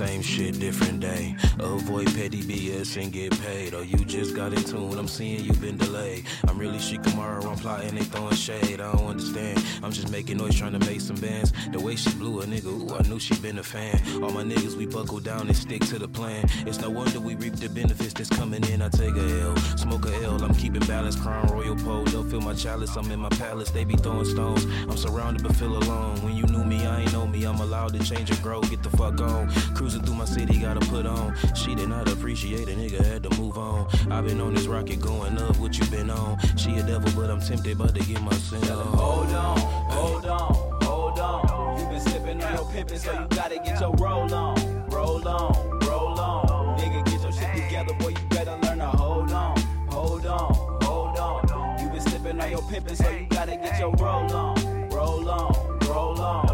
[0.00, 1.36] Same shit, different day.
[1.58, 3.74] Avoid petty BS and get paid.
[3.74, 4.98] Or you just got in tune.
[4.98, 6.24] I'm seeing you been delayed.
[6.48, 8.80] I'm really Shikamaru, I'm plotting, they throwing shade.
[8.80, 9.62] I don't understand.
[9.82, 11.52] I'm just making noise trying to make some bands.
[11.70, 14.00] The way she blew a nigga, ooh, I knew she been a fan.
[14.22, 16.46] All my niggas, we buckle down and stick to the plan.
[16.66, 18.80] It's no wonder we reap the benefits that's coming in.
[18.80, 20.42] I take a L, smoke a L.
[20.42, 22.04] I'm keeping balance, crown royal pole.
[22.04, 23.70] Don't fill my chalice, I'm in my palace.
[23.70, 24.64] They be throwing stones.
[24.88, 26.16] I'm surrounded but feel alone.
[26.22, 27.44] When you knew me, I ain't know me.
[27.44, 28.62] I'm allowed to change and grow.
[28.62, 29.50] Get the fuck on.
[29.90, 31.34] Cruising through my city, gotta put on.
[31.56, 33.88] She did not appreciate a nigga, had to move on.
[34.08, 35.56] I've been on this rocket going up.
[35.56, 36.38] What you been on?
[36.56, 38.62] She a devil, but I'm tempted, but to get my sin.
[38.62, 41.80] Hold on, hold on, hold on.
[41.80, 44.88] You been slipping on your pimpin', so you gotta get your roll on.
[44.90, 46.78] Roll on, roll on.
[46.78, 49.58] Nigga, get your shit together, boy, you better learn to hold on.
[49.88, 51.82] Hold on, hold on.
[51.82, 54.88] You been slipping on your pimpin', so you gotta get your roll on.
[54.90, 56.49] Roll on, roll on.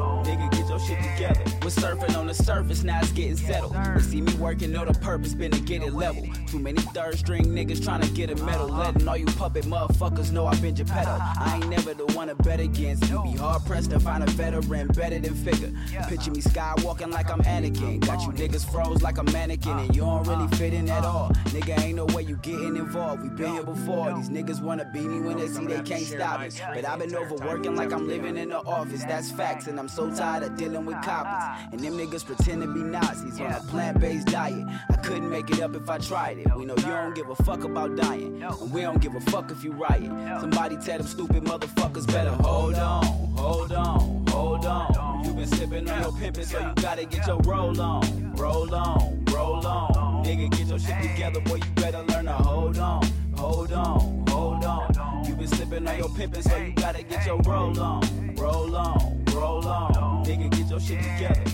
[1.67, 3.75] Was surfing on the surface, now it's getting settled.
[3.75, 6.25] They see me working, know the purpose been to get it level.
[6.47, 8.69] Too many third string niggas trying to get a medal.
[8.69, 11.11] Letting all you puppet motherfuckers know I've been Geppetto.
[11.11, 13.11] I ain't never the one to bet against.
[13.11, 15.72] You be hard pressed to find a veteran better than figure.
[16.09, 17.98] Picture me skywalking like I'm Anakin.
[18.06, 21.31] Got you niggas froze like a mannequin, and you don't really fit in at all.
[21.47, 23.25] Nigga, ain't no way you getting involved.
[23.25, 24.14] We been here before.
[24.14, 26.62] These niggas wanna beat me when they see they can't stop it.
[26.72, 29.03] But I've been overworking like I'm living in the office.
[29.03, 31.56] That's facts, and I'm so tired of dealing with coppers.
[31.73, 34.67] And them niggas pretend to be Nazis on a plant-based diet.
[34.91, 36.47] I couldn't make it up if I tried it.
[36.57, 39.51] We know you don't give a fuck about dying, and we don't give a fuck
[39.51, 40.11] if you riot.
[40.41, 43.05] Somebody tell them stupid motherfuckers better hold on,
[43.37, 45.25] hold on, hold on.
[45.25, 49.25] You been sipping on your pimpin', so you gotta get your roll on, roll on,
[49.33, 50.25] roll on.
[50.25, 51.57] Nigga, get your shit together, boy.
[51.57, 53.03] You better learn to hold on,
[53.37, 55.25] hold on, hold on.
[55.25, 59.25] You been sipping on your pimpin', so you gotta get your roll on, roll on,
[59.37, 60.25] roll on.
[60.25, 61.45] Nigga, get your shit together.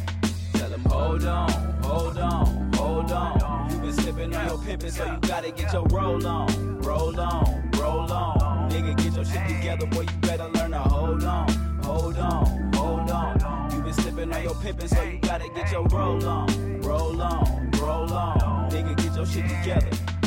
[0.54, 1.50] Tell them hold on,
[1.82, 3.70] hold on, hold on.
[3.70, 7.70] You been sipping on your pimpin', so you gotta get your roll on, roll on,
[7.78, 8.70] roll on.
[8.70, 10.02] Nigga, get your shit together, boy.
[10.02, 11.48] You better learn to hold on,
[11.82, 13.70] hold on, hold on.
[13.72, 17.70] You been sipping on your pimpin', so you gotta get your roll on, roll on,
[17.80, 18.70] roll on.
[18.70, 20.21] Nigga, get your shit together.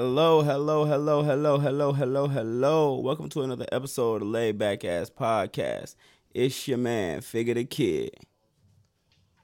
[0.00, 3.00] Hello, hello, hello, hello, hello, hello, hello.
[3.00, 5.96] Welcome to another episode of Laid Back Ass Podcast.
[6.32, 8.10] It's your man, Figure the Kid.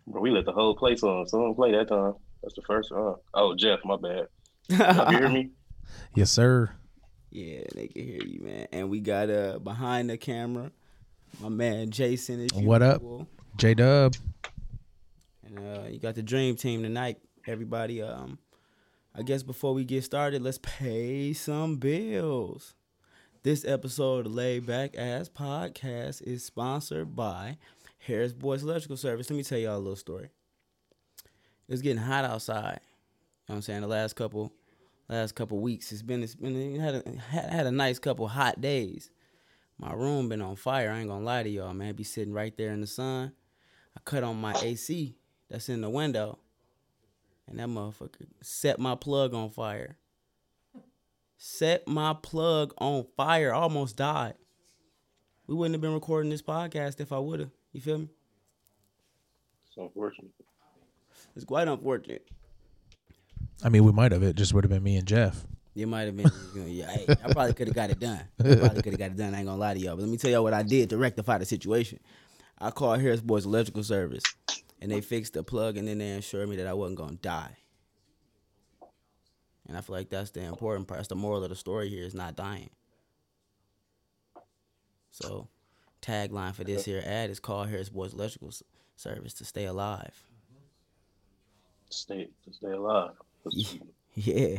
[0.06, 1.26] Bro, we let the whole place on.
[1.26, 2.14] Someone play that time.
[2.40, 3.16] That's the first one.
[3.34, 4.28] Oh, Jeff, my bad.
[4.68, 5.50] Y'all hear me?
[6.14, 6.70] Yes, sir.
[7.32, 8.68] Yeah, they can hear you, man.
[8.70, 10.70] And we got uh behind the camera,
[11.40, 12.38] my man Jason.
[12.38, 13.02] Is What up?
[13.56, 14.14] J Dub.
[15.44, 18.00] And uh, you got the dream team tonight, everybody.
[18.02, 18.38] Um,
[19.16, 22.74] I guess before we get started, let's pay some bills.
[23.44, 27.58] This episode of Laid Back Ass Podcast is sponsored by
[27.98, 29.30] Harris Boys Electrical Service.
[29.30, 30.30] Let me tell y'all a little story.
[31.68, 32.80] It's getting hot outside.
[32.82, 33.82] You know what I'm saying?
[33.82, 34.52] The last couple
[35.08, 38.26] last couple weeks it's been it's been it had a had, had a nice couple
[38.26, 39.12] hot days.
[39.78, 40.90] My room been on fire.
[40.90, 41.94] I ain't gonna lie to y'all, man.
[41.94, 43.30] Be sitting right there in the sun.
[43.96, 45.14] I cut on my AC
[45.48, 46.40] that's in the window,
[47.48, 49.96] and that motherfucker set my plug on fire.
[51.36, 53.52] Set my plug on fire.
[53.52, 54.34] I almost died.
[55.46, 57.50] We wouldn't have been recording this podcast if I would have.
[57.72, 58.08] You feel me?
[59.66, 60.30] It's unfortunate.
[61.36, 62.26] It's quite unfortunate.
[63.62, 64.22] I mean, we might have.
[64.22, 65.44] It just would have been me and Jeff.
[65.74, 66.30] It might have been.
[66.66, 68.20] yeah, hey, I probably could have got it done.
[68.38, 69.34] I probably could have got it done.
[69.34, 69.96] I ain't gonna lie to y'all.
[69.96, 71.98] But let me tell y'all what I did to rectify the situation.
[72.58, 74.22] I called Harris Boys Electrical Service,
[74.84, 77.56] and they fixed the plug, and then they assured me that I wasn't gonna die.
[79.66, 80.98] And I feel like that's the important part.
[80.98, 82.68] That's the moral of the story here is not dying.
[85.10, 85.48] So,
[86.02, 88.52] tagline for this here ad is call Harris Boys Electrical
[88.96, 90.22] Service to stay alive.
[91.88, 93.12] Stay to stay alive.
[93.50, 93.78] Yeah.
[94.16, 94.34] Yeah.
[94.36, 94.58] You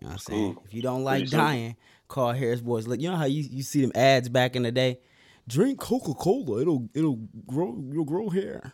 [0.00, 0.54] know what I'm saying?
[0.54, 0.62] Cool.
[0.66, 1.46] If you don't like Pretty simple.
[1.46, 1.76] dying,
[2.08, 2.88] call Harris Boys.
[2.88, 4.98] You know how you, you see them ads back in the day?
[5.46, 6.62] Drink Coca Cola.
[6.62, 8.72] It'll it'll grow you'll grow hair.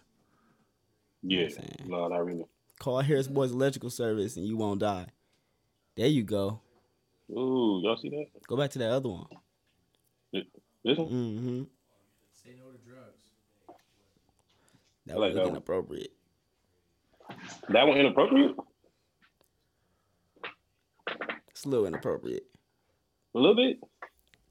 [1.22, 1.48] Yeah.
[1.48, 1.86] saying?
[1.86, 2.44] No, not really.
[2.78, 5.06] Call Harris Boys Electrical Service and you won't die.
[5.96, 6.60] There you go.
[7.30, 8.26] Ooh, y'all see that?
[8.46, 9.26] Go back to that other one.
[10.32, 10.44] This
[10.84, 11.08] this one?
[11.08, 11.62] Mm-hmm.
[12.32, 13.22] Say no to drugs.
[15.06, 15.56] That I was like that one.
[15.56, 16.12] appropriate.
[17.68, 18.56] That one inappropriate?
[21.50, 22.46] It's a little inappropriate.
[23.34, 23.80] A little bit?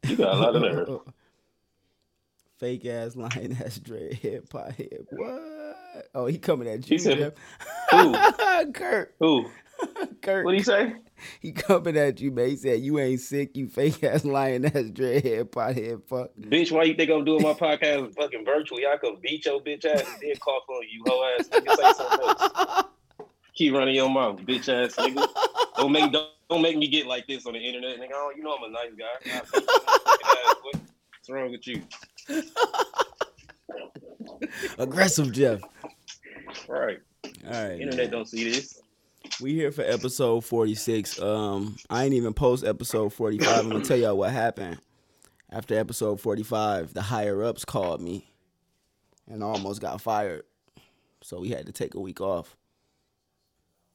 [0.04, 1.00] You got a lot of nerve.
[2.60, 5.08] Fake ass lion ass dread head pot head.
[5.12, 5.57] What?
[6.14, 7.34] Oh, he coming at you, He said-
[7.92, 8.14] Who?
[8.74, 9.16] Kurt.
[9.20, 9.50] Who?
[10.22, 10.46] Kurt.
[10.46, 10.94] What would he say?
[11.40, 12.50] He coming at you, man.
[12.50, 16.30] He said you ain't sick, you fake ass lying ass dread head pot head fuck.
[16.40, 18.86] Bitch, why you think I'm doing my podcast fucking virtually?
[18.86, 21.76] I could beat your bitch ass and then cough on you, hoe ass nigga.
[21.76, 22.84] Say something else.
[23.56, 25.28] Keep running your mouth, bitch ass nigga.
[25.78, 28.12] Don't make don't, don't make me get like this on the internet, nigga.
[28.14, 29.06] Oh, you know I'm a nice guy.
[29.36, 30.80] I'll beat your fucking ass, boy.
[31.18, 31.82] What's wrong with you?
[34.78, 35.62] Aggressive Jeff.
[36.68, 37.00] Right.
[37.46, 37.80] All right.
[37.80, 38.10] Internet man.
[38.12, 38.82] don't see this.
[39.42, 41.22] We here for episode 46.
[41.22, 43.48] Um, I ain't even post episode 45.
[43.60, 44.80] I'm gonna tell y'all what happened.
[45.50, 48.28] After episode 45, the higher ups called me
[49.30, 50.44] and I almost got fired.
[51.22, 52.56] So we had to take a week off.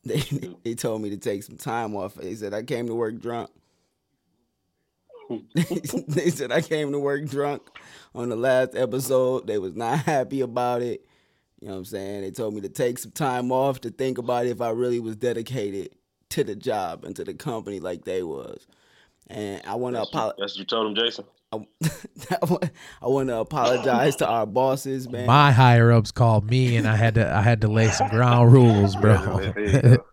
[0.05, 0.21] They
[0.65, 2.17] they told me to take some time off.
[2.17, 3.51] They said I came to work drunk.
[6.07, 7.63] They said I came to work drunk
[8.15, 9.47] on the last episode.
[9.47, 11.07] They was not happy about it.
[11.61, 12.23] You know what I'm saying?
[12.23, 15.17] They told me to take some time off to think about if I really was
[15.17, 15.91] dedicated
[16.31, 18.67] to the job and to the company like they was.
[19.29, 20.37] And I want to apologize.
[20.39, 21.25] That's what you told them, Jason.
[21.53, 25.27] I want to apologize to our bosses, man.
[25.27, 28.53] My higher ups called me, and I had to I had to lay some ground
[28.53, 29.39] rules, bro.
[29.39, 30.05] There you go.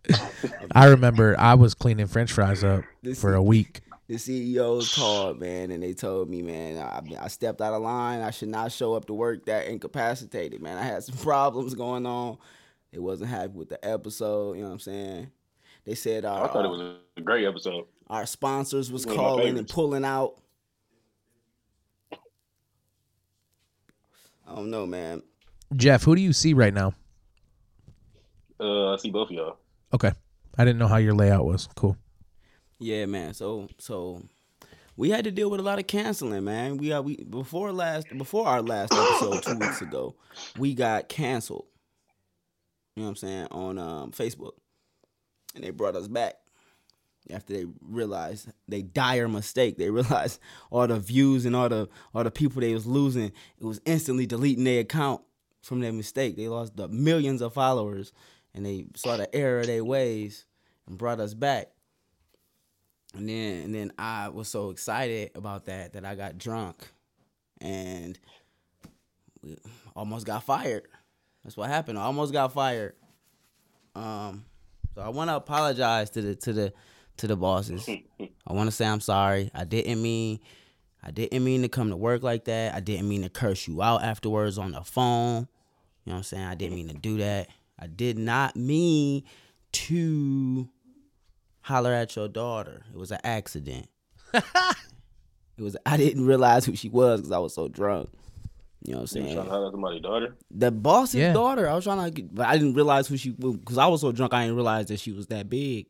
[0.74, 3.82] I remember I was cleaning French fries up This for a week.
[4.10, 8.22] The CEOs called, man, and they told me, man, I, I stepped out of line.
[8.22, 10.78] I should not show up to work that incapacitated, man.
[10.78, 12.38] I had some problems going on.
[12.92, 14.58] They wasn't happy with the episode.
[14.58, 15.32] You know what I'm saying?
[15.86, 17.86] They said our, I thought it was a great episode.
[18.10, 20.36] our sponsors was One calling and pulling out.
[24.46, 25.22] I don't know, man.
[25.76, 26.94] Jeff, who do you see right now?
[28.60, 29.58] Uh, I see both of y'all.
[29.94, 30.12] Okay,
[30.58, 31.70] I didn't know how your layout was.
[31.76, 31.96] Cool.
[32.80, 33.34] Yeah, man.
[33.34, 34.24] So so
[34.96, 36.78] we had to deal with a lot of canceling, man.
[36.78, 40.16] We got we before last before our last episode two weeks ago,
[40.58, 41.66] we got canceled.
[42.96, 44.54] You know what I'm saying on um, Facebook,
[45.56, 46.36] and they brought us back
[47.30, 49.78] after they realized they dire mistake.
[49.78, 50.40] They realized
[50.72, 53.31] all the views and all the all the people they was losing.
[53.60, 55.22] It was instantly deleting their account
[55.62, 56.38] from their mistake.
[56.38, 58.14] They lost the millions of followers,
[58.54, 60.46] and they saw the error of their ways
[60.88, 61.72] and brought us back.
[63.16, 66.88] And then and then I was so excited about that that I got drunk
[67.60, 68.18] and
[69.42, 69.58] we
[69.96, 70.84] almost got fired.
[71.44, 71.98] That's what happened.
[71.98, 72.94] I almost got fired.
[73.96, 74.46] Um
[74.94, 76.74] so I want to apologize to the to the
[77.18, 77.88] to the bosses.
[78.48, 79.50] I want to say I'm sorry.
[79.56, 80.40] I didn't mean
[81.04, 82.76] I didn't mean to come to work like that.
[82.76, 85.48] I didn't mean to curse you out afterwards on the phone.
[86.04, 86.46] You know what I'm saying?
[86.46, 87.48] I didn't mean to do that.
[87.80, 89.24] I did not mean
[89.72, 90.70] to
[91.69, 92.81] holler at your daughter.
[92.92, 93.88] It was an accident.
[94.33, 94.44] it
[95.60, 95.77] was.
[95.86, 98.10] I didn't realize who she was because I was so drunk.
[98.83, 99.25] You know what I'm saying?
[99.25, 99.36] You saying?
[99.38, 100.36] trying to holler at somebody's daughter?
[100.51, 101.33] The boss's Yeah.
[101.33, 101.69] daughter.
[101.69, 104.01] I was trying to, get, but I didn't realize who she was because I was
[104.01, 104.33] so drunk.
[104.33, 105.88] I didn't realize that she was that big.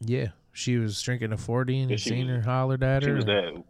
[0.00, 3.02] Yeah, she was drinking a forty, and Yeah, you she seen was- her hollered at
[3.04, 3.16] She her.
[3.16, 3.62] was that.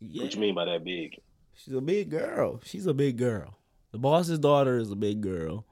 [0.00, 1.20] Yeah, What you mean by that big?
[1.54, 2.60] she's a big girl.
[2.64, 3.56] She's a big girl.
[3.92, 5.64] The boss's daughter is a big girl.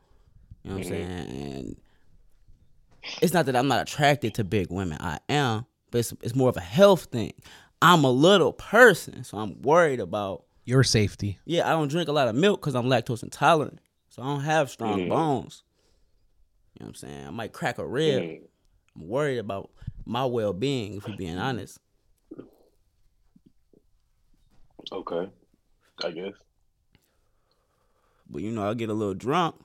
[0.62, 1.28] You know what I'm mm-hmm.
[1.30, 1.56] saying?
[1.56, 1.76] And
[3.23, 4.99] it's not that I'm not attracted to big women.
[5.00, 7.33] I am, but it's, it's more of a health thing.
[7.81, 11.38] I'm a little person, so I'm worried about Your safety.
[11.45, 13.81] Yeah, I don't drink a lot of milk because I'm lactose intolerant.
[14.11, 15.09] So I don't have strong Mhm.
[15.09, 15.62] bones.
[16.75, 17.27] You know what I'm saying?
[17.27, 18.23] I might crack a rib.
[18.23, 18.41] Mm.
[18.97, 19.71] I'm worried about
[20.05, 21.79] my well being, if we're being honest.
[24.93, 25.31] Okay.
[26.05, 26.33] I guess.
[28.31, 29.57] But you know, I get a little drunk.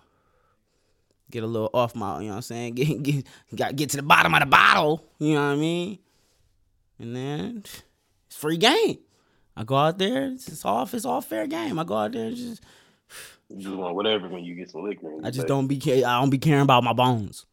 [1.34, 2.74] Get a little off my, you know what I'm saying?
[2.76, 3.26] Get get
[3.56, 5.04] got get to the bottom of the bottle.
[5.18, 5.98] You know what I mean?
[7.00, 7.64] And then
[8.28, 9.00] it's free game.
[9.58, 11.80] I go out there, it's, it's all it's all fair game.
[11.80, 12.62] I go out there and just
[13.50, 15.12] You just want whatever when you get some liquor.
[15.24, 17.48] I just say, don't be I don't be caring about my bones.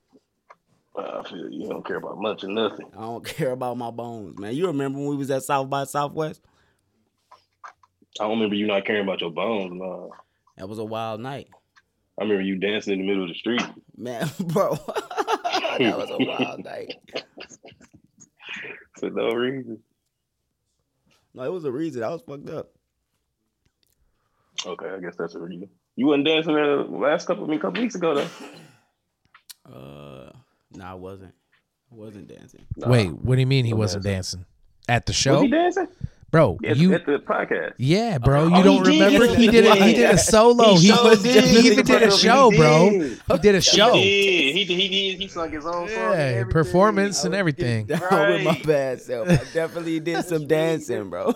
[0.94, 2.90] "Ah, I feel you don't care about much or nothing.
[2.94, 4.54] I don't care about my bones, man.
[4.54, 6.42] You remember when we was at South by Southwest?
[8.20, 9.72] I don't remember you not caring about your bones.
[9.72, 10.12] No.
[10.58, 11.48] That was a wild night,
[12.20, 13.62] I remember you dancing in the middle of the street.
[13.96, 14.74] man, bro.
[15.78, 16.94] that was a wild night.
[18.98, 19.78] For no reason.
[21.32, 22.02] No, it was a reason.
[22.02, 22.68] I was fucked up.
[24.66, 25.70] Okay, I guess that's a reason.
[25.96, 29.72] You wasn't dancing the last couple, I mean, couple weeks ago, though.
[29.72, 30.32] Uh,
[30.72, 31.32] no, I wasn't.
[31.90, 32.66] I wasn't dancing.
[32.76, 32.90] Nah.
[32.90, 34.44] Wait, what do you mean he wasn't dancing
[34.88, 35.32] at the show?
[35.32, 35.88] Was show, he dancing?
[36.30, 36.58] Bro?
[36.64, 37.74] At, you at the podcast.
[37.78, 38.46] Yeah, bro.
[38.48, 39.12] You Oh, don't he did.
[39.12, 39.36] remember?
[39.36, 39.82] He did it.
[39.82, 40.74] He did a solo.
[40.76, 41.44] He, sure did.
[41.44, 42.90] he even did a show, bro.
[42.90, 43.20] did.
[43.30, 43.94] He did a show.
[43.94, 44.54] He did.
[44.56, 44.78] He did.
[44.80, 45.20] He did.
[45.20, 46.14] He sung his own song.
[46.14, 46.52] and Yeah, everything.
[46.52, 47.86] performance and was- everything.
[47.86, 49.28] Down oh, with my bad self.
[49.28, 51.34] I definitely did some dancing, bro.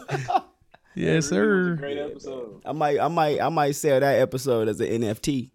[0.94, 1.76] Yes, It was a sir.
[1.76, 2.62] Great episode.
[2.64, 5.50] I might, I might, I might sell that episode as an NFT.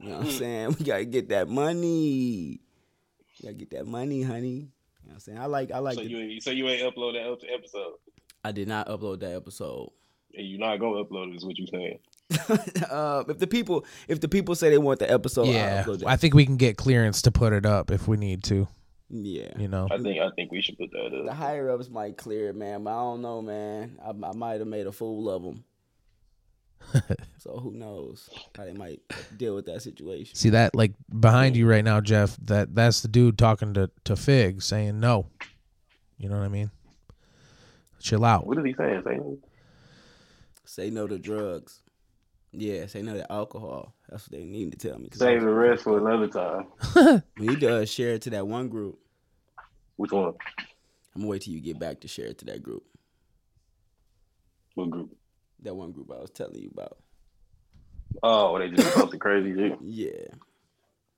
[0.00, 0.30] You know what I'm hmm.
[0.38, 0.76] saying?
[0.78, 2.60] We gotta get that money.
[2.60, 4.68] We gotta get that money, honey.
[5.26, 5.70] You know what I'm saying?
[5.70, 5.94] I like, I like.
[5.96, 7.94] So the- you ain't- so you ain't upload that episode,
[8.44, 9.90] I did not upload that episode.
[10.34, 11.36] and you're not gonna upload it.
[11.36, 11.98] Is what you're saying?
[12.90, 16.00] uh, if the people, if the people say they want the episode, I'll yeah, upload
[16.00, 16.08] that.
[16.08, 18.68] I think we can get clearance to put it up if we need to.
[19.08, 19.48] yeah.
[19.58, 21.24] You know, I think I think we should put that up.
[21.26, 23.98] The higher ups might clear it, man, but I don't know, man.
[24.04, 25.64] I, I might have made a fool of them.
[27.38, 29.00] so who knows how they might
[29.36, 30.34] deal with that situation.
[30.34, 32.36] see that like behind you right now, Jeff.
[32.42, 35.26] That that's the dude talking to to Fig saying no.
[36.16, 36.70] You know what I mean?
[38.00, 38.46] Chill out.
[38.46, 39.02] What is he saying?
[39.04, 39.20] Say
[40.64, 41.82] Say no to drugs.
[42.52, 43.94] Yeah, say no to alcohol.
[44.08, 45.08] That's what they need to tell me.
[45.12, 47.22] save the rest for another time.
[47.38, 48.98] We need to uh, share it to that one group.
[49.96, 50.34] Which one?
[51.14, 52.84] I'm gonna wait till you get back to share it to that group.
[54.74, 55.14] What group?
[55.62, 56.98] That one group I was telling you about.
[58.22, 59.78] Oh, they just posted crazy shit.
[59.82, 60.10] Yeah,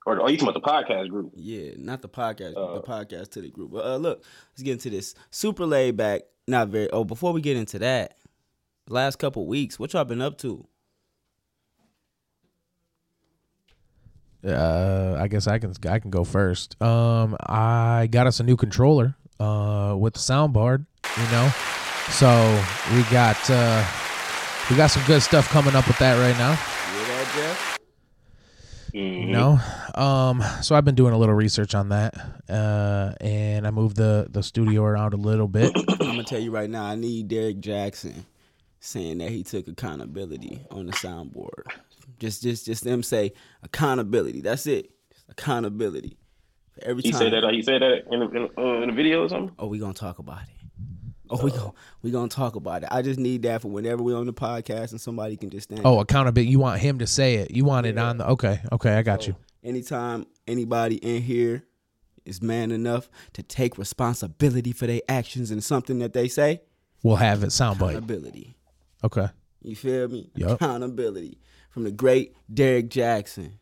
[0.06, 1.32] Or oh, you talking about the podcast group?
[1.34, 3.70] yeah, not the podcast, Uh, the podcast to the group.
[3.72, 5.14] But uh, look, let's get into this.
[5.30, 6.90] Super laid back, not very.
[6.90, 8.16] Oh, before we get into that,
[8.88, 10.66] last couple weeks, what y'all been up to?
[14.44, 16.80] Uh, I guess I can I can go first.
[16.82, 19.14] Um, I got us a new controller.
[19.38, 20.84] Uh, with the soundboard.
[21.16, 21.48] You know,
[22.10, 22.28] so
[22.94, 23.82] we got uh,
[24.70, 26.50] we got some good stuff coming up with that right now.
[26.52, 27.78] You hear that, Jeff?
[28.92, 29.58] You know,
[29.94, 32.14] um, so I've been doing a little research on that,
[32.48, 35.70] uh, and I moved the the studio around a little bit.
[35.88, 36.84] I'm gonna tell you right now.
[36.84, 38.26] I need Derek Jackson
[38.80, 41.66] saying that he took accountability on the soundboard.
[42.18, 44.40] Just, just, just them say accountability.
[44.40, 44.90] That's it.
[45.12, 46.16] Just accountability.
[46.72, 47.20] For every He time.
[47.20, 47.48] said that.
[47.52, 49.54] He said that in the, in, uh, in the video or something.
[49.58, 50.48] Oh, we gonna talk about it.
[51.30, 51.72] Oh, we gonna
[52.02, 52.88] we gonna talk about it.
[52.90, 55.82] I just need that for whenever we on the podcast and somebody can just stand.
[55.84, 56.50] Oh, accountability.
[56.50, 57.50] You want him to say it.
[57.52, 58.28] You want it on the.
[58.30, 59.36] Okay, okay, I got you.
[59.62, 61.64] anytime anybody in here
[62.24, 66.60] is man enough to take responsibility for their actions and something that they say,
[67.02, 67.90] We'll have it soundbite.
[67.90, 68.56] accountability.
[69.02, 69.28] Okay.
[69.62, 70.30] You feel me?
[70.34, 70.52] Yup.
[70.60, 71.38] Accountability
[71.70, 73.58] from the great Derek Jackson,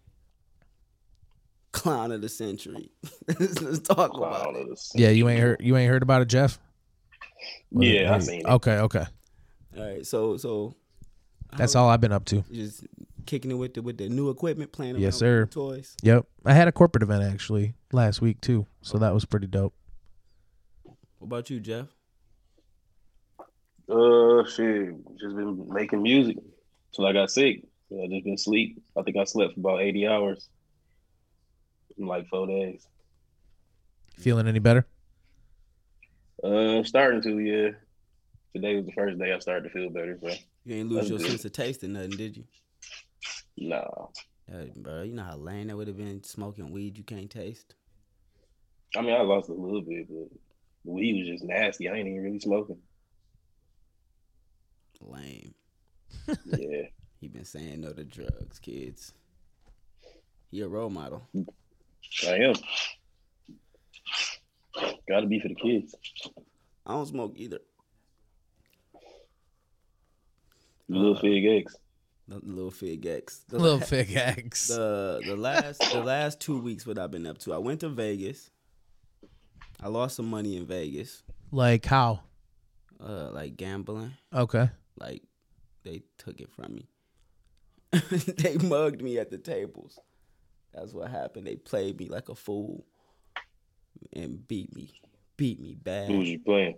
[1.72, 2.90] clown of the century.
[3.28, 4.68] let's, let's talk about it.
[4.94, 5.60] Yeah, you ain't heard.
[5.60, 6.58] You ain't heard about it, Jeff.
[7.70, 8.46] Yeah, I seen it.
[8.46, 9.04] Okay, okay.
[9.76, 10.74] All right, so so
[11.56, 12.42] That's all I've been up to.
[12.52, 12.84] just
[13.26, 15.44] kicking it with the with the new equipment, playing around Yes, with sir.
[15.46, 15.96] the toys.
[16.02, 16.26] Yep.
[16.44, 19.74] I had a corporate event actually last week too, so that was pretty dope.
[21.18, 21.86] What about you, Jeff?
[23.88, 26.36] Uh, shit, just been making music
[26.94, 27.62] till I got sick.
[27.90, 28.82] I just been sleep.
[28.96, 30.48] I think I slept for about eighty hours
[31.96, 32.86] in like four days.
[34.18, 34.86] Feeling any better?
[36.42, 37.70] Uh, starting to, yeah.
[38.54, 41.18] Today was the first day I started to feel better, but You ain't lose your
[41.18, 41.28] good.
[41.28, 42.44] sense of taste or nothing, did you?
[43.56, 44.06] nah.
[44.50, 47.74] Hey, bro, you know how lame that would have been smoking weed you can't taste.
[48.96, 50.28] I mean, I lost a little bit, but
[50.84, 51.88] the weed was just nasty.
[51.88, 52.78] I ain't even really smoking.
[55.00, 55.54] Lame.
[56.46, 56.82] Yeah.
[57.20, 59.12] He been saying no to drugs, kids.
[60.52, 61.26] He a role model.
[62.28, 62.54] I am.
[65.08, 65.94] Got to be for the kids.
[66.86, 67.58] I don't smoke either.
[70.88, 71.76] Little Uh, fig eggs.
[72.28, 73.44] The little fig X.
[73.48, 74.68] The Little la- fig X.
[74.68, 77.54] The the last the last two weeks what I've been up to.
[77.54, 78.50] I went to Vegas.
[79.80, 81.22] I lost some money in Vegas.
[81.50, 82.20] Like how?
[83.00, 84.12] Uh, like gambling.
[84.34, 84.68] Okay.
[84.98, 85.22] Like
[85.84, 86.88] they took it from me.
[88.10, 89.98] they mugged me at the tables.
[90.74, 91.46] That's what happened.
[91.46, 92.84] They played me like a fool
[94.12, 94.92] and beat me.
[95.36, 96.08] Beat me bad.
[96.10, 96.76] Who was you playing?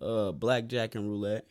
[0.00, 1.46] Uh, blackjack and roulette.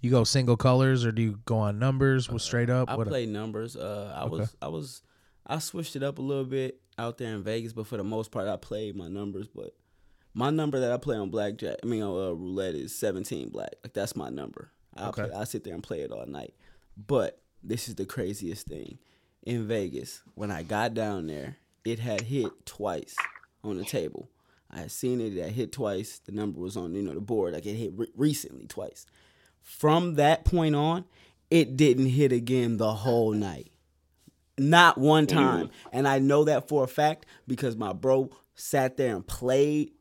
[0.00, 2.88] You go single colors or do you go on numbers with straight up?
[2.88, 3.76] I What- play numbers.
[3.76, 4.30] Uh, I Okay.
[4.30, 5.02] was, I was,
[5.44, 8.30] I switched it up a little bit out there in Vegas, but for the most
[8.30, 9.48] part, I played my numbers.
[9.48, 9.74] But
[10.34, 13.70] my number that I play on blackjack, I mean, on uh, roulette is seventeen black.
[13.82, 14.70] Like that's my number.
[14.96, 15.24] I Okay.
[15.28, 16.54] play, I sit there and play it all night.
[16.96, 18.98] But this is the craziest thing
[19.42, 20.22] in Vegas.
[20.34, 23.16] When I got down there, it had hit twice
[23.62, 24.28] on the table.
[24.70, 25.36] I had seen it.
[25.36, 26.18] It hit twice.
[26.18, 27.54] The number was on, you know, the board.
[27.54, 29.06] Like it hit re- recently twice.
[29.62, 31.04] From that point on,
[31.50, 33.70] it didn't hit again the whole night.
[34.58, 35.70] Not one time.
[35.92, 39.92] And I know that for a fact because my bro sat there and played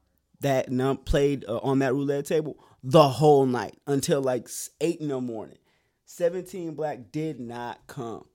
[0.41, 4.47] that num played uh, on that roulette table the whole night until like
[4.81, 5.57] 8 in the morning.
[6.05, 8.25] 17 black did not come.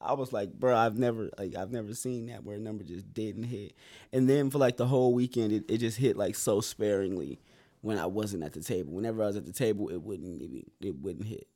[0.00, 3.12] I was like, bro, I've never like I've never seen that where a number just
[3.12, 3.74] didn't hit.
[4.12, 7.40] And then for like the whole weekend it, it just hit like so sparingly.
[7.82, 8.92] when I wasn't at the table.
[8.92, 11.46] Whenever I was at the table, it wouldn't even it wouldn't hit.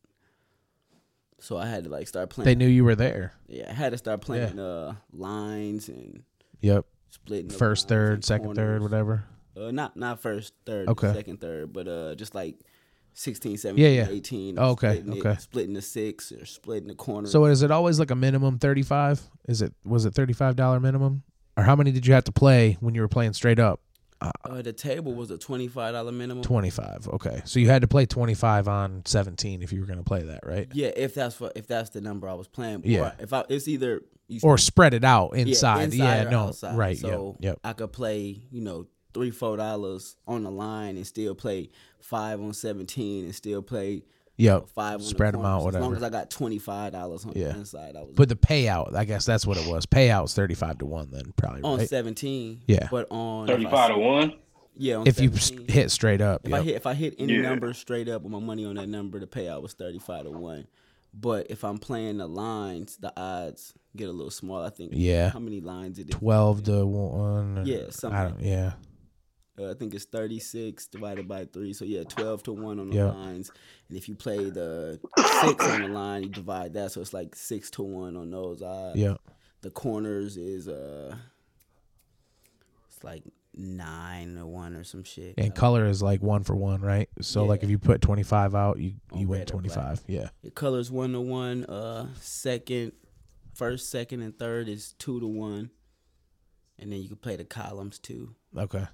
[1.40, 2.46] So I had to like start playing.
[2.46, 3.32] They knew you were there.
[3.48, 6.22] Yeah, I had to start playing uh lines and
[6.60, 6.86] Yep.
[7.10, 9.24] splitting First, third, second, third, whatever.
[9.56, 11.12] Uh, not not first, third, Okay.
[11.12, 12.56] second, third, but uh, just like
[13.14, 14.08] 16, 17, Yeah, yeah.
[14.10, 14.58] 18.
[14.58, 15.40] Oh, okay, splitting it- okay.
[15.40, 17.28] splitting the six or splitting the corner.
[17.28, 19.22] So is it always like a minimum thirty five?
[19.48, 21.22] Is it was it thirty five dollar minimum?
[21.56, 23.80] Or how many did you have to play when you were playing straight up?
[24.20, 26.42] uh, the table was a twenty five dollar minimum.
[26.42, 27.06] Twenty five.
[27.08, 27.42] Okay.
[27.44, 30.40] So you had to play twenty five on seventeen if you were gonna play that,
[30.44, 30.68] right?
[30.72, 32.82] Yeah, if that's what if that's the number I was playing.
[32.84, 33.12] Yeah.
[33.18, 35.92] if I it's either you Or spread it out yeah, inside.
[35.92, 36.46] Yeah, no.
[36.46, 36.76] outside.
[36.78, 36.96] Right.
[36.96, 37.50] So yep.
[37.52, 37.58] Yep.
[37.64, 42.40] I could play, you know, three, four dollars on the line and still play five
[42.40, 44.02] on seventeen and still play
[44.36, 44.68] Yep.
[44.74, 45.76] five on Spread them out, corners.
[45.76, 47.52] As long as I got twenty five dollars on Yeah.
[47.52, 49.86] the inside, I was But the payout, I guess that's what it was.
[49.86, 51.88] Payouts thirty five to one then probably on right.
[51.88, 52.60] seventeen.
[52.66, 52.88] Yeah.
[52.90, 54.32] But on 35 to 1.
[54.76, 55.66] Yeah, on If you 17.
[55.68, 56.40] s- hit straight up.
[56.44, 57.42] If I hit if I hit any Yeah.
[57.42, 60.30] number straight up with my money on that number, the payout was thirty five to
[60.30, 60.66] one.
[61.16, 64.66] But if I'm playing the lines, the odds get a little smaller.
[64.66, 64.90] I think.
[64.96, 65.28] Yeah.
[65.30, 66.12] How many lines did it?
[66.14, 67.62] Twelve to one.
[67.64, 68.72] Yeah, something I don't, yeah.
[69.58, 71.72] Uh, I think it's thirty six divided by three.
[71.72, 73.10] So yeah, twelve to one on the Yeah.
[73.12, 73.50] lines.
[73.88, 74.98] And if you play the
[75.42, 78.62] six on the line, you divide that, so it's like six to one on those
[78.62, 78.98] odds.
[78.98, 79.14] Yeah.
[79.62, 81.14] The corners is uh,
[82.88, 83.22] it's like
[83.56, 85.34] nine to one or some shit.
[85.38, 87.08] And color is like one for one, right?
[87.20, 89.68] So like if you put twenty five out, you On you win red or twenty
[89.68, 89.98] black.
[90.08, 90.30] Yeah.
[90.42, 91.64] The colors one to one.
[91.64, 92.92] Uh, second,
[93.54, 95.70] first, second, and third is two to one,
[96.78, 98.84] and then you can play the columns too, Okay.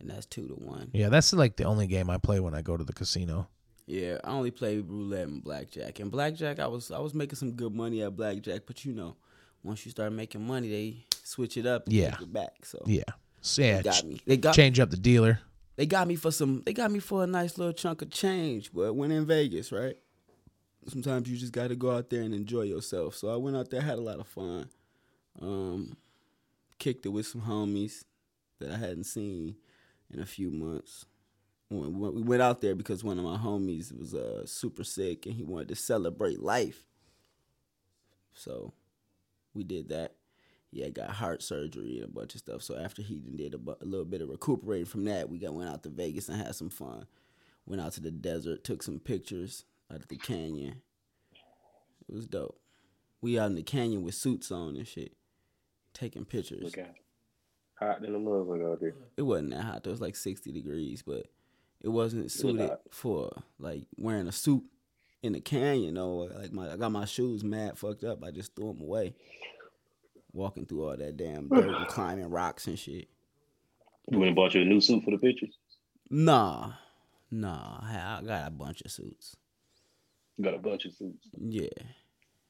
[0.00, 0.90] And that's two to one.
[0.92, 3.48] Yeah, that's like the only game I play when I go to the casino.
[3.86, 5.98] Yeah, I only play roulette and blackjack.
[6.00, 9.16] And blackjack, I was I was making some good money at blackjack, but you know,
[9.62, 12.10] once you start making money, they switch it up and Yeah.
[12.12, 12.64] take it back.
[12.64, 13.02] So Yeah.
[13.40, 13.76] So, yeah.
[13.78, 14.20] they got me.
[14.26, 15.40] They got change up the dealer.
[15.76, 16.62] they got me for some.
[16.66, 18.72] They got me for a nice little chunk of change.
[18.74, 19.96] But when in Vegas, right?
[20.88, 23.14] Sometimes you just got to go out there and enjoy yourself.
[23.14, 24.68] So I went out there, had a lot of fun.
[25.40, 25.96] Um,
[26.78, 28.04] kicked it with some homies
[28.58, 29.56] that I hadn't seen
[30.12, 31.06] in a few months.
[31.70, 35.26] We went we went out there because one of my homies was uh, super sick
[35.26, 36.84] and he wanted to celebrate life.
[38.32, 38.72] So
[39.54, 40.14] we did that.
[40.78, 42.62] Had got heart surgery and a bunch of stuff.
[42.62, 45.54] So after he did a, bu- a little bit of recuperating from that, we got
[45.54, 47.06] went out to Vegas and had some fun.
[47.66, 50.82] Went out to the desert, took some pictures out of the canyon.
[52.08, 52.60] It was dope.
[53.20, 55.14] We out in the canyon with suits on and shit,
[55.94, 56.62] taking pictures.
[57.78, 58.94] Hot than a motherfucker out there.
[59.16, 59.86] It wasn't that hot.
[59.86, 61.26] It was like sixty degrees, but
[61.80, 62.80] it wasn't suited hot.
[62.90, 64.64] for like wearing a suit
[65.22, 65.94] in the canyon.
[65.94, 66.28] though.
[66.34, 68.24] like my I got my shoes mad fucked up.
[68.24, 69.14] I just threw them away.
[70.32, 73.08] Walking through all that damn dirt and climbing rocks and shit.
[74.10, 75.56] You went and bought you a new suit for the pictures.
[76.10, 76.72] Nah,
[77.30, 77.80] nah.
[77.82, 79.36] I I got a bunch of suits.
[80.36, 81.28] You got a bunch of suits.
[81.38, 81.68] Yeah.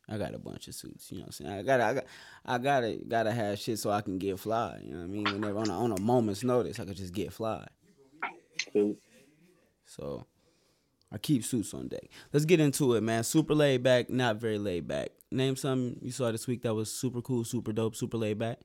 [0.09, 1.53] I got a bunch of suits, you know what I'm saying?
[1.53, 2.05] I gotta I got
[2.47, 4.81] I gotta gotta have shit so I can get fly.
[4.83, 5.25] You know what I mean?
[5.25, 7.67] Whenever on a, on a moment's notice I could just get fly.
[9.85, 10.27] So
[11.13, 12.09] I keep suits on deck.
[12.33, 13.23] Let's get into it, man.
[13.23, 15.11] Super laid back, not very laid back.
[15.31, 18.59] Name something you saw this week that was super cool, super dope, super laid back.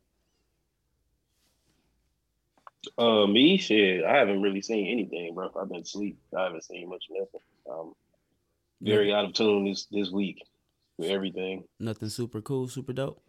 [2.98, 5.50] Uh, me, shit, I haven't really seen anything, bro.
[5.60, 6.18] I've been asleep.
[6.38, 7.42] I haven't seen much of nothing.
[7.70, 7.94] Um,
[8.82, 10.44] very out of tune this this week
[11.02, 11.64] everything.
[11.80, 13.22] Nothing super cool, super dope.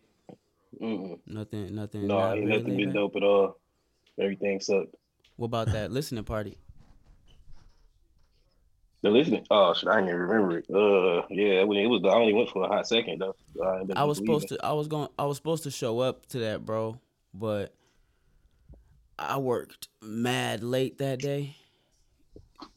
[0.81, 1.19] Mm-mm.
[1.27, 2.07] Nothing, nothing.
[2.07, 2.95] No, ain't very nothing been back?
[2.95, 3.59] dope at all.
[4.19, 4.95] Everything sucked.
[5.37, 6.59] What about that listening party?
[9.03, 10.67] The listening, oh shit, I even remember it.
[10.71, 13.37] Uh, yeah, it was, I only went for a hot second though.
[13.63, 16.39] I, I was supposed to I was going I was supposed to show up to
[16.39, 16.99] that, bro,
[17.35, 17.75] but
[19.19, 21.55] I worked mad late that day.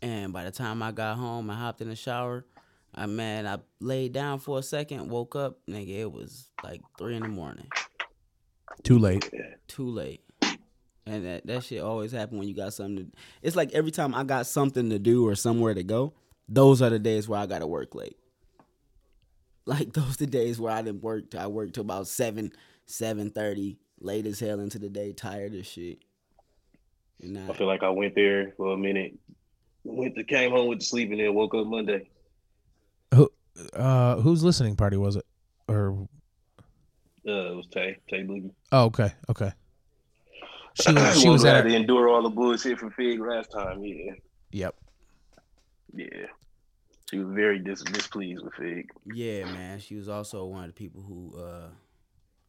[0.01, 2.45] And by the time I got home, I hopped in the shower.
[2.93, 7.15] I man, I laid down for a second, woke up, nigga, it was like three
[7.15, 7.67] in the morning.
[8.83, 9.29] Too late.
[9.67, 10.21] Too late.
[11.05, 14.13] And that, that shit always happen when you got something to it's like every time
[14.13, 16.13] I got something to do or somewhere to go,
[16.49, 18.17] those are the days where I gotta work late.
[19.65, 21.35] Like those the days where I didn't work.
[21.35, 22.51] I worked till about seven,
[22.85, 25.99] seven thirty, late as hell into the day, tired as shit.
[27.21, 29.17] And I I, feel like I went there for a minute,
[29.83, 32.09] went to came home with the sleep, and then woke up Monday.
[33.57, 35.25] Who uh whose listening party was it?
[35.67, 36.07] Or
[37.27, 38.51] Uh, it was Tay Tay Boogie.
[38.71, 39.51] oh okay, okay.
[40.79, 43.83] She was she was glad at to endure all the bullshit from Fig last time.
[43.83, 44.13] Yeah,
[44.51, 44.75] Yep.
[45.95, 46.27] yeah.
[47.09, 48.89] She was very dis- displeased with Fig.
[49.13, 49.79] yeah, man.
[49.79, 51.69] She was also one of the people who uh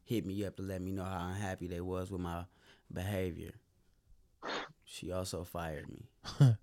[0.03, 2.45] hit me up to let me know how unhappy they was with my
[2.93, 3.53] behavior.
[4.85, 6.05] She also fired me.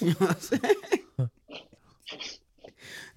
[0.00, 0.74] You know what I'm saying?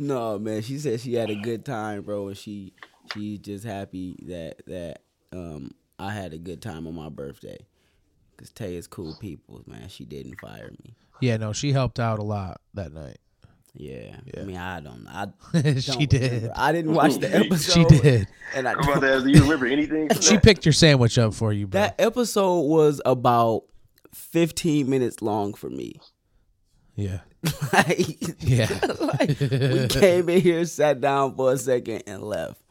[0.02, 0.62] no, man.
[0.62, 2.74] She said she had a good time, bro, and she
[3.14, 7.66] she's just happy that that um I had a good time on my birthday.
[8.38, 9.88] Cause Tay is cool people, man.
[9.90, 10.96] She didn't fire me.
[11.20, 13.18] Yeah, no, she helped out a lot that night.
[13.76, 14.16] Yeah.
[14.34, 14.42] Yeah.
[14.42, 15.08] I mean, I don't.
[15.08, 15.28] I
[15.80, 16.22] she don't did.
[16.24, 16.54] remember.
[16.56, 17.72] I didn't watch the episode.
[17.90, 18.28] She did.
[18.56, 20.10] And I I'm about to do you remember anything?
[20.22, 20.44] She that?
[20.44, 21.80] picked your sandwich up for you, bro.
[21.82, 23.64] that episode was about
[24.14, 26.02] 15 minutes long for me.
[26.96, 27.20] yeah.
[27.74, 28.68] like, Yeah.
[29.00, 32.62] like, we came in here, sat down for a second, and left.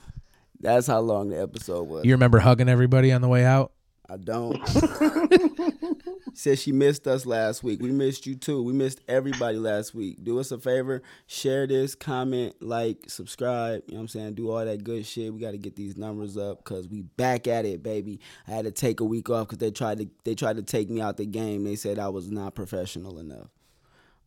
[0.61, 2.05] That's how long the episode was.
[2.05, 3.73] You remember hugging everybody on the way out?
[4.09, 4.61] I don't.
[6.35, 7.81] Said she missed us last week.
[7.83, 8.63] We missed you too.
[8.63, 10.23] We missed everybody last week.
[10.23, 13.83] Do us a favor, share this, comment, like, subscribe.
[13.87, 14.35] You know what I'm saying?
[14.35, 15.33] Do all that good shit.
[15.33, 18.21] We got to get these numbers up because we back at it, baby.
[18.49, 20.89] I had to take a week off because they tried to they tried to take
[20.91, 21.65] me out the game.
[21.65, 23.49] They said I was not professional enough.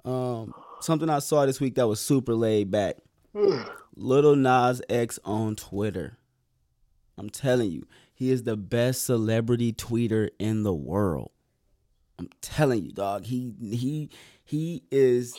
[0.06, 2.98] Um, something I saw this week that was super laid back.
[3.96, 6.18] Lil Nas X on Twitter.
[7.18, 11.32] I'm telling you, he is the best celebrity tweeter in the world.
[12.20, 13.26] I'm telling you, dog.
[13.26, 14.10] He he
[14.44, 15.36] he is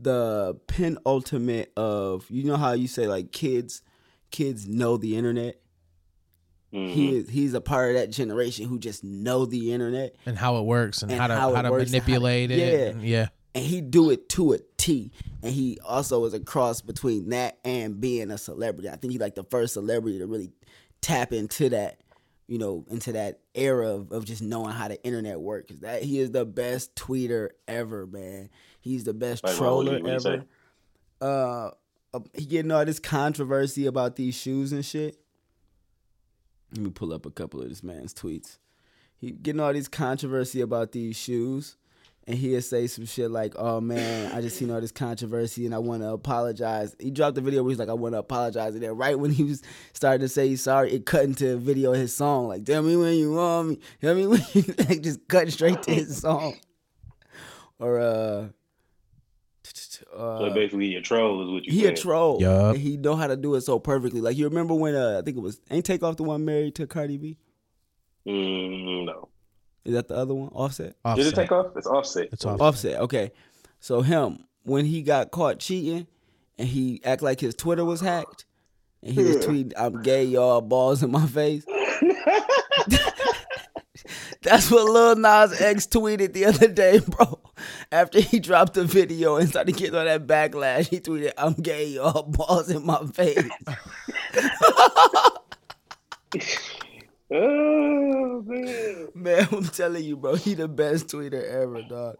[0.00, 3.82] the penultimate of you know how you say like kids
[4.30, 5.60] kids know the internet.
[6.72, 6.90] Mhm.
[6.92, 10.58] He is he's a part of that generation who just know the internet And how
[10.58, 12.58] it works and, And how to how how, to works and how to- manipulate it.
[12.58, 12.86] yeah.
[12.90, 13.28] and- yeah.
[13.54, 15.10] And he do it to a T.
[15.42, 18.88] And he also is a cross between that and being a celebrity.
[18.88, 20.50] I think he like the first celebrity to really
[21.00, 22.00] tap into that,
[22.46, 25.74] you know, into that era of, of just knowing how the internet works.
[25.80, 28.50] That he is the best tweeter ever, man.
[28.80, 30.44] He's the best Like, troller would you- what ever.
[31.20, 31.70] Uh,
[32.14, 35.18] uh, he getting all this controversy about these shoes and shit.
[36.74, 38.58] Let me pull up a couple of this man's tweets.
[39.16, 41.76] He getting all this controversy about these shoes,
[42.28, 45.74] and he'll say some shit like, "Oh man, I just seen all this controversy, and
[45.74, 48.74] I want to apologize." He dropped a video where he's like, "I want to apologize,"
[48.74, 49.62] and then right when he was
[49.94, 52.82] starting to say he's sorry, it cut into a video of his song, like, "Tell
[52.82, 56.18] me when you want me," tell me when you like just cut straight to his
[56.18, 56.56] song,
[57.78, 58.48] or uh.
[60.14, 61.94] uh So basically, a troll is what you he said.
[61.94, 62.42] a troll.
[62.42, 64.20] Yeah, he know how to do it so perfectly.
[64.20, 66.74] Like you remember when uh, I think it was ain't take off the one married
[66.74, 67.38] to Cardi B.
[68.26, 69.30] Mm, no.
[69.88, 70.50] Is that the other one?
[70.50, 70.96] Offset.
[71.16, 71.74] Did it take off?
[71.74, 72.28] It's offset.
[72.30, 72.60] It's off.
[72.60, 73.00] Offset.
[73.00, 73.32] Okay.
[73.80, 76.06] So him when he got caught cheating
[76.58, 78.44] and he act like his Twitter was hacked
[79.02, 81.64] and he was tweeting, "I'm gay, y'all balls in my face."
[84.42, 87.40] That's what Lil Nas X tweeted the other day, bro.
[87.90, 91.86] After he dropped the video and started getting all that backlash, he tweeted, "I'm gay,
[91.86, 93.48] y'all balls in my face."
[97.30, 99.08] Oh man.
[99.14, 102.16] Man, I'm telling you, bro, he the best tweeter ever, dog.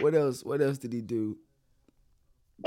[0.00, 0.42] What else?
[0.42, 1.36] What else did he do?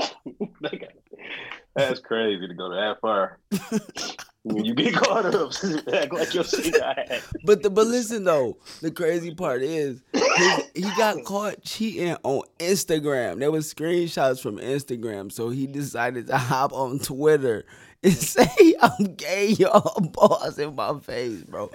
[1.74, 3.38] That's crazy to go that far.
[4.42, 5.52] when you get caught up,
[5.92, 7.26] act like your hacked.
[7.44, 12.42] But the but listen though, the crazy part is his, he got caught cheating on
[12.58, 13.38] Instagram.
[13.38, 17.64] There was screenshots from Instagram, so he decided to hop on Twitter
[18.02, 21.70] and say, "I'm gay, y'all, boss in my face, bro."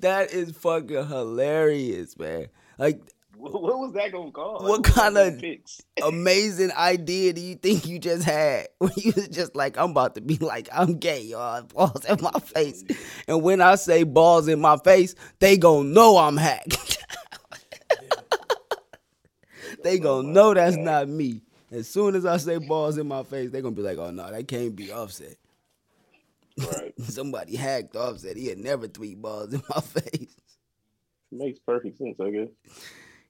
[0.00, 2.46] That is fucking hilarious, man.
[2.78, 3.02] Like
[3.36, 4.62] What, what was that gonna cause?
[4.62, 5.44] What kind of-
[6.02, 10.14] amazing idea do you think you just had when you was just like, I'm about
[10.14, 12.82] to be like, I'm gay, y'all, balls in my face.
[13.28, 17.04] And when I say balls in my face, they gon' know I'm hacked.
[19.82, 21.42] they oh gon' know that's not me.
[21.70, 24.30] As soon as I say balls in my face, they gonna be like, oh no,
[24.30, 25.36] that can't be offset.
[26.60, 26.92] Right.
[27.02, 28.36] Somebody hacked offset.
[28.36, 30.34] he had never three balls in my face.
[31.32, 32.48] Makes perfect sense, I guess.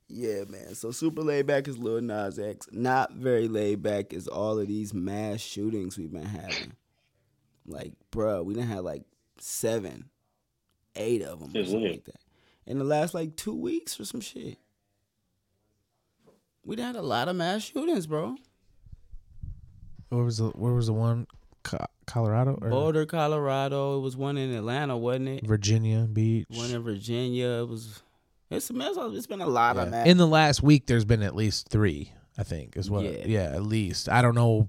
[0.09, 0.75] Yeah, man.
[0.75, 2.67] So super laid back is Lil Nas X.
[2.73, 6.73] Not very laid back is all of these mass shootings we've been having.
[7.67, 9.03] Like, bruh, we done had like
[9.39, 10.11] seven,
[10.97, 12.21] eight of them or something like that.
[12.67, 14.59] In the last like two weeks or some shit.
[16.65, 18.35] We done had a lot of mass shootings, bro.
[20.09, 21.27] Where was the Where was the one?
[21.63, 23.99] Co- Colorado or Boulder, Colorado.
[23.99, 25.47] It was one in Atlanta, wasn't it?
[25.47, 26.47] Virginia Beach?
[26.51, 27.47] One in Virginia.
[27.63, 28.03] It was.
[28.51, 28.97] It's a mess.
[28.99, 29.91] It's been a lot of Yeah.
[29.91, 30.07] mass.
[30.09, 32.13] In the last week, there's been at least three.
[32.39, 33.03] I think as well.
[33.03, 33.27] Yeah.
[33.27, 33.53] Yeah.
[33.55, 34.09] at least.
[34.09, 34.69] I don't know.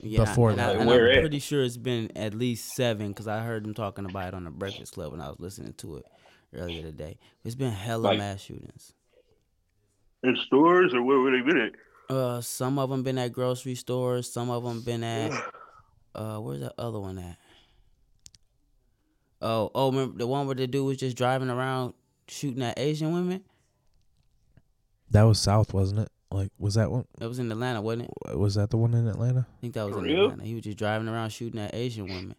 [0.00, 0.76] Yeah, before and I, that.
[0.76, 1.20] and Where I'm at?
[1.22, 4.44] pretty sure it's been at least seven because I heard them talking about it on
[4.44, 6.06] the Breakfast Club when I was listening to it
[6.54, 7.18] earlier today.
[7.44, 8.92] It's been hella Like- mass shootings.
[10.22, 12.14] In stores or where would they been at?
[12.14, 14.30] Uh, some of them been at grocery stores.
[14.32, 15.32] Some of them been at.
[16.18, 17.36] Uh, where's the other one at?
[19.40, 21.94] Oh, oh, remember the one where the dude was just driving around
[22.26, 23.44] shooting at Asian women?
[25.10, 26.08] that was South, wasn't it?
[26.30, 27.06] Like, was that one?
[27.18, 28.36] That was in Atlanta, wasn't it?
[28.36, 29.46] Was that the one in Atlanta?
[29.48, 30.24] I think that was For in real?
[30.24, 30.44] Atlanta.
[30.44, 32.34] He was just driving around shooting at Asian women.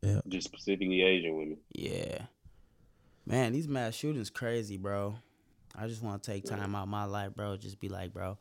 [0.00, 0.20] Yeah.
[0.26, 1.58] Just specifically Asian women.
[1.74, 2.22] Yeah.
[3.26, 5.14] Man, these mass shootings crazy, bro.
[5.76, 7.56] I just want to take time out my life, bro.
[7.56, 8.38] Just be like, bro.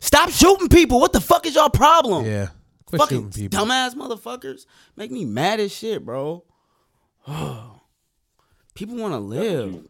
[0.00, 1.00] Stop shooting people.
[1.00, 2.24] What the fuck is y'all problem?
[2.26, 2.48] Yeah.
[2.86, 3.66] Quit Fucking shooting people.
[3.66, 4.66] dumbass motherfuckers.
[4.96, 6.44] Make me mad as shit, bro.
[7.26, 9.86] people want to live.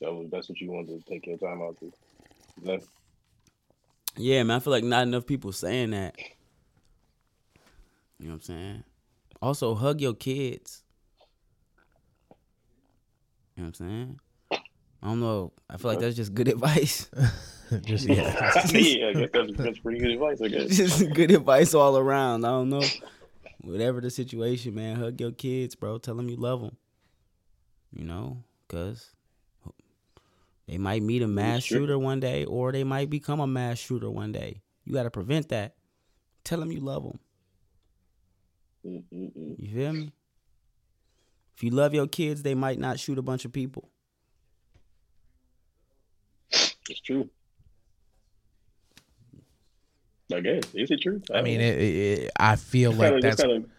[0.00, 1.92] That was that's what you wanted to take your time out to.
[2.60, 2.78] No?
[4.16, 4.56] Yeah, man.
[4.56, 6.16] I feel like not enough people saying that.
[8.18, 8.84] You know what I'm saying?
[9.40, 10.82] Also, hug your kids.
[13.56, 14.20] You know what I'm saying?
[15.02, 15.52] I don't know.
[15.68, 17.08] I feel like that's just good advice.
[17.84, 18.14] Just yeah.
[18.72, 20.40] yeah, I guess that's, that's pretty good advice.
[20.42, 20.76] I guess.
[20.76, 22.44] just good advice all around.
[22.44, 22.82] I don't know.
[23.62, 25.98] Whatever the situation, man, hug your kids, bro.
[25.98, 26.76] Tell them you love them.
[27.94, 29.10] You know, because
[30.66, 31.78] they might meet a mass true.
[31.78, 34.60] shooter one day, or they might become a mass shooter one day.
[34.84, 35.74] You got to prevent that.
[36.44, 37.18] Tell them you love them.
[38.84, 39.54] Mm-mm-mm.
[39.58, 40.12] You feel me?
[41.56, 43.88] If you love your kids, they might not shoot a bunch of people.
[46.88, 47.30] It's true.
[50.32, 51.20] I guess is it true?
[51.34, 53.40] I mean, it, it, it- I feel like that's.
[53.42, 53.70] kind of.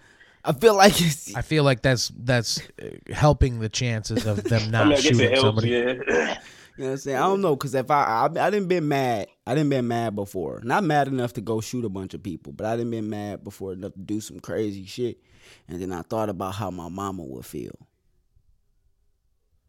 [0.46, 4.62] I feel like it's, I feel like that's that's uh, helping the chances of them
[4.68, 5.42] I not mean, I guess shooting it helps.
[5.44, 5.70] somebody.
[5.70, 6.39] Yeah.
[6.76, 7.18] You know what I'm saying?
[7.18, 10.16] I don't know, cause if I, I I didn't been mad, I didn't been mad
[10.16, 10.60] before.
[10.63, 13.44] Not mad enough to go shoot a bunch of people, but I didn't been mad
[13.44, 15.20] before enough to do some crazy shit.
[15.68, 17.78] And then I thought about how my mama would feel.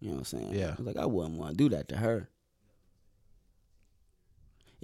[0.01, 0.55] You know what I'm saying?
[0.55, 0.68] Yeah.
[0.68, 2.31] I was like, I wouldn't want to do that to her.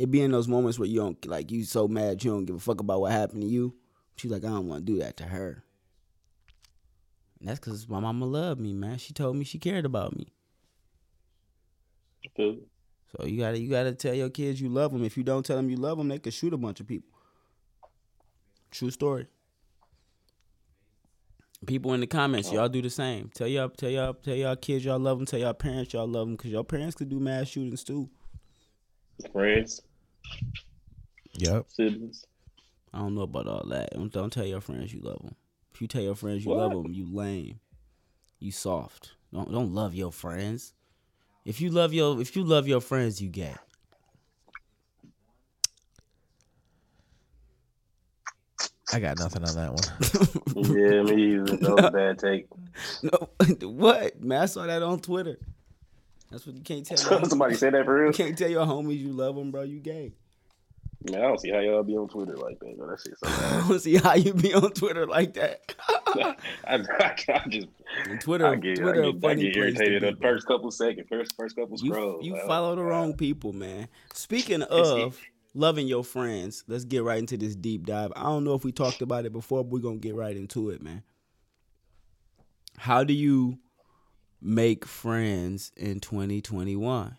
[0.01, 2.57] It be in those moments where you don't like you so mad you don't give
[2.57, 3.75] a fuck about what happened to you.
[4.17, 5.63] She's like, I don't want to do that to her.
[7.39, 8.97] And that's cause my mama loved me, man.
[8.97, 10.33] She told me she cared about me.
[13.15, 15.05] So you gotta you gotta tell your kids you love them.
[15.05, 17.11] If you don't tell them you love them, they could shoot a bunch of people.
[18.71, 19.27] True story.
[21.67, 23.31] People in the comments, y'all do the same.
[23.35, 25.27] Tell y'all, tell y'all, tell y'all kids y'all love them.
[25.27, 28.09] Tell y'all parents y'all love them, cause your parents could do mass shootings too.
[29.33, 29.83] Friends,
[31.35, 31.67] Yep.
[31.69, 32.27] siblings.
[32.93, 33.93] I don't know about all that.
[33.93, 35.37] Don't, don't tell your friends you love them.
[35.73, 37.61] If you tell your friends you love them, you lame.
[38.41, 39.13] You soft.
[39.33, 40.73] Don't don't love your friends.
[41.45, 43.55] If you love your if you love your friends, you gay.
[48.93, 50.77] I got nothing on that one.
[50.77, 51.57] yeah, me either.
[51.57, 52.47] That was a bad take.
[53.03, 54.43] No, what man?
[54.43, 55.39] I saw that on Twitter.
[56.31, 56.97] That's what you can't tell.
[56.97, 58.07] Somebody said that for real.
[58.09, 59.63] you can't tell your homies you love them, bro.
[59.63, 60.13] You gay.
[61.09, 62.77] Man, I don't see how y'all be on Twitter like that.
[62.77, 62.89] Bro.
[62.89, 65.75] That shit so I don't see how you be on Twitter like that.
[65.89, 66.35] I,
[66.67, 67.69] I, I just
[68.05, 70.47] And Twitter, I get, Twitter, I get, I funny get place to irritated the first
[70.47, 72.25] couple seconds, first first couple You, scrolls.
[72.25, 73.89] you Like, oh, follow the wrong people, man.
[74.13, 75.19] Speaking of
[75.55, 78.13] loving your friends, let's get right into this deep dive.
[78.15, 80.69] I don't know if we talked about it before, but we're gonna get right into
[80.69, 81.03] it, man.
[82.77, 83.59] How do you
[84.41, 87.17] make friends in 2021?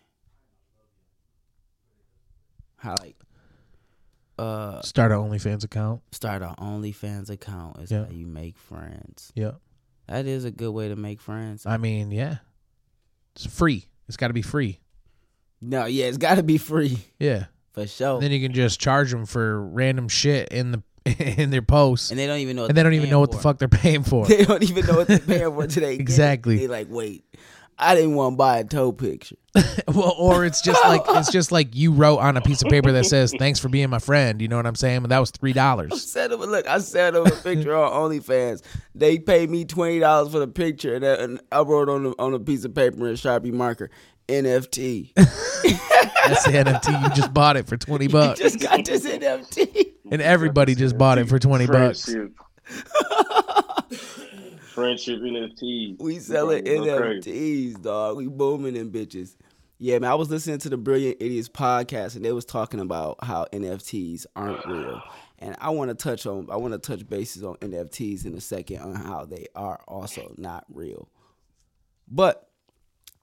[2.76, 3.16] How like
[4.38, 6.02] uh Start an OnlyFans account.
[6.12, 8.04] start an OnlyFans account is Yeah.
[8.06, 9.32] how you make friends.
[9.36, 9.60] Yep.
[10.08, 11.64] That is a good way to make friends.
[11.64, 12.38] I mean, yeah.
[13.36, 13.86] It's free.
[14.08, 14.80] It's got to be free.
[15.60, 17.46] No, yeah, it's got to be free Yeah.
[17.72, 18.20] for sure.
[18.20, 20.82] Then you can just charge them for random shit in the
[21.18, 22.66] in their posts, and they don't even know.
[22.66, 24.26] And they don't even know what the fuck they're paying for.
[24.32, 25.94] They don't even know what they're paying for today.
[26.02, 26.58] Exactly.
[26.58, 27.24] They like, wait,
[27.82, 29.36] I didn't want to buy a toe picture.
[29.88, 32.90] well, or it's just like it's just like you wrote on a piece of paper
[32.92, 34.98] that says "Thanks for being my friend." You know what I'm saying?
[34.98, 36.10] And that was three I dollars.
[36.10, 38.62] set up, look, I set up a picture on OnlyFans.
[38.94, 42.32] They paid me twenty dollars for the picture, and, and I wrote on the, on
[42.32, 43.90] a piece of paper in Sharpie marker
[44.28, 45.12] NFT.
[45.16, 47.02] That's the NFT.
[47.02, 49.92] You just bought it for twenty bucks, You Just got this NFT.
[50.10, 52.08] and everybody just bought it for twenty bucks.
[54.72, 55.20] Friendship.
[55.20, 56.00] NFTs.
[56.00, 57.30] We selling Bro, go crazy.
[57.74, 58.16] NFTs, dog.
[58.16, 59.36] We booming them bitches.
[59.78, 60.10] Yeah, man.
[60.10, 64.26] I was listening to the Brilliant Idiots podcast, and they was talking about how NFTs
[64.36, 65.02] aren't real.
[65.40, 68.40] And I want to touch on, I want to touch bases on NFTs in a
[68.40, 71.08] second on how they are also not real.
[72.06, 72.48] But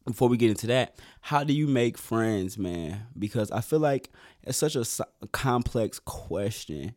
[0.06, 3.08] before we get into that, how do you make friends, man?
[3.18, 4.10] Because I feel like
[4.44, 4.86] it's such a
[5.32, 6.96] complex question,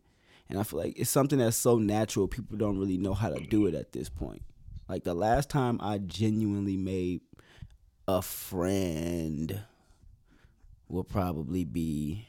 [0.53, 2.27] and I feel like it's something that's so natural.
[2.27, 4.43] People don't really know how to do it at this point.
[4.87, 7.21] Like the last time I genuinely made
[8.07, 9.61] a friend
[10.87, 12.27] will probably be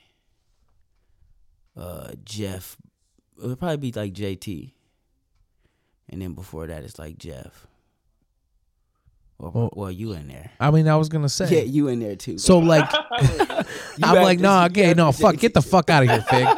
[1.77, 2.79] uh Jeff.
[3.43, 4.73] It would probably be like JT.
[6.09, 7.67] And then before that it's like Jeff.
[9.37, 10.51] Well, Well- well, you in there.
[10.59, 11.49] I mean, I was gonna say.
[11.59, 12.39] Yeah, you in there too.
[12.39, 12.89] So like,
[14.03, 16.49] I'm like, no, you okay, no, fuck, get the fuck out of here, Fig.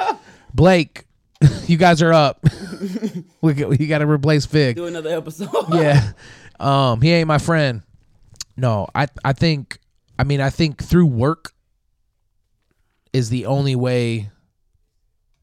[0.55, 1.07] Blake,
[1.67, 2.45] you guys are up.
[3.41, 4.77] we got, you got to replace Fig.
[4.77, 5.51] do another episode.
[5.73, 6.13] yeah.
[6.59, 7.83] Um, he ain't my friend.
[8.57, 9.79] No, I I think
[10.19, 11.53] I mean I think through work
[13.13, 14.31] is the only way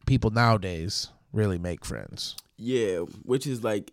[0.08, 2.36] people nowadays really make friends.
[2.58, 3.92] Yeah, which is like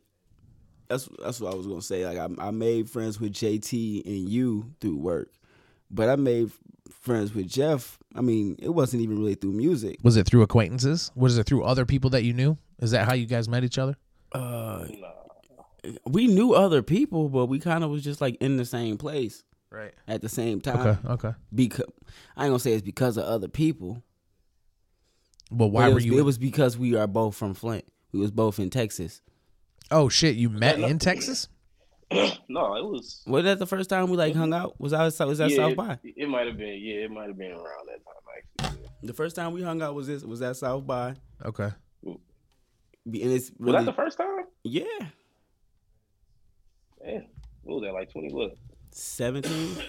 [0.88, 2.06] that's that's what I was gonna say.
[2.06, 5.30] Like I, I made friends with JT and you through work,
[5.90, 6.50] but I made
[6.92, 7.98] friends with Jeff.
[8.14, 9.98] I mean, it wasn't even really through music.
[10.02, 11.10] Was it through acquaintances?
[11.14, 12.58] Was it through other people that you knew?
[12.80, 13.96] Is that how you guys met each other?
[14.32, 14.86] Uh,
[16.06, 19.44] we knew other people, but we kind of was just like in the same place
[19.70, 19.92] Right.
[20.08, 20.98] at the same time.
[21.04, 21.08] Okay.
[21.28, 21.34] Okay.
[21.54, 21.86] Because
[22.36, 24.02] I ain't gonna say it's because of other people.
[25.50, 26.18] But but why it were was, you?
[26.18, 27.84] It was because we are both from Flint.
[28.12, 29.20] We was both in Texas.
[29.90, 30.36] oh shit!
[30.36, 31.48] You met in Texas?
[32.48, 33.22] No, it was.
[33.26, 34.74] Was that the first time we like hung out?
[34.80, 35.98] Was that was that yeah, South by?
[36.02, 36.78] It might have been.
[36.80, 38.86] Yeah, it might have been around that time actually.
[39.02, 41.14] The first time we hung out was this was at South by.
[41.44, 41.70] Okay.
[42.04, 42.18] And
[43.06, 44.44] it's Was that the first time?
[44.64, 44.82] yeah,
[47.06, 47.20] Yeah.
[47.62, 47.92] What was that?
[47.94, 48.52] Like twenty what?
[48.90, 49.76] seventeen.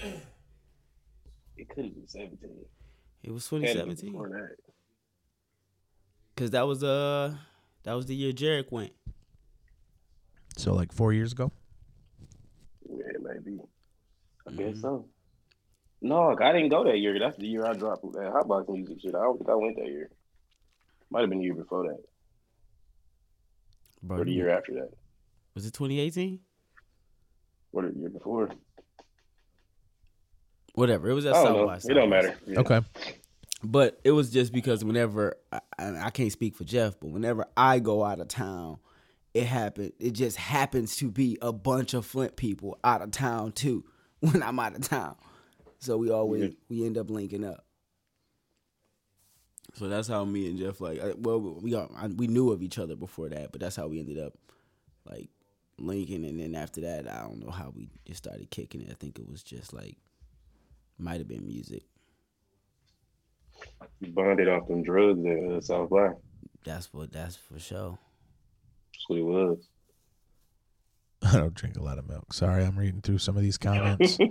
[1.58, 2.66] It could have been seventeen.
[3.24, 3.86] It was twenty seventeen.
[3.86, 4.56] twenty to be seventeen before that.
[6.34, 7.36] because that was uh
[7.84, 8.94] that was the year Jarek went.
[10.58, 11.52] So like four years ago.
[13.34, 13.62] Yeah, maybe.
[14.48, 14.82] I guess mm-hmm.
[14.82, 15.06] so.
[16.02, 17.20] No, I didn't go that year.
[17.20, 19.14] That's the year I dropped that hotbox music shit.
[19.14, 20.10] I don't think I went that year.
[21.12, 22.00] Might have been the year before that,
[24.02, 24.90] Bro, or the you- year after that,
[25.54, 26.40] was it twenty eighteen?
[27.72, 28.50] What the year before.
[30.74, 31.10] Whatever.
[31.10, 32.36] It was at I South don't It don't matter.
[32.46, 32.60] Yeah.
[32.60, 32.82] Okay.
[33.64, 37.46] But it was just because whenever I, I I can't speak for Jeff, but whenever
[37.56, 38.80] I go out of town,
[39.34, 39.94] it happen.
[40.00, 43.84] It just happens to be a bunch of Flint people out of town too.
[44.22, 45.16] When I'm out of town,
[45.80, 46.50] so we always Yeah.
[46.70, 47.66] we end up linking up.
[49.76, 51.00] So that's how me and Jeff like.
[51.02, 54.00] I- Well, we I, we knew of each other before that, but that's how we
[54.00, 54.34] ended up
[55.10, 55.30] like
[55.80, 56.24] linking.
[56.26, 58.90] And then after that, I don't know how we just started kicking it.
[58.92, 59.98] I think it was just like
[61.00, 61.82] might have been music.
[64.02, 66.10] You bonded off them drugs at uh, South by.
[66.64, 67.12] That's what.
[67.12, 67.98] That's for sure.
[69.02, 69.58] That's what it was.
[71.24, 72.34] I don't drink a lot of milk.
[72.34, 74.18] Sorry, I'm reading through some of these comments.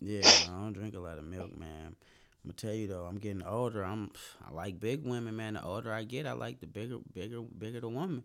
[0.00, 1.96] Yeah, I don't drink a lot of milk, man.
[2.44, 3.84] I'm gonna tell you though, I'm getting older.
[3.84, 4.12] I'm
[4.46, 5.54] I like big women, man.
[5.54, 8.22] The older I get, I like the bigger, bigger, bigger the woman.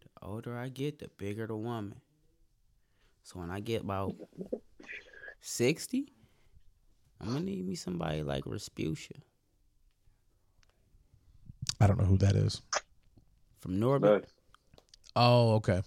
[0.00, 2.00] The older I get, the bigger the woman.
[3.22, 4.16] So when I get about
[5.40, 6.12] sixty,
[7.20, 9.20] I'm gonna need me somebody like Rasputia
[11.82, 12.62] I don't know who that is.
[13.60, 14.26] from Norbit.
[15.16, 15.82] Oh, okay.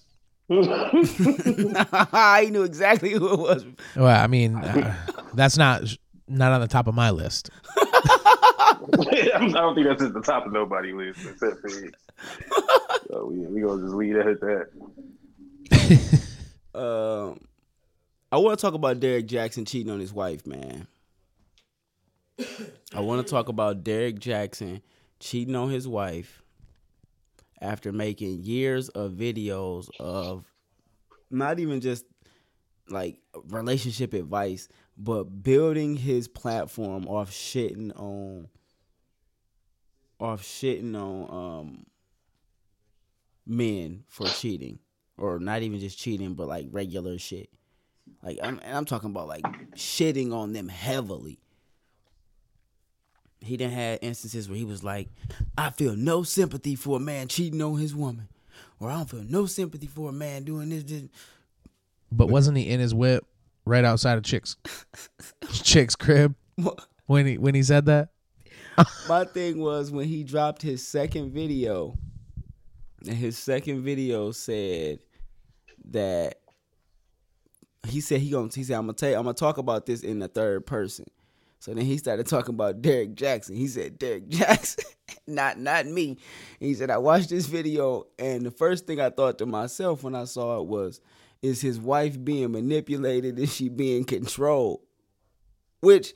[0.50, 3.66] I knew exactly who it was.
[3.96, 4.94] Well, I mean, uh,
[5.34, 5.84] that's not
[6.28, 7.50] not on the top of my list.
[7.78, 11.92] I don't think that's at the top of nobody's list except for his.
[13.10, 14.68] so we we gonna just leave it at that.
[16.76, 17.40] Um,
[18.34, 20.88] I want to talk about Derrick Jaxn cheating on his wife, man.
[22.94, 24.82] I want to talk about Derrick Jaxn
[25.20, 26.42] cheating on his wife
[27.62, 30.46] after making years of videos of
[31.30, 32.06] not even just
[32.90, 33.18] like
[33.50, 38.48] relationship advice, but building his platform off shitting on
[40.20, 41.86] off shitting on um
[43.46, 44.80] men for cheating.
[45.18, 47.50] Or not even just cheating but like regular shit.
[48.22, 49.44] Like I'm, and I'm talking about like
[49.76, 51.40] shitting on them heavily
[53.46, 55.10] he didn't had instances where he was like
[55.58, 58.28] i feel no sympathy for a man cheating on his woman
[58.80, 61.04] or i don't feel no sympathy for a man doing this, this.
[62.12, 63.26] But wasn't he in his whip
[63.66, 64.56] right outside of Chick's
[65.52, 66.36] Chick's crib
[67.08, 68.10] when he when he said that?
[69.10, 71.98] my thing was when he dropped his second video
[73.08, 75.00] and his second video said
[75.92, 76.40] that
[77.88, 80.02] he said he gonna he said I'm gonna tell you, I'm gonna talk about this
[80.02, 81.06] in the third person.
[81.66, 83.58] So then he started talking about Derrick Jaxn.
[83.58, 84.86] He said Derek Jackson,
[85.26, 86.20] not not me.
[86.60, 90.14] He said I watched this video and the first thing I thought to myself when
[90.14, 91.02] I saw it was,
[91.42, 93.40] is his wife being manipulated?
[93.40, 94.82] Is she being controlled?
[95.80, 96.14] Which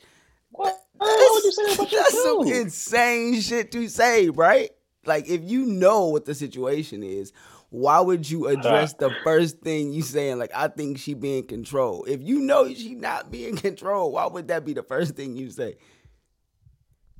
[0.51, 0.79] What?
[0.99, 4.69] About that's some insane shit to say, right?
[5.07, 7.33] Like if you know what the situation is,
[7.70, 10.39] why would you address the first thing you saying?
[10.39, 14.47] Like I think she being control If you know she not being control why would
[14.47, 15.78] that be the first thing you say?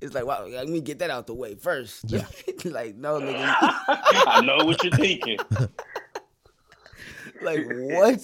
[0.02, 2.06] It's like, wow, let me get that out the way first.
[2.10, 2.26] Yeah.
[2.66, 3.54] like, no, nigga.
[3.60, 5.40] I know what you're thinking.
[7.42, 8.22] like what?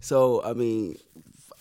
[0.00, 0.98] so I mean,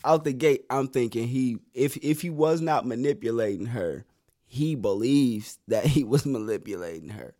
[0.03, 4.05] out the gate, I'm thinking he if if he was not manipulating her,
[4.45, 7.33] he believes that he was manipulating her.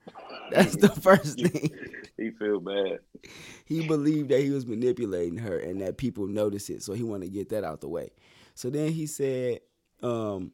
[0.51, 1.69] That's the first thing.
[2.17, 2.99] He feel bad.
[3.65, 7.25] He believed that he was manipulating her and that people notice it, so he wanted
[7.27, 8.11] to get that out the way.
[8.55, 9.61] So then he said
[10.03, 10.51] um,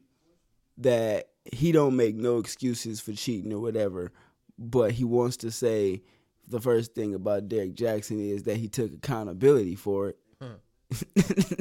[0.78, 4.12] that he don't make no excuses for cheating or whatever,
[4.58, 6.02] but he wants to say
[6.46, 10.18] the first thing about Derrick Jaxn is that he took accountability for it.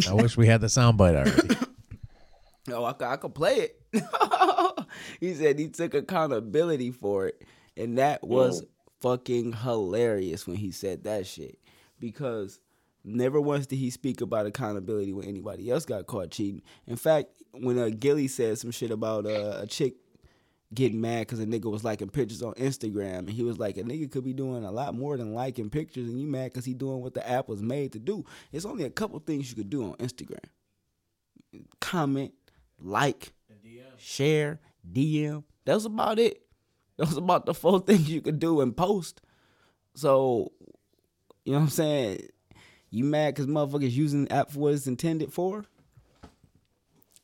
[0.08, 1.56] I wish we had the soundbite already.
[2.70, 3.82] Oh, I, could- I could play it.
[5.22, 7.42] he said he took accountability for it,
[7.78, 8.64] and that was
[9.00, 11.60] fucking hilarious when he said that shit.
[12.00, 12.60] Because
[13.04, 16.62] never once did he speak about accountability when anybody else got caught cheating.
[16.86, 19.96] In fact, when uh, Gilly said some shit about uh, a chick
[20.74, 23.84] getting mad because a nigga was liking pictures on Instagram, and he was like, a
[23.84, 26.74] nigga could be doing a lot more than liking pictures, and you mad because he
[26.74, 28.26] doing what the app was made to do.
[28.52, 30.44] It's only a couple things you could do on Instagram
[31.80, 32.34] comment,
[32.80, 33.34] like,
[33.98, 34.60] share,
[34.92, 35.44] DM.
[35.66, 36.42] That was about it.
[37.00, 39.22] That was about the four things you could do and post.
[39.94, 40.52] So,
[41.46, 42.30] you know what I'm saying?
[42.90, 45.66] You mad because motherfuckers using the app for what it's intended for?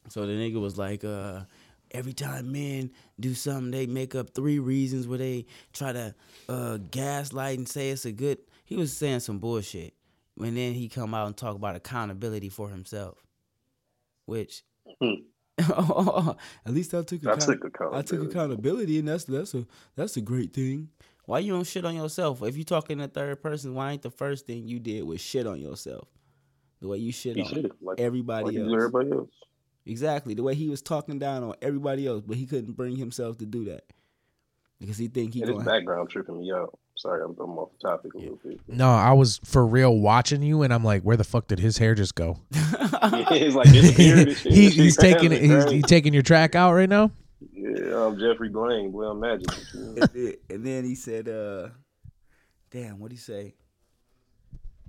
[0.10, 1.42] So the nigga was like, uh,
[1.90, 6.14] every time men do something, they make up three reasons where they try to
[6.50, 8.38] uh, gaslight and say it's a good.
[8.66, 9.94] He was saying some bullshit.
[10.40, 13.24] And then he come out and talk about accountability for himself,
[14.26, 14.64] which
[15.58, 16.38] at
[16.74, 18.08] least I took I account- took I accountability.
[18.08, 20.90] took accountability, and that's that's a that's a great thing.
[21.26, 22.42] Why you don't shit on yourself?
[22.44, 25.48] If you talking in third person, why ain't the first thing you did was shit
[25.48, 26.08] on yourself?
[26.82, 28.74] The way you shit He on should like everybody like else.
[28.76, 29.30] everybody else.
[29.86, 30.34] Exactly.
[30.34, 33.46] The way he was talking down on everybody else, but he couldn't bring himself to
[33.46, 33.84] do that.
[34.80, 36.78] Because he think he And his going background tripping me out.
[36.96, 38.60] Sorry, I'm, I'm off the topic a little bit.
[38.68, 41.78] No, I was for real watching you, and I'm like, where the fuck did his
[41.78, 42.40] hair just go?
[42.52, 44.52] it's like disappeared and shit.
[44.54, 45.48] he, he's taking crazy.
[45.48, 47.12] he's, he's taking your track out right now.
[47.52, 48.92] Yeah, I'm Jeffrey Blaine.
[48.92, 49.48] Boy, I'm magic.
[49.74, 51.70] and, then, and then he said, uh
[52.72, 53.56] damn, what'd he say?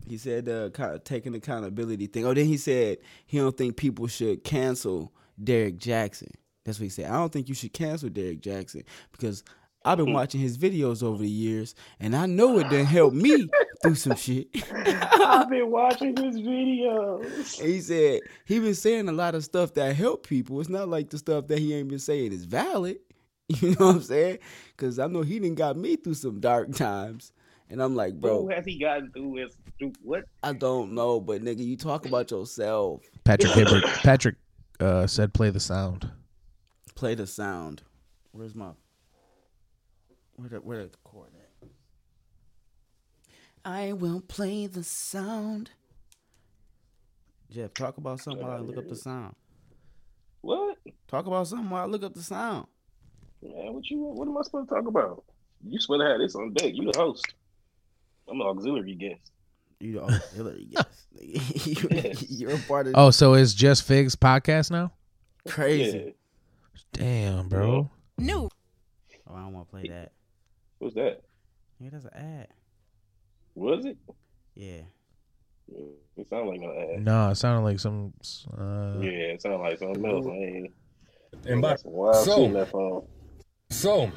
[0.07, 2.27] He said uh kind of taking accountability thing.
[2.27, 6.31] Oh, then he said he don't think people should cancel Derrick Jaxn.
[6.65, 7.11] That's what he said.
[7.11, 9.43] I don't think you should cancel Derrick Jaxn because
[9.85, 13.49] I've been watching his videos over the years and I know it done helped me
[13.83, 14.49] through some shit.
[14.73, 17.61] I've been watching his videos.
[17.61, 20.61] And he said he been saying a lot of stuff that help people.
[20.61, 22.99] It's not like the stuff that he ain't been saying is valid.
[23.61, 24.39] You know what I'm saying?
[24.71, 27.31] Because I know he didn't got me through some dark times.
[27.69, 28.43] And I'm like, bro.
[28.43, 30.25] Who has he gotten through with through what?
[30.43, 33.03] I don't know, but nigga, you talk about yourself.
[33.25, 33.85] Patrick Hibbert.
[33.85, 34.37] Patrick
[34.81, 36.11] uh, said, "Play the sound."
[36.95, 37.83] Play the sound.
[38.33, 38.71] Where's my
[40.37, 41.69] where the where the chord at?
[43.65, 45.71] I will play the sound.
[47.51, 49.35] Jeff, talk about something while I look up the sound.
[50.41, 50.77] What?
[51.09, 52.67] Talk about something while I look up the sound.
[53.43, 55.25] Man, what you what am I supposed to talk about?
[55.67, 56.73] You supposed to have this on deck.
[56.75, 57.25] You the host.
[58.29, 59.31] I'm an auxiliary guest.
[59.81, 60.89] You the auxiliary guest.
[61.21, 62.25] you, Yes.
[62.31, 64.93] You're a part of Oh, so it's Just Figs podcast now?
[65.47, 65.99] crazy.
[65.99, 66.11] Yeah.
[66.93, 67.91] Damn, bro.
[68.19, 68.49] New.
[69.29, 70.13] Oh, I don't want to play that.
[70.85, 71.23] What's that?
[71.81, 72.49] Yeah, that's an ad.
[73.55, 73.97] Was it?
[74.55, 74.83] Yeah.
[76.19, 77.03] It sounded like no ad.
[77.03, 78.13] No, it sounded like some.
[78.53, 80.27] Uh, Yeah, it sounded like something else.
[80.27, 80.73] I ain't.
[81.47, 83.07] And by, That's some wild so- shit in that phone.
[83.71, 84.13] So,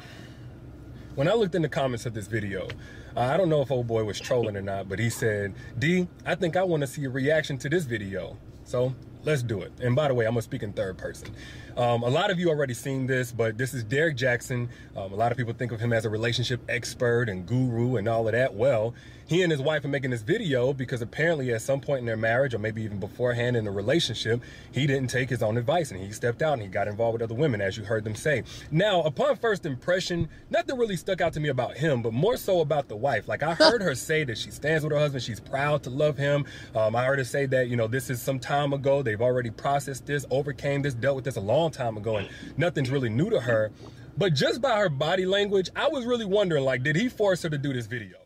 [1.14, 2.68] when I looked in the comments of this video,
[3.16, 6.06] uh, I don't know if old boy was trolling or not, but he said, "D,
[6.26, 8.94] I think I want to see a reaction to this video." So
[9.28, 9.70] let's do it.
[9.82, 11.28] And by the way, I'm gonna speak in third person.
[11.76, 14.68] Um, a lot of you already seen this, but this is Derrick Jaxn.
[14.96, 18.08] Um, a lot of people think of him as a relationship expert and guru and
[18.08, 18.54] all of that.
[18.54, 18.94] Well,
[19.28, 22.16] he and his wife are making this video because apparently at some point in their
[22.16, 24.40] marriage, or maybe even beforehand in the relationship,
[24.72, 27.22] he didn't take his own advice and he stepped out and he got involved with
[27.22, 28.42] other women, as you heard them say.
[28.70, 32.60] Now, upon first impression, nothing really stuck out to me about him, but more so
[32.60, 33.28] about the wife.
[33.28, 36.16] Like I heard her say that she stands with her husband, she's proud to love
[36.16, 36.46] him.
[36.74, 39.02] Um, I heard her say that you know this is some time ago.
[39.02, 42.88] They've already processed this, overcame this, dealt with this a long time ago, and nothing's
[42.88, 43.70] really new to her.
[44.16, 47.50] But just by her body language, I was really wondering, like, did he force her
[47.50, 48.16] to do this video?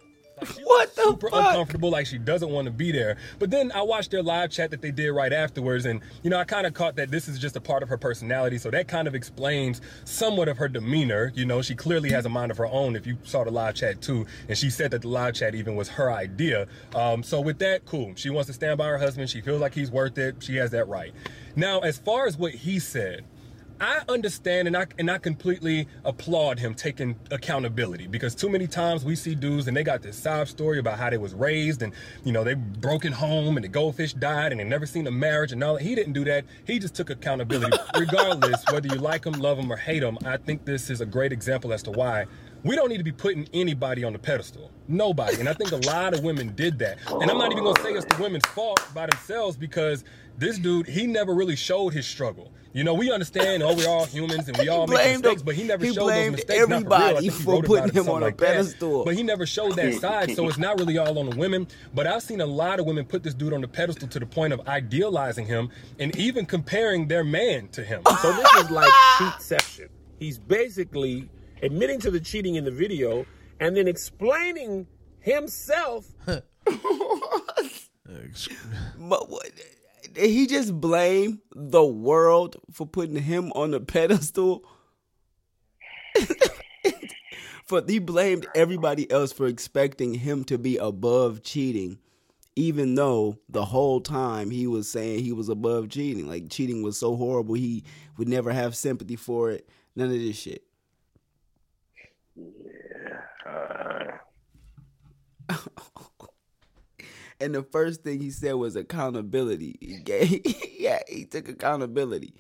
[0.40, 1.50] Like, she What the super fuck?
[1.50, 3.16] uncomfortable, like she doesn't want to be there.
[3.38, 6.38] But then I watched their live chat that they did right afterwards, and you know,
[6.38, 8.58] I kind of caught that this is just a part of her personality.
[8.58, 11.32] So that kind of explains somewhat of her demeanor.
[11.34, 12.96] You know, she clearly has a mind of her own.
[12.96, 15.76] If you saw the live chat too, and she said that the live chat even
[15.76, 16.66] was her idea.
[16.94, 18.12] Um, so with that, cool.
[18.16, 19.28] She wants to stand by her husband.
[19.30, 20.36] She feels like he's worth it.
[20.40, 21.12] She has that right.
[21.56, 23.24] Now, as far as what he said.
[23.82, 29.04] I understand and I and I completely applaud him taking accountability because too many times
[29.04, 31.92] we see dudes and they got this sob story about how they was raised and
[32.22, 35.50] you know they broken home and the goldfish died and they never seen a marriage
[35.50, 35.82] and all that.
[35.82, 36.44] He didn't do that.
[36.64, 37.76] He just took accountability.
[37.98, 41.06] Regardless whether you like him, love him, or hate him, I think this is a
[41.06, 42.26] great example as to why
[42.64, 44.70] we don't need to be putting anybody on the pedestal.
[44.88, 45.38] Nobody.
[45.40, 46.98] And I think a lot of women did that.
[47.10, 50.04] And I'm not even gonna say it's the women's fault by themselves because
[50.38, 52.52] this dude, he never really showed his struggle.
[52.74, 55.54] You know, we understand, oh, we're all humans and we all make mistakes, him- but
[55.54, 56.68] he never he showed those blamed mistakes.
[56.68, 56.92] not for real.
[56.94, 58.46] I everybody think he for wrote putting it, him on a like that.
[58.46, 59.04] pedestal.
[59.04, 61.68] But he never showed that side, so it's not really all on the women.
[61.94, 64.24] But I've seen a lot of women put this dude on the pedestal to the
[64.26, 68.02] point of idealizing him and even comparing their man to him.
[68.22, 69.88] So this is like cheatception.
[70.18, 71.28] He's basically
[71.62, 73.24] admitting to the cheating in the video
[73.60, 74.86] and then explaining
[75.20, 76.06] himself
[78.98, 79.50] But what,
[80.12, 84.64] did he just blame the world for putting him on the pedestal?
[87.64, 91.98] for he blamed everybody else for expecting him to be above cheating,
[92.56, 96.28] even though the whole time he was saying he was above cheating.
[96.28, 97.84] Like cheating was so horrible, he
[98.16, 99.68] would never have sympathy for it.
[99.96, 100.64] None of this shit.
[103.48, 104.18] Uh,
[107.40, 109.76] And the first thing he said was accountability.
[109.80, 110.40] He gave,
[110.78, 112.34] yeah, he took accountability.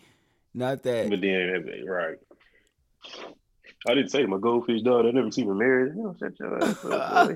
[0.54, 2.18] Not that but then, right.
[3.88, 5.06] I didn't say my goldfish dog.
[5.06, 5.94] I never seen him married.
[5.96, 7.34] You know, shut your ass up, boy.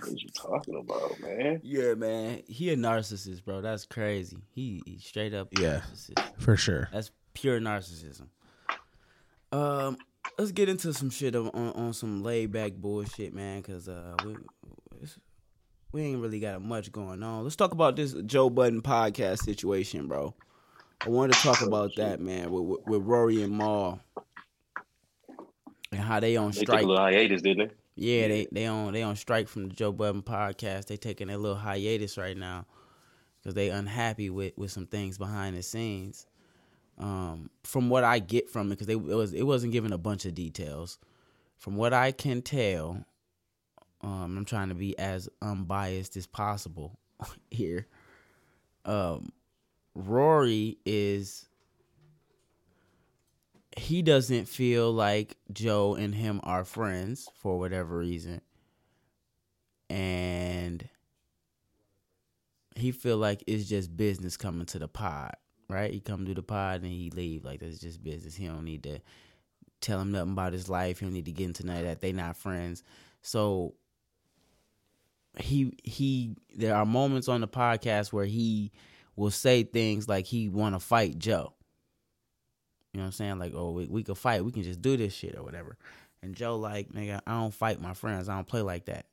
[0.00, 1.60] What you talking about, man?
[1.62, 2.40] Yeah, man.
[2.46, 3.60] He a narcissist, bro.
[3.60, 4.38] That's crazy.
[4.54, 5.80] He, he straight up Yeah.
[5.92, 6.22] narcissist.
[6.38, 6.88] for sure.
[6.90, 8.28] That's pure narcissism.
[9.52, 9.98] Um,
[10.38, 13.62] let's get into some shit on on, on some laid back bullshit, man.
[13.62, 14.36] Cause uh, we
[15.92, 17.44] we ain't really got much going on.
[17.44, 20.34] Let's talk about this Joe Budden podcast situation, bro.
[21.04, 24.00] I wanted to talk about that, man, with, with, with Rory and Mal
[25.90, 26.84] and how they on They took strike.
[26.84, 27.74] a little hiatus, didn't they?
[27.94, 30.86] Yeah, they they on they on strike from the Joe Budden podcast.
[30.86, 32.64] They taking a little hiatus right now
[33.40, 36.26] because they unhappy with with some things behind the scenes.
[36.98, 40.24] Um, from what I get from it, because it was it wasn't given a bunch
[40.24, 40.98] of details.
[41.56, 43.04] From what I can tell,
[44.02, 46.98] um, I'm trying to be as unbiased as possible
[47.50, 47.86] here.
[48.84, 49.30] Um,
[49.94, 51.46] Rory is
[53.76, 58.40] he doesn't feel like Joe and him are friends for whatever reason.
[59.88, 60.88] And
[62.76, 65.34] he feel like it's just business coming to the pod,
[65.72, 65.92] right?
[65.92, 68.34] He come to the pod and he leave like that's just business.
[68.34, 69.00] He don't need to
[69.80, 71.00] tell him nothing about his life.
[71.00, 72.00] He don't need to get into none of that.
[72.00, 72.82] They not friends.
[73.22, 73.74] So
[75.38, 78.72] he he there are moments on the podcast where he
[79.16, 81.54] will say things like he want to fight Joe.
[82.92, 83.38] You know what I'm saying?
[83.38, 84.44] Like, oh, we, we could fight.
[84.44, 85.78] We can just do this shit or whatever.
[86.22, 88.28] And Joe like, nigga, I don't fight my friends.
[88.28, 89.06] I don't play like that.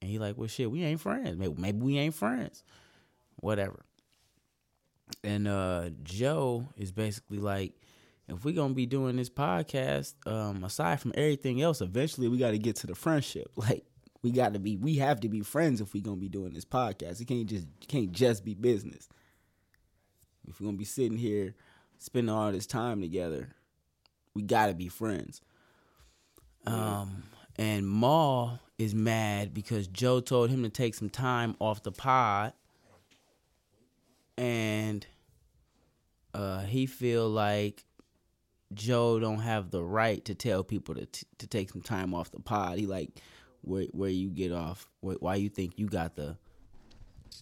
[0.00, 1.36] And he like, well, shit, we ain't friends.
[1.36, 2.64] Maybe, maybe we ain't friends.
[3.36, 3.84] Whatever.
[5.22, 7.74] And uh Joe is basically like,
[8.28, 12.52] if we're gonna be doing this podcast, um, aside from everything else, eventually we got
[12.52, 13.50] to get to the friendship.
[13.56, 13.84] Like,
[14.22, 16.64] we got to be, we have to be friends if we're gonna be doing this
[16.64, 17.20] podcast.
[17.20, 19.08] It can't just, it can't just be business.
[20.48, 21.54] If we're gonna be sitting here
[21.98, 23.50] spending all this time together,
[24.34, 25.42] we gotta be friends.
[26.66, 27.24] Um,
[27.56, 32.52] and Mal is mad because Joe told him to take some time off the pod,
[34.36, 35.06] and
[36.32, 37.84] uh, he feel like
[38.72, 42.30] Joe don't have the right to tell people to t- to take some time off
[42.32, 42.78] the pod.
[42.78, 43.10] He like
[43.62, 46.36] where where you get off, wh- why you think you got the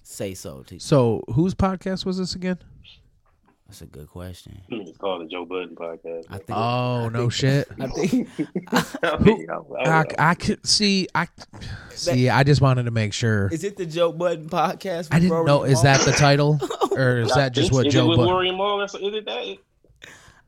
[0.03, 0.62] say so.
[0.64, 2.59] To, So whose podcast was this again?
[3.73, 4.61] That's a good question.
[4.68, 6.27] It's called the Joe Budden podcast.
[6.29, 6.51] I think.
[6.51, 7.66] Oh no shit.
[7.81, 8.29] I think.
[8.70, 11.09] I, I, I, I, I could see.
[11.14, 11.27] I
[11.89, 12.29] see.
[12.29, 13.49] I just wanted to make sure.
[13.51, 15.09] Is it the Joe Budden podcast?
[15.11, 15.62] I didn't Rory know.
[15.62, 16.61] and Is that the title,
[16.91, 18.05] or is that just what is Joe?
[18.05, 18.31] it with Budden?
[18.31, 18.77] Lori and Mal?
[18.77, 19.57] That's, is it that?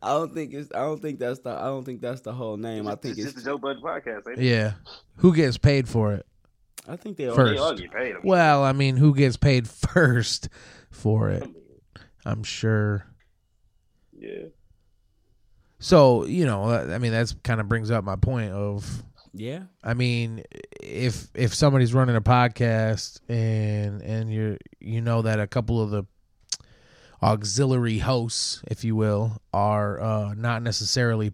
[0.02, 0.70] I don't think it's.
[0.74, 1.48] I don't think that's the.
[1.48, 2.86] I don't think that's the whole name.
[2.86, 3.32] I think it's it's.
[3.32, 4.28] just the Joe Budden podcast.
[4.28, 4.44] Ain't it?
[4.44, 4.72] Yeah.
[5.16, 6.26] Who gets paid for it?
[6.86, 7.34] I think they are.
[7.34, 7.54] First.
[7.54, 8.16] They all get paid.
[8.22, 10.50] Well, I mean, who gets paid first
[10.90, 11.48] for it?
[12.26, 13.06] I'm sure.
[14.24, 14.44] Yeah.
[15.78, 19.02] So you know, I mean, that's kind of brings up my point of
[19.32, 19.64] Yeah.
[19.82, 20.42] I mean,
[20.82, 25.90] if if somebody's running a podcast and and you're you know that a couple of
[25.90, 26.04] the
[27.22, 31.32] auxiliary hosts, if you will, are uh, not necessarily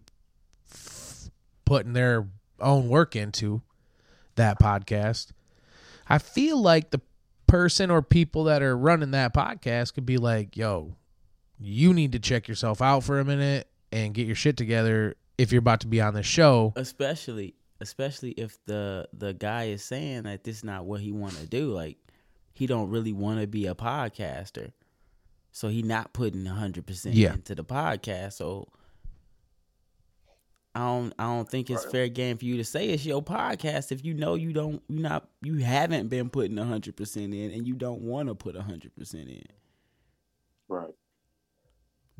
[0.73, 1.29] f-
[1.65, 2.27] putting their
[2.59, 3.61] own work into
[4.35, 5.31] that podcast,
[6.07, 7.01] I feel like the
[7.47, 10.95] person or people that are running that podcast could be like, "Yo,
[11.61, 15.51] you need to check yourself out for a minute." and get your shit together if
[15.51, 16.71] you're about to be on the show.
[16.77, 21.33] especially especially if the the guy is saying that this is not what he want
[21.35, 21.97] to do like
[22.53, 24.71] he don't really want to be a podcaster
[25.51, 27.33] so he not putting 100% Yeah.
[27.33, 28.69] into the podcast so
[30.73, 33.91] I don't I don't think it's fair game for you to say it's your podcast
[33.91, 37.73] if you know you don't you not you haven't been putting 100% in and you
[37.73, 39.43] don't want to put 100% in
[40.69, 40.93] Right.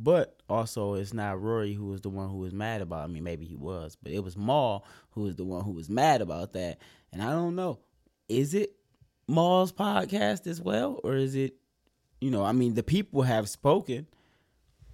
[0.04, 3.04] But also, it's not Rory who was the one who was mad about.
[3.04, 5.90] I mean, maybe he was, but it was Mal who was the one who was
[5.90, 6.80] mad about that.
[7.14, 7.80] And I don't know,
[8.28, 8.74] is it
[9.28, 11.54] Mal's podcast as well, or is it,
[12.20, 14.08] you know, I mean, the people have spoken.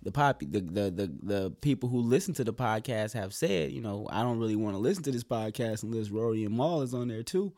[0.04, 3.82] The pop, the, the the the people who listen to the podcast have said, you
[3.82, 6.94] know, I don't really want to listen to this podcast unless Rory and Mal is
[6.94, 7.54] on there too.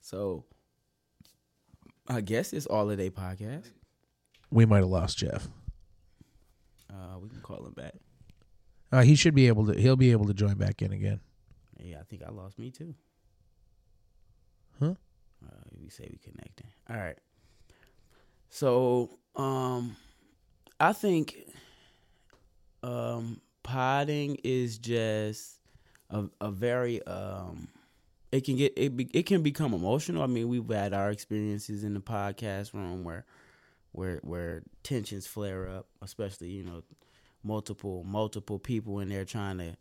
[0.00, 0.44] So,
[2.08, 3.70] I guess it's all of their podcast.
[4.50, 5.48] We might have lost Jeff.
[6.90, 7.94] Uh, we can call him back.
[8.90, 9.78] Uh, he should be able to.
[9.78, 11.20] He'll be able to join back in again.
[11.78, 12.94] Yeah, I think I lost me too.
[14.80, 14.94] Huh?
[15.44, 16.68] Uh, we say we connecting.
[16.88, 17.18] All right.
[18.50, 19.96] So, um,
[20.80, 21.36] I think,
[22.82, 25.60] um, potting is just
[26.10, 27.68] a a very um,
[28.32, 30.22] it can get it be, it can become emotional.
[30.22, 33.24] I mean, we've had our experiences in the podcast room where
[33.98, 36.82] where where tensions flare up, especially you know
[37.42, 39.76] multiple multiple people in there trying to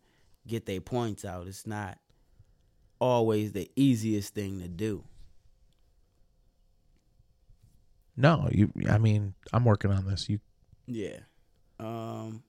[0.47, 1.45] get their points out.
[1.47, 1.99] It's not
[2.99, 5.03] always the easiest thing to do.
[8.15, 8.71] No, you.
[8.89, 10.27] I mean, I'm working on this.
[10.27, 10.39] You.
[10.87, 11.19] Yeah.
[11.79, 12.41] Um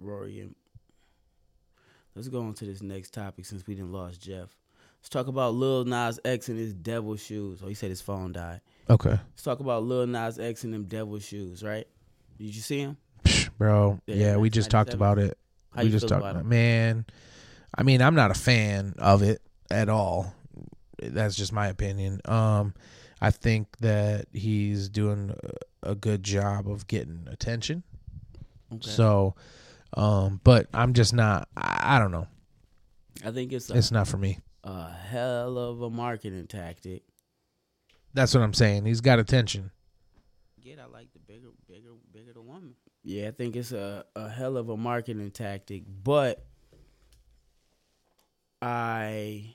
[0.00, 0.54] Rory and
[2.14, 4.56] let's go on to this next topic since we didn't lost Jeff.
[5.00, 7.60] Let's talk about Lil Nas X and his devil shoes.
[7.62, 8.60] Oh, he said his phone died.
[8.90, 11.86] Okay, Let's talk about Lil Nas X and them devil shoes, right?
[12.38, 12.96] Did you see him?
[13.24, 14.00] Psh, bro.
[14.06, 15.36] Yeah, Yeah, we just talked about it.
[15.74, 16.44] How we just talked about it?
[16.46, 17.04] man.
[17.76, 20.34] I mean, I'm not a fan of it at all.
[21.02, 22.20] That's just my opinion.
[22.24, 22.74] Um,
[23.20, 25.50] I think that he's doing a
[25.82, 27.84] a good job of getting attention.
[28.72, 28.90] Okay.
[28.90, 29.36] So,
[29.94, 31.48] um, but I'm just not.
[31.56, 32.26] I, I don't know.
[33.24, 34.38] I think it's a, It's not for me.
[34.64, 37.02] a hell of a marketing tactic.
[38.18, 38.84] That's what I'm saying.
[38.84, 39.70] He's got attention.
[40.60, 42.74] Get I like the bigger, bigger, bigger the woman.
[43.04, 46.44] Yeah, I think it's a, a hell of a marketing tactic, but
[48.60, 49.54] I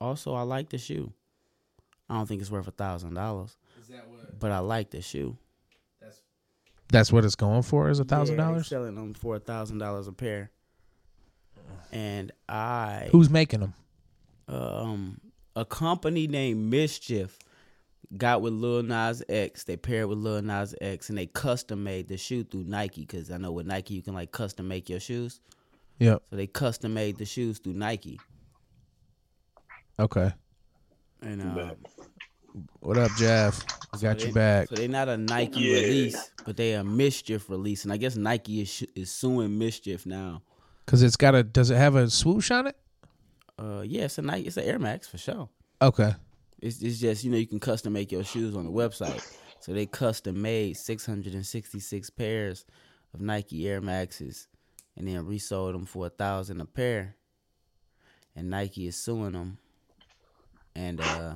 [0.00, 1.12] also I like the shoe.
[2.08, 4.38] I don't think it's worth a thousand dollars, Is that what?
[4.40, 5.36] but I like the shoe.
[6.00, 6.22] That's
[6.88, 7.90] that's what it's going for.
[7.90, 8.68] Is a thousand dollars.
[8.68, 10.50] selling them for a thousand dollars a pair,
[11.92, 13.74] and I Who's making them?
[14.48, 15.20] um
[15.54, 17.38] a company named Mischief
[18.16, 19.64] got with Lil Nas X.
[19.64, 23.30] They paired with Lil Nas X and they custom made the shoe through Nike because
[23.30, 25.40] I know with Nike you can like custom make your shoes.
[25.98, 26.22] Yep.
[26.30, 28.18] So they custom made the shoes through Nike.
[29.98, 30.32] Okay.
[31.20, 31.72] And um,
[32.80, 33.64] What up, Jeff?
[33.94, 34.68] I got they, you back.
[34.68, 35.74] So they're not a Nike Yeah.
[35.80, 40.06] release, but they a Mischief release, and I guess Nike is sh- is suing Mischief
[40.06, 40.42] now.
[40.86, 41.42] Cause it's got a.
[41.44, 42.76] Does it have a swoosh on it?
[43.58, 45.48] Uh, yeah, it's a Nike, it's an Air Max for sure.
[45.80, 46.14] Okay.
[46.62, 49.36] It's, it's just you know you can custom make your shoes on the website.
[49.60, 52.64] So they custom made 666 pairs
[53.12, 54.48] of Nike Air Maxes,
[54.96, 57.16] and then resold them for a thousand a pair.
[58.34, 59.58] And Nike is suing them,
[60.74, 61.34] and uh,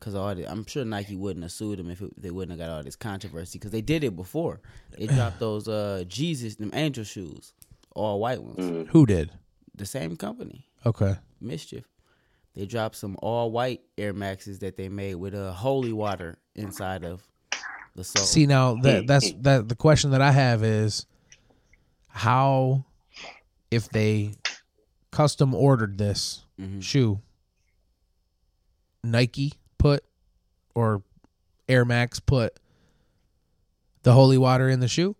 [0.00, 2.68] cause all the, I'm sure Nike wouldn't have sued them if it, they wouldn't have
[2.68, 4.60] got all this controversy, cause they did it before.
[4.98, 7.52] They dropped those uh Jesus them angel shoes,
[7.94, 8.88] all white ones.
[8.90, 9.30] Who did?
[9.74, 10.66] The same company.
[10.84, 11.16] Okay.
[11.40, 11.84] Mischief.
[12.56, 16.38] They dropped some all white Air Maxes that they made with a uh, holy water
[16.54, 17.22] inside of
[17.94, 18.24] the sole.
[18.24, 21.04] See now that that's that the question that I have is
[22.08, 22.86] how
[23.70, 24.32] if they
[25.10, 26.82] custom ordered this Mhm.
[26.82, 27.20] shoe
[29.04, 30.02] Nike put
[30.74, 31.02] or
[31.68, 32.58] Air Max put
[34.02, 35.14] the holy water in the shoe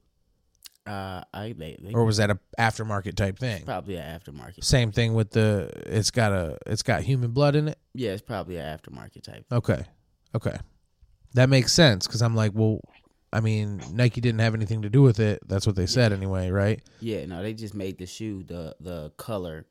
[0.87, 3.65] uh, I they, they or was that a aftermarket type thing?
[3.65, 4.65] probably an aftermarket.
[4.65, 7.79] Same thing with the it's got a it's got human blood in it.
[7.95, 9.45] Yeah, it's probably an aftermarket type.
[9.51, 9.85] Okay.
[10.35, 10.57] Okay.
[11.35, 12.81] That makes sense cuz I'm like, well,
[13.33, 15.41] I mean, Nike didn't have anything to do with it.
[15.47, 16.81] That's what they said anyway, right?
[17.01, 19.67] Yeah, no, they just made the shoe the the color,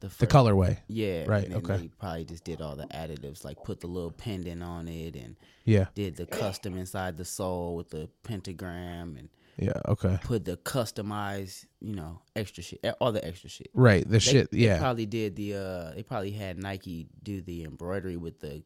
[0.00, 0.78] the The first- colorway.
[0.88, 1.76] Yeah, Right, and okay.
[1.76, 5.36] They probably just did all the additives, like put the little pendant on it, and
[5.64, 5.86] Yeah.
[5.94, 9.28] did the custom inside the sole with the pentagram, and
[9.60, 10.18] Yeah, okay.
[10.22, 13.68] put the customized, you know, extra shit, all the extra shit.
[13.74, 14.78] Right, the They- shit, They yeah.
[14.78, 15.54] probably did the.
[15.54, 18.62] uh They probably had Nike do the embroidery with the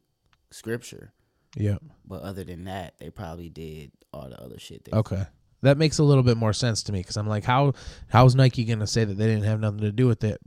[0.53, 1.13] scripture,
[1.57, 1.79] yeah.
[2.07, 4.89] but other than that, they probably did all the other shit.
[4.93, 5.27] Okay.
[5.63, 7.73] That makes a little bit more sense to me because I'm like, how
[8.09, 10.39] how's Nike gonna say that they didn't have nothing to do with it,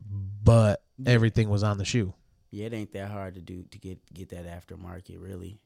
[0.43, 2.13] but everything was on the shoe,
[2.51, 5.59] Yeah, it ain't that hard to do to get get that aftermarket really.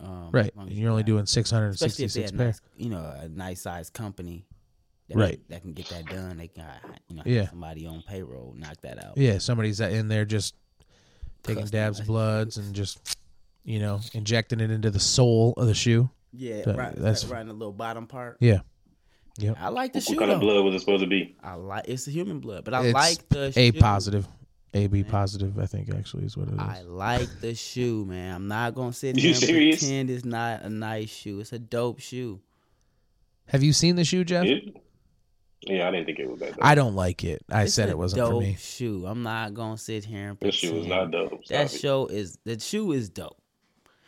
[0.00, 0.52] Um, right?
[0.58, 2.46] as as you're you only doing 666 they're pair.
[2.48, 4.46] nice, you know, a nice sized company.
[5.08, 5.40] That Right.
[5.50, 6.38] That can get that done.
[6.38, 6.64] They can,
[7.08, 7.48] you know, Yeah.
[7.48, 9.16] somebody on payroll knock that out.
[9.18, 10.54] Yeah, somebody's in there just
[11.42, 13.16] taking dabs bloods and just
[13.64, 16.10] you know injecting it into the sole of the shoe.
[16.32, 16.94] Yeah, That- right.
[16.96, 18.38] that's- That's right in the little bottom part.
[18.40, 18.60] Yeah,
[19.38, 19.56] yep.
[19.60, 21.36] I like the What shoe What kind of blood was it supposed to be?
[21.42, 23.78] I like it's a human blood, but I It's like the A shoe.
[23.80, 24.26] positive,
[24.74, 25.58] A B positive.
[25.58, 26.58] I think actually is what it is.
[26.60, 28.34] I like the shoe, man.
[28.34, 29.78] I'm not gonna sit You here and serious?
[29.80, 31.40] pretend it's not a nice shoe.
[31.40, 32.40] It's a dope shoe.
[33.46, 34.44] Have you seen the shoe, Jeff?
[34.44, 34.76] It?
[35.66, 36.50] Yeah, I didn't think it was that.
[36.56, 36.58] Dope.
[36.64, 37.42] I don't like it.
[37.50, 38.56] I It's said a it wasn't for me.
[38.58, 39.06] Shoe.
[39.06, 40.72] I'm not gonna sit here and This pretend.
[40.74, 41.30] shoe is not dope.
[41.48, 41.80] That Stop it.
[41.80, 43.40] show is the shoe is dope.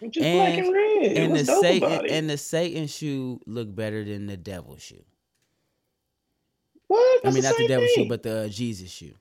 [0.01, 1.13] It's just black and red.
[1.17, 5.05] and the dope Satan and the Satan shoe look better than the devil shoe.
[6.89, 7.25] what?
[7.25, 9.15] I mean, the not the same devil shoe, but the uh, Jesus shoe.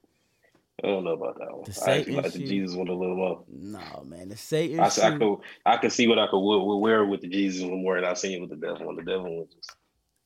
[0.84, 1.64] I don't know about that one.
[1.64, 2.40] The I actually like the.
[2.40, 3.44] Jesus one a little more.
[3.48, 4.86] No, man, the Satan I.
[4.86, 8.04] I could I could see what I could wear, with the Jesus one more than
[8.04, 8.96] I seen it with the devil one.
[8.98, 9.76] The devil one just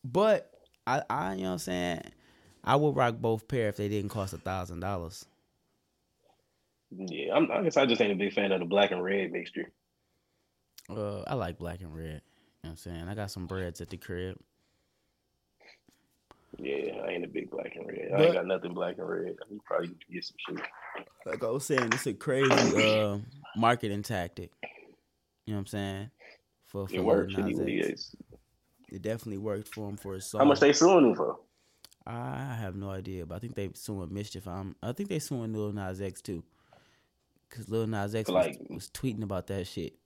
[0.03, 0.51] But
[0.87, 2.01] I, I, you know what I'm saying.
[2.63, 5.25] I would rock both pair if they didn't cost a thousand dollars.
[6.91, 7.33] yeah.
[7.35, 9.71] I'm, I guess I just ain't a big fan of the black and red mixture.
[10.89, 12.05] Uh, I like black and red.
[12.05, 12.21] You know
[12.61, 13.07] what I'm saying?
[13.07, 14.37] I got some breads at the crib.
[16.61, 18.11] Yeah, I ain't a big black and red.
[18.13, 19.35] I ain't got nothing black and red.
[19.49, 20.65] You probably need to get some shit.
[21.25, 23.17] Like I was saying, it's a crazy uh
[23.55, 24.51] marketing tactic.
[25.45, 26.11] You know what I'm saying?
[26.67, 27.95] For for It Lil works Nas anyway.
[28.91, 30.39] It definitely worked for him for his song.
[30.39, 31.37] How much they suing him for?
[32.05, 34.47] I have no idea, but I think they suing Mischief.
[34.47, 36.43] I'm, I think they suing Lil Nas X too.
[37.49, 39.93] Cause Lil Nas X was, Like- was tweeting about that shit.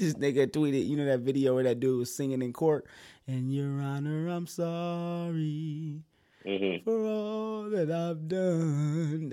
[0.00, 2.86] This nigga tweeted, you know that video where that dude was singing in court,
[3.26, 6.00] and Your Honor, I'm sorry
[6.42, 9.30] hmm for all that I've done.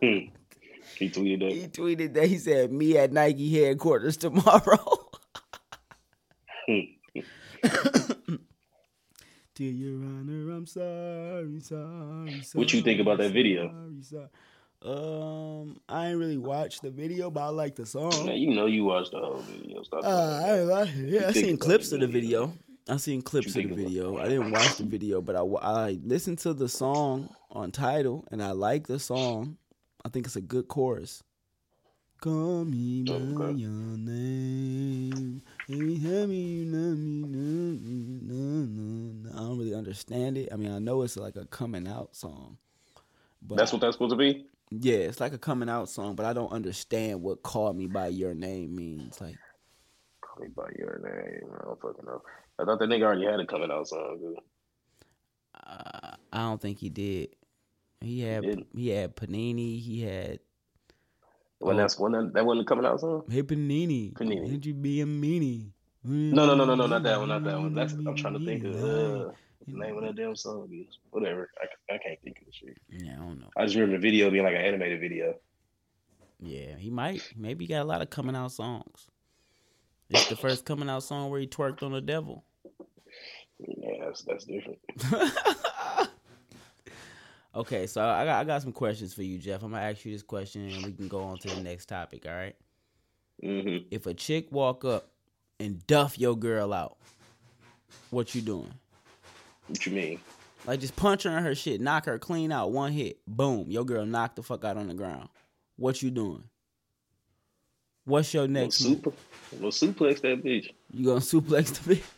[0.98, 1.52] He tweeted that.
[1.52, 5.10] he tweeted that he said, "Me at Nike headquarters tomorrow."
[9.54, 12.58] Dear Your Honor, I'm sorry, sorry, sorry.
[12.60, 13.68] What you think about that video?
[13.70, 14.28] sorry, sorry.
[14.84, 18.26] Um, I ain't really watched the video, but I like the song.
[18.26, 19.82] Man, you know you watched the whole video.
[19.82, 22.46] Stop Uh, I, I, yeah, I seen clips of the video?
[22.46, 22.58] video.
[22.88, 24.18] I seen clips of the video.
[24.18, 28.42] I didn't watch the video, but I, I listened to the song on title, and
[28.42, 29.58] I like the song.
[30.04, 31.24] I think it's a good chorus.
[32.20, 33.60] Call me by Okay.
[33.60, 35.42] your name.
[35.66, 35.96] You.
[39.32, 40.48] I don't really understand it.
[40.52, 42.58] I mean, I know it's like a coming out song.
[43.42, 44.46] But That's what that's supposed to be.
[44.70, 48.08] Yeah, it's like a coming out song, but I don't understand what "Call Me by
[48.08, 49.20] Your Name" means.
[49.20, 49.36] Like,
[50.20, 51.50] Call me by your name.
[51.60, 52.22] I don't fucking know.
[52.58, 54.18] I thought that nigga already had a coming out song.
[54.20, 54.36] Dude.
[55.54, 57.30] Uh, I don't think he did.
[58.00, 58.66] He had didn't?
[58.74, 59.80] he had Panini.
[59.80, 60.38] He had
[61.58, 61.78] When Oh.
[61.80, 63.24] that's when that, that wasn't a coming out song.
[63.28, 64.12] Hey Panini.
[64.12, 64.48] Panini.
[64.50, 65.72] Did you be a meanie?
[66.04, 67.74] No, no, no, no, no, not that one, not that one.
[67.74, 69.32] That's I'm trying to think of uh,
[69.72, 70.68] the name of that damn song.
[70.72, 71.50] Is whatever.
[71.60, 72.78] I, I can't think of the shit.
[72.88, 73.48] Yeah, I don't know.
[73.56, 75.34] I just remember the video being like an animated video.
[76.40, 77.22] Yeah, he might.
[77.36, 79.08] Maybe he got a lot of coming out songs.
[80.10, 82.44] It's the first coming out song where he twerked on the devil.
[83.58, 84.78] Yeah, that's that's different.
[87.54, 89.62] okay, so I got I got some questions for you, Jeff.
[89.62, 92.24] I'm gonna ask you this question, and we can go on to the next topic.
[92.26, 92.56] All right.
[93.42, 95.10] hmm If a chick walk up
[95.58, 96.96] and duff your girl out,
[98.10, 98.72] what you doing?
[99.68, 100.20] What you mean?
[100.66, 103.84] Like just punch her in her shit, knock her clean out, one hit, boom, your
[103.84, 105.28] girl knocked the fuck out on the ground.
[105.76, 106.44] What you doing?
[108.04, 108.96] What's your No next move?
[108.96, 109.12] super,
[109.60, 110.70] no suplex that bitch.
[110.92, 112.02] You gonna suplex the bitch?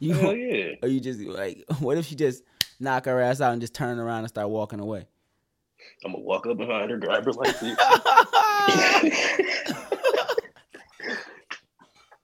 [0.00, 0.74] You Hell gonna, yeah.
[0.82, 2.42] or you just like what if she just
[2.80, 5.04] knock her ass out and just turn around and start walking away?
[6.02, 7.76] I'm gonna walk up behind her, grab her like this.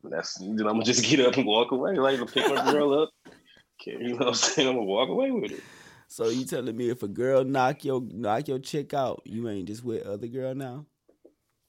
[0.04, 3.10] That's then I'm gonna just get up and walk away, like pick my girl up.
[3.82, 4.68] Okay, you know what I'm saying?
[4.68, 5.60] I'm gonna walk away with it.
[6.08, 9.66] So you telling me if a girl knock your knock your chick out, you ain't
[9.66, 10.86] just with other girl now?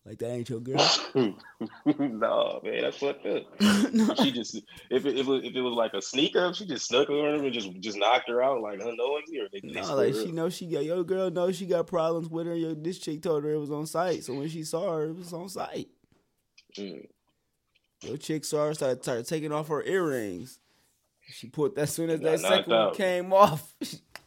[0.05, 0.85] Like that ain't your girl?
[1.15, 3.43] no, man, that's fucked up.
[3.93, 4.13] no.
[4.15, 4.55] She just
[4.89, 7.29] if it, if it, if it was like a sneak up, she just snuck over
[7.37, 10.15] her and just just knocked her out like unknowingly, or they, they No, split like
[10.15, 10.35] she up.
[10.35, 12.55] know she got your girl knows she got problems with her.
[12.55, 15.15] Your this chick told her it was on site, so when she saw her, it
[15.15, 15.87] was on site.
[16.77, 17.07] Mm.
[18.03, 20.59] Your chick saw her started, started taking off her earrings.
[21.29, 23.75] She put that as soon as that knocked second one came off.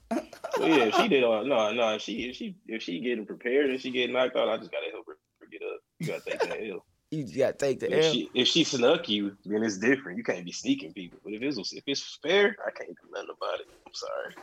[0.08, 3.26] But yeah, if she did all no, no, if she if she if she getting
[3.26, 5.16] prepared and she getting knocked out, I just gotta help her
[5.50, 5.80] get up.
[5.98, 6.84] You gotta take that L.
[7.10, 8.12] You gotta take the If L.
[8.12, 10.18] she if she snuck you, then it's different.
[10.18, 11.18] You can't be sneaking people.
[11.22, 13.66] But if it's if it's fair, I can't do nothing about it.
[13.86, 14.34] I'm sorry.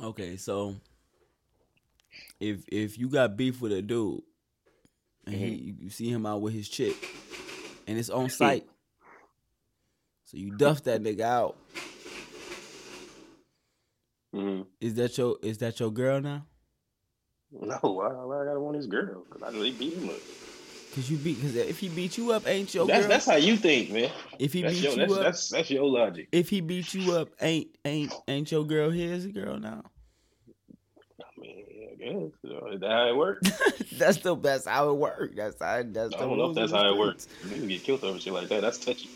[0.00, 0.76] Okay, so
[2.40, 4.22] if if you got beef with a dude
[5.26, 6.94] and he, you, you see him out with his chick
[7.86, 8.66] and it's on site,
[10.24, 11.56] so you duff that nigga out.
[14.34, 14.66] Mm.
[14.80, 16.44] Is that your is that your girl now?
[17.52, 19.22] No, why, why I gotta want his girl?
[19.28, 20.16] Because I really beat him up.
[20.94, 23.08] Cause you beat cause if he beat you up, ain't your That's girl.
[23.08, 24.10] that's how you think, man.
[24.38, 26.28] if he That's beat your you that's, up, that's that's your logic.
[26.32, 29.82] if he beat you up, ain't ain't ain't your girl his girl now?
[31.20, 33.50] I mean, I guess you know, is that how it works?
[33.98, 35.34] that's the that's how it works.
[35.36, 37.24] That's how that's I don't know if that's how it works.
[37.40, 37.54] streets.
[37.56, 38.62] Niggas get killed over shit like that.
[38.62, 39.08] That's touchy.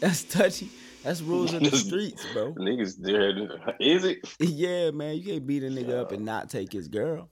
[0.00, 0.70] That's touchy.
[1.02, 2.54] That's rules of the streets, bro.
[2.54, 3.30] Niggas, there
[3.78, 4.18] is it?
[4.38, 7.28] yeah, man, you can't beat a nigga up and not take his girl.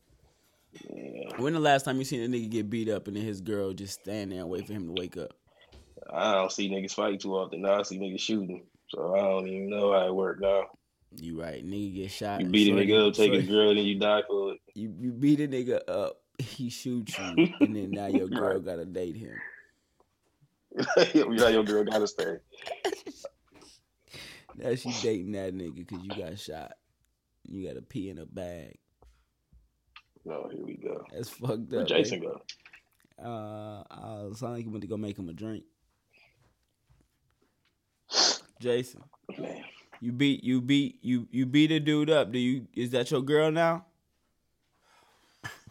[0.73, 3.41] Yeah, When the last time you seen a nigga get beat up and then his
[3.41, 5.35] girl just stand there and wait for him to wake up?
[6.13, 7.63] I don't see niggas fight too often.
[7.63, 10.65] Now I see niggas shooting, so I don't even know how it works now.
[11.17, 12.41] You right, nigga get shot.
[12.41, 14.61] You beat a nigga up, take his girl, then you die for it.
[14.75, 18.85] You you beat a nigga up, he shoots you, and then now your girl gotta
[18.85, 19.33] date him.
[21.15, 22.37] you know your girl gotta stay.
[24.57, 26.73] Now she dating that nigga because you got shot.
[27.49, 28.77] You gotta pee in a bag.
[30.25, 31.05] No, here we go.
[31.13, 31.87] That's fucked Where up.
[31.87, 32.31] Jason man.
[32.31, 32.43] go?
[33.25, 35.63] Uh, uh, sound like you went to go make him a drink.
[38.61, 39.03] Jason,
[39.39, 39.63] Man,
[40.01, 42.33] you beat you beat you you beat a dude up.
[42.33, 43.85] Do you is that your girl now?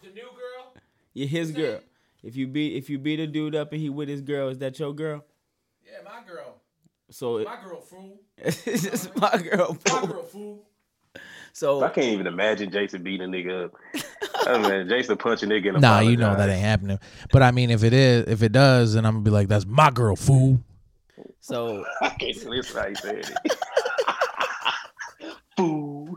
[0.02, 0.74] The new girl?
[1.14, 1.82] Yeah, his girl.
[2.28, 4.58] If you beat if you beat a dude up and he with his girl, is
[4.58, 5.24] that your girl?
[5.82, 6.56] Yeah, my girl.
[7.10, 8.20] So it, My girl, fool.
[8.38, 9.78] it's just my girl.
[9.90, 10.66] My girl, fool.
[11.54, 13.76] So I can't even imagine Jason beating a nigga up.
[14.46, 17.00] I mean, Jason punch a nigga in the Nah, you know that ain't happening.
[17.32, 19.66] But I mean, if it is, if it does, then I'm gonna be like, "That's
[19.66, 20.60] my girl, fool."
[21.40, 23.58] so I can't listen how he said it.
[25.56, 26.14] Fool.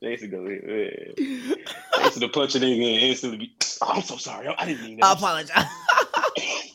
[0.00, 0.64] Jason go ahead.
[0.64, 1.56] man.
[2.04, 4.48] Jason to punch a nigga and instantly be, oh, I'm so sorry.
[4.48, 5.06] I didn't mean that.
[5.06, 5.64] I apologize.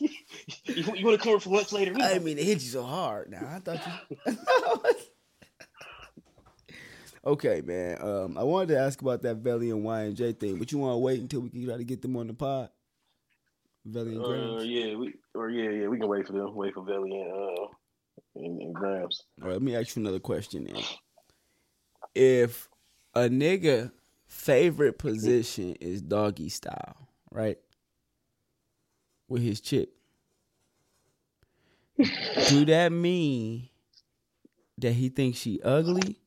[0.64, 1.92] you, you want to come over for lunch later?
[1.96, 3.30] I didn't mean to hit you so hard.
[3.30, 3.80] Now I thought
[4.26, 4.36] you.
[7.26, 8.00] okay, man.
[8.00, 10.78] Um, I wanted to ask about that Velly and Y and J thing, but you
[10.78, 12.70] want to wait until we can try to get them on the pod.
[13.84, 16.54] Velly and Uh, yeah, we or yeah, yeah, we can wait for them.
[16.54, 17.66] Wait for Velly and uh
[18.34, 19.22] and, and Grams.
[19.40, 20.82] All right, let me ask you another question then.
[22.14, 22.68] If
[23.14, 23.92] a nigga
[24.36, 27.58] favorite position is doggy style, right?
[29.28, 29.88] With his chick.
[32.48, 33.68] Do that mean
[34.78, 36.18] that he thinks she ugly?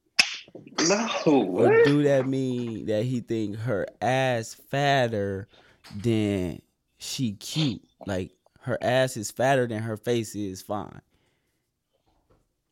[0.82, 5.48] No, Or do that mean that he think her ass fatter
[5.96, 6.62] than
[6.98, 7.84] she cute?
[8.08, 8.32] Like
[8.62, 11.02] her ass is fatter than her face is fine.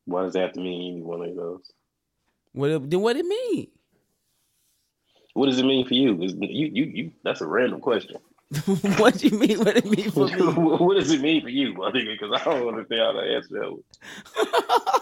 [0.05, 1.71] Why does that mean any one of those?
[2.53, 3.67] What it- then what it mean?
[5.37, 6.21] What does it mean for you?
[6.23, 7.11] Is you you you?
[7.23, 8.17] That's a random question.
[8.97, 9.59] what do you mean?
[9.59, 10.33] What it mean for me?
[10.41, 12.17] what does it mean for you, my nigga?
[12.19, 13.71] Because I don't understand how to answer that.
[13.71, 15.01] One.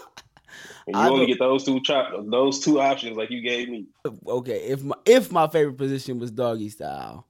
[0.88, 3.68] And you I only don't- get those two chop those two options like you gave
[3.68, 3.86] me.
[4.28, 7.26] okay, if my if my favorite position was doggy style,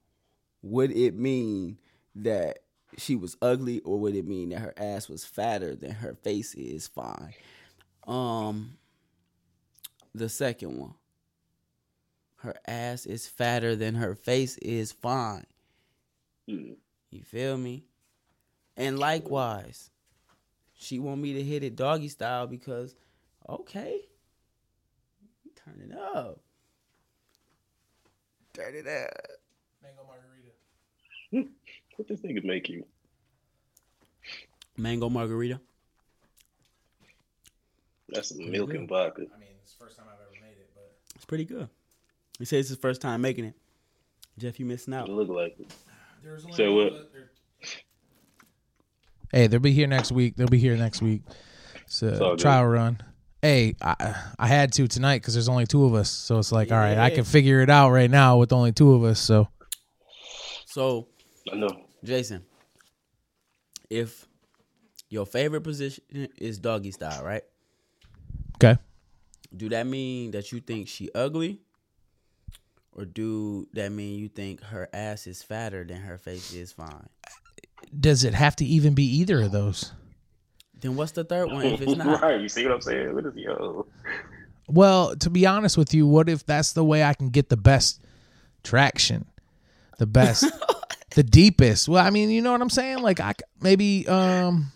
[0.62, 1.78] would it mean
[2.16, 2.58] that
[2.98, 6.52] she was ugly, or would it mean that her ass was fatter than her face
[6.54, 7.32] is fine?
[8.06, 8.76] Um,
[10.14, 10.94] the second one,
[12.36, 15.46] her ass is fatter than her face is fine.
[16.48, 16.72] Hmm.
[17.10, 17.84] You feel me?
[18.76, 19.90] And likewise,
[20.74, 22.94] she want me to hit it doggy style because,
[23.48, 24.02] okay,
[25.54, 26.40] turn it up.
[28.52, 29.12] Turn it up.
[29.82, 31.48] Mango margarita.
[31.96, 32.84] What this nigga make you?
[34.76, 35.58] Mango margarita.
[38.10, 39.22] That's some milk and vodka.
[39.34, 41.70] I mean, it's the first time I've ever made it, but It's pretty good.
[42.38, 43.54] He says it's his first time making it.
[44.38, 45.08] Jeff, you missing It out.
[45.08, 45.72] look like it.
[46.22, 47.10] there's only So what?
[49.32, 50.36] Hey, they'll be here next week.
[50.36, 51.22] They'll be here next week.
[51.86, 52.38] It's all So good.
[52.38, 53.00] trial run.
[53.42, 56.10] Hey, I I had to tonight because there's only two of us.
[56.10, 58.92] So it's like, all right, I can figure it out right now with only two
[58.94, 59.20] of us.
[59.20, 59.48] So
[60.66, 61.08] So,
[61.52, 61.70] I know.
[62.04, 62.44] Jason,
[63.90, 64.26] if
[65.08, 66.02] your favorite position
[66.38, 67.42] is doggy style, right?
[68.56, 68.78] okay.
[69.56, 71.60] Do that mean that you think she ugly?
[72.96, 77.08] Or do that mean you think her ass is fatter than her face is fine?
[77.98, 79.92] Does it have to even be either of those?
[80.80, 82.22] Then what's the third one if it's not?
[82.22, 83.14] right, you see what I'm saying?
[83.14, 83.86] What is yo?
[84.66, 87.56] Well, to be honest with you, what if that's the way I can get the
[87.56, 88.02] best
[88.64, 89.26] traction,
[89.98, 90.44] the best
[91.14, 91.88] the deepest.
[91.88, 93.00] Well, I mean, you know what I'm saying?
[93.00, 94.72] Like I maybe um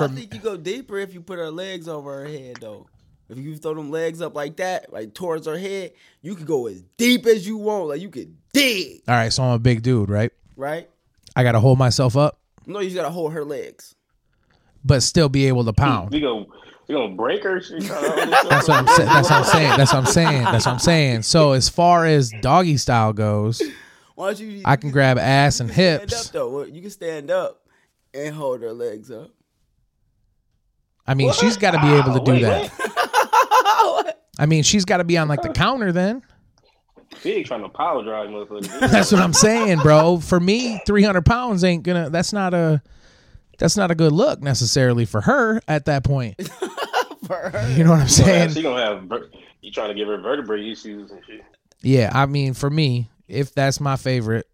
[0.00, 2.86] I think you go deeper if you put her legs over her head, though.
[3.32, 6.66] If you throw them legs up like that, like towards her head, you can go
[6.66, 7.88] as deep as you want.
[7.88, 10.30] Like you can dig, all right, so I'm a big dude, right?
[10.56, 10.88] right?
[11.34, 13.94] I got to hold myself up No, you just gotta hold her legs.
[14.84, 16.10] but still be able to pound.
[16.10, 16.44] We gonna
[16.88, 17.60] we gonna break her.
[17.62, 19.08] She trying to- That's what I'm saying.
[19.08, 19.76] That's what I'm saying.
[19.78, 20.42] That's what I'm saying.
[20.44, 21.22] That's what I'm saying.
[21.22, 23.62] So as far as doggy style goes,
[24.14, 24.62] Why don't you?
[24.64, 25.96] I can grab ass and hips.
[25.96, 26.26] stand hips.
[26.26, 26.64] up though.
[26.64, 27.66] You can stand up
[28.12, 29.30] and hold her legs up.
[31.06, 32.70] I mean, she's got to be able to do Wait, that.
[32.70, 33.01] what?
[34.38, 36.22] I mean, she's got to be on like the counter then.
[37.22, 38.80] Big trying to power drive motherfucker.
[38.90, 40.18] That's what I'm saying, bro.
[40.18, 42.08] For me, 300 pounds ain't gonna.
[42.10, 42.82] That's not a.
[43.58, 46.36] That's not a good look necessarily for her at that point.
[47.26, 47.70] For her.
[47.76, 48.54] You know what I'm She saying?
[48.64, 49.28] gonna have ver-
[49.60, 51.44] you trying to give her vertebrae issues and shit.
[51.80, 54.48] Yeah, I mean, for me, if that's my favorite,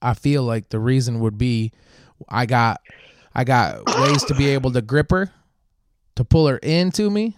[0.00, 1.72] I feel like the reason would be
[2.26, 2.80] I got
[3.34, 5.30] I got ways to be able to grip her,
[6.16, 7.36] to pull her into me.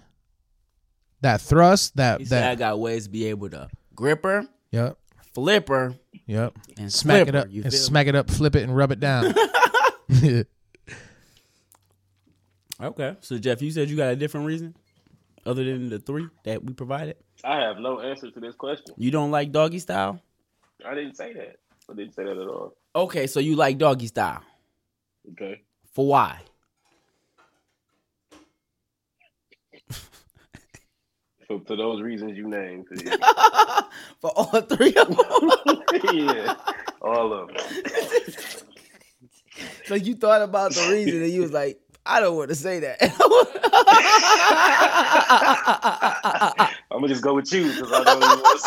[1.22, 4.46] That thrust, that He said I that got ways to be able to grip her,
[4.70, 4.98] yep,
[5.34, 5.94] flip her,
[6.26, 6.54] yep.
[6.78, 8.76] and Smack flip it her, up, You and feel smack it up, flip it, and
[8.76, 9.34] rub it down.
[10.08, 10.44] me?
[12.80, 13.16] Okay.
[13.20, 14.74] So Jeff, you said you got a different reason
[15.46, 17.16] other than the three that we provided.
[17.44, 18.94] I have no answer to this question.
[18.98, 20.20] You don't like doggy style?
[20.84, 21.56] I didn't say that.
[21.90, 22.76] I didn't say that at all.
[22.94, 24.42] Okay, so you like doggy style.
[25.32, 25.62] Okay.
[25.92, 26.40] For why?
[31.46, 32.86] For, for those reasons you named.
[34.20, 35.18] For all three of them.
[36.12, 36.54] yeah.
[37.00, 37.56] All of them.
[39.84, 42.80] so you thought about the reason and you was like, I don't want to say
[42.80, 42.98] that.
[46.90, 48.62] I'm gonna just go with you because I know you was.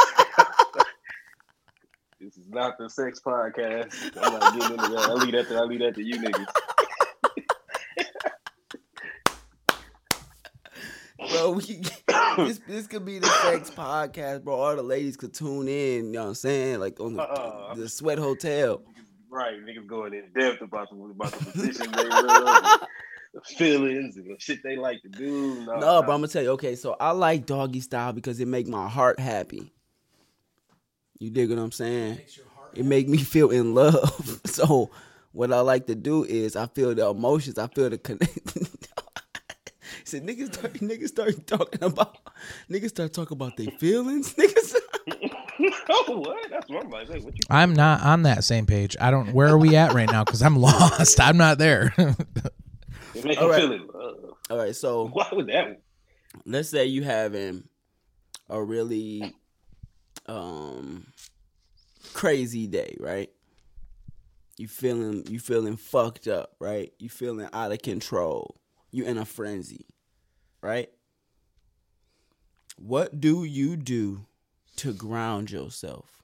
[2.19, 4.17] this is not the sex podcast.
[4.21, 5.09] I'm not getting into that.
[5.09, 6.47] I leave that to I leave that to you niggas.
[11.30, 11.82] Bro, we,
[12.38, 14.55] this this could be the sex podcast, bro.
[14.55, 16.80] All the ladies could tune in, you know what I'm saying?
[16.80, 17.76] Like on the, Uh-uh.
[17.76, 18.82] the Sweat Hotel.
[19.32, 22.80] Right, niggas going in depth about the about the position they love,
[23.36, 25.65] the feelings and the shit they like to do.
[25.65, 26.01] Nah, No, nah.
[26.01, 28.88] but I'm gonna tell you, okay, so I like doggy style because it make my
[28.89, 29.72] heart happy.
[31.20, 32.20] You dig what I'm saying?
[32.74, 34.41] It make me feel in love.
[34.45, 34.89] so
[35.32, 38.57] what I like to do is I feel the emotions, I feel the connect.
[40.10, 42.18] Said niggas start niggas start talking about
[42.70, 44.34] niggas start talking about their feelings.
[44.39, 44.76] Niggas
[45.89, 46.49] oh, what?
[46.49, 47.10] That's what I'm like.
[47.10, 47.41] Wait, what you?
[47.49, 48.95] I'm not on that same page.
[48.99, 49.34] I don't.
[49.34, 50.24] Where are we at right now?
[50.24, 51.20] Because I'm lost.
[51.20, 51.93] I'm not there.
[51.97, 53.62] It make All you right.
[53.62, 54.34] feel in love.
[54.49, 55.82] All right, so Why would that?
[56.45, 57.68] let's say you having
[58.49, 59.36] a really
[60.26, 61.05] um
[62.14, 63.30] crazy day, right?
[64.57, 66.91] You feeling you feeling fucked up, right?
[66.97, 68.55] You feeling out of control.
[68.91, 69.86] You in a frenzy,
[70.62, 70.89] right?
[72.78, 74.26] What do you do
[74.78, 76.20] to ground yourself?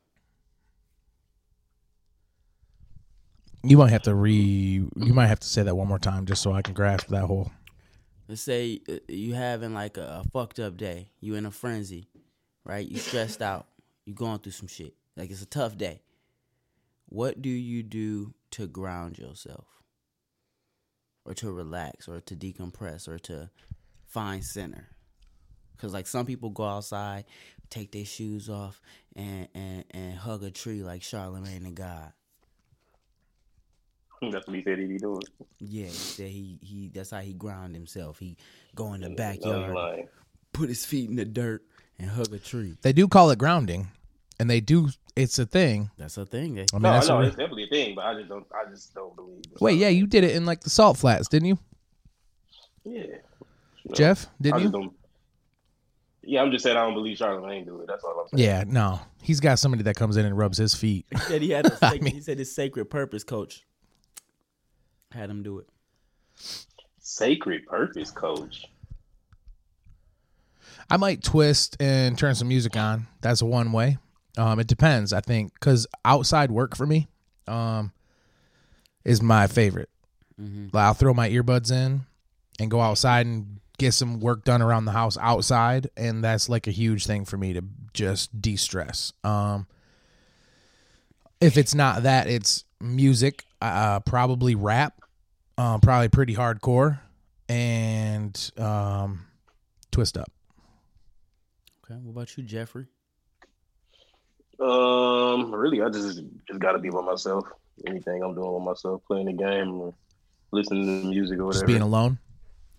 [3.65, 4.33] you might have to re.
[4.33, 7.25] You might have to say that one more time just so I can grasp that
[7.25, 7.51] whole.
[8.27, 11.09] Let's say uh, you having like a, a fucked up day.
[11.19, 12.07] You in a frenzy,
[12.63, 12.87] right?
[12.87, 13.67] You stressed out.
[14.05, 14.93] You going through some shit.
[15.17, 16.01] Like it's a tough day.
[17.07, 19.67] What do you do to ground yourself?
[21.25, 23.49] Or to relax or to decompress or to
[24.15, 24.87] find center?
[25.77, 27.25] Cause like some people go outside,
[27.69, 28.81] take their shoes off
[29.15, 32.13] and and, and hug a tree like Charlamagne tha God.
[34.31, 35.21] That's what he said he be doing.
[35.59, 38.17] Yeah, he said he he that's how he ground himself.
[38.19, 38.37] He
[38.73, 40.07] go in the No, you backyard,
[40.53, 41.61] put his feet in the dirt
[41.99, 42.77] and hug a tree.
[42.81, 43.89] They do call it grounding,
[44.39, 44.89] and they do.
[45.17, 45.91] It's a thing.
[45.97, 46.53] That's a thing.
[46.53, 48.45] I mean, No, that's a no, it's definitely a thing, but I just don't.
[48.53, 49.43] I just don't believe.
[49.51, 51.59] it's Wait, yeah, you did it in like the salt flats, didn't you,
[52.85, 53.17] Yeah.
[53.85, 54.27] No, Jeff?
[54.41, 54.69] Didn't you?
[54.71, 54.93] don't.
[56.23, 57.87] Yeah, I'm just saying I don't believe Charlamagne do it.
[57.87, 58.43] That's all I'm saying.
[58.49, 58.99] Yeah, no.
[59.21, 61.05] He's got somebody that comes in and rubs his feet.
[61.11, 63.63] He said he had a I sacred, mean- he said his sacred purpose coach
[65.11, 65.67] had him do it.
[66.99, 68.65] Sacred purpose, coach.
[70.89, 73.07] I might twist and turn some music on.
[73.21, 73.97] That's one way.
[74.37, 77.07] Um, it depends, I think, because outside work for me
[77.47, 77.91] um,
[79.05, 79.89] is my favorite.
[80.37, 82.01] Like, I'll throw my earbuds in
[82.59, 86.67] and go outside and get some work done around the house outside, and that's like
[86.67, 87.61] a huge thing for me to
[87.93, 89.13] just de stress.
[89.23, 89.67] Um,
[91.41, 95.01] if it's not that, it's music, uh, probably rap,
[95.57, 96.99] um, probably pretty hardcore,
[97.49, 99.25] and um,
[99.91, 100.31] twist up.
[101.85, 102.87] Okay, what about you, Jeffrey?
[104.59, 107.45] Um, really, I just just got to be by myself.
[107.85, 109.93] Anything I'm doing with myself, playing the game, or
[110.51, 111.67] listening to music or Just whatever.
[111.67, 112.17] being alone.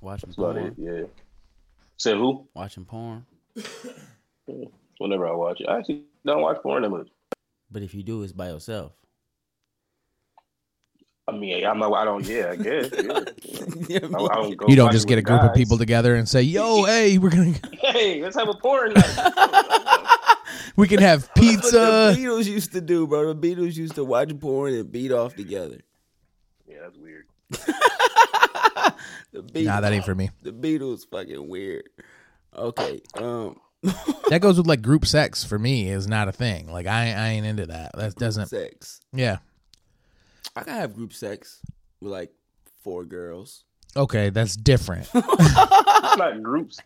[0.01, 0.67] Watching That's about porn.
[0.67, 0.75] it.
[0.79, 1.07] Yeah.
[1.97, 2.47] Said who?
[2.55, 3.25] Watching porn.
[4.99, 7.09] Whenever I watch it, I actually don't watch porn that much.
[7.71, 8.93] But if you do, it's by yourself.
[11.29, 11.93] I mean, I'm not.
[11.93, 12.25] I don't.
[12.25, 12.91] Yeah, I guess.
[13.89, 13.99] Yeah.
[14.03, 16.29] I, I don't go You don't just get a with group of people together and
[16.29, 20.15] say, "Yo, hey, we're gonna Hey, let's have a porn night.
[20.77, 23.33] we can have That's what the pizza." Beatles used to do, bro.
[23.33, 25.81] The Beatles used to watch porn and beat off together.
[26.69, 27.27] yeah, that's weird.
[29.37, 30.31] The Beatles, Nah, that ain't for me.
[30.43, 31.89] The Beatles fucking weird.
[32.57, 33.03] Okay.
[33.17, 33.61] Um
[34.31, 36.73] That goes with like group sex for me is not a thing.
[36.73, 37.93] Like I, I ain't into that.
[37.95, 38.47] That doesn't.
[38.47, 39.01] sex.
[39.13, 39.39] Yeah.
[40.57, 41.61] I can have group sex
[42.01, 42.33] with like
[42.83, 43.65] four girls.
[43.95, 45.09] Okay, that's different.
[46.09, 46.79] It's not groups.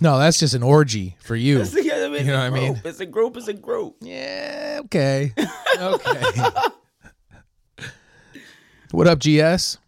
[0.00, 1.60] No, that's just an orgy for you.
[1.62, 1.84] I mean,
[2.26, 2.80] You know what I mean?
[2.84, 3.36] It's a group.
[3.36, 3.96] It's a group.
[4.00, 4.80] Yeah.
[4.84, 5.32] Okay.
[5.78, 6.50] Okay.
[8.90, 9.78] what up, GS?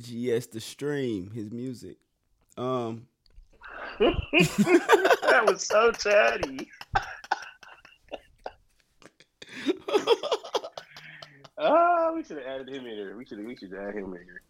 [0.00, 1.96] GS the stream his music.
[2.56, 3.06] Um,
[3.98, 6.68] that was so chatty.
[11.62, 13.14] Ah, we should have added him in here.
[13.18, 14.40] We should we should add him in here.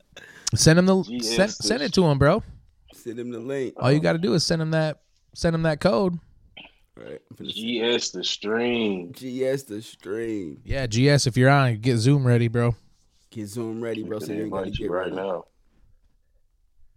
[0.55, 2.41] Send him the GS send, send it to him, bro.
[2.93, 3.75] send him the link.
[3.79, 5.01] All you got to do is send him that
[5.35, 6.21] send him that code.
[6.97, 7.21] Right.
[7.31, 7.97] I'm finna see.
[7.99, 9.13] GS the stream.
[9.13, 10.61] GS the stream.
[10.65, 12.77] Yeah, GS, if you're on, get Zoom ready, bro.
[13.31, 14.19] Get Zoom ready, bro.
[14.19, 15.17] So you ain't gotta get right ready.
[15.17, 15.45] now.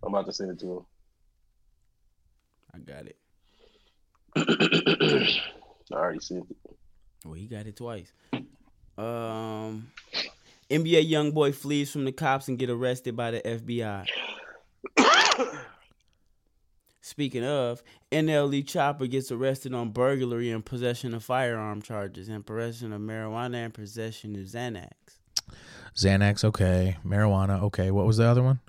[0.02, 0.86] I'm about to send it to him.
[2.74, 3.18] I got it.
[5.94, 6.58] I already sent it.
[7.24, 8.12] Well, he got it twice.
[8.98, 9.92] Um,
[10.70, 14.08] NBA YoungBoy flees from the cops and get arrested by the FBI.
[17.02, 22.92] Speaking of, NLE Chopper gets arrested on burglary and possession of firearm charges and possession
[22.92, 24.90] of marijuana and possession of Xanax.
[25.96, 26.98] Xanax, okay.
[27.06, 27.92] Marijuana, okay.
[27.92, 28.60] What was the other one?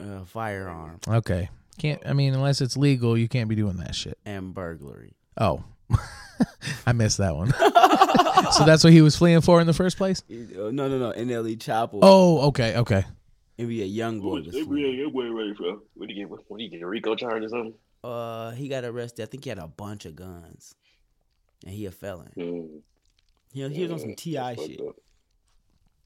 [0.00, 1.48] Uh, firearm Okay.
[1.78, 4.18] Can't I mean unless it's legal, you can't be doing that shit.
[4.24, 5.14] and burglary.
[5.38, 5.64] Oh.
[6.86, 7.52] I missed that one.
[8.52, 10.22] so that's what he was fleeing for in the first place?
[10.30, 11.12] Uh, no, no, no.
[11.12, 11.98] NLE Chopper.
[12.02, 13.04] Oh, okay, okay.
[13.58, 14.98] NBA YoungBoy was fleeing.
[14.98, 15.80] Yeah, boy, ready, bro.
[15.94, 16.30] What do you get?
[16.48, 16.82] What do you get?
[16.82, 17.74] A Rico charge or something?
[18.04, 19.22] Uh, he got arrested.
[19.22, 20.74] I think he had a bunch of guns,
[21.64, 22.32] and he a felon.
[22.34, 22.78] Hmm.
[23.52, 24.54] He, he was on some T.I.
[24.54, 24.80] That's shit.
[24.80, 24.96] up.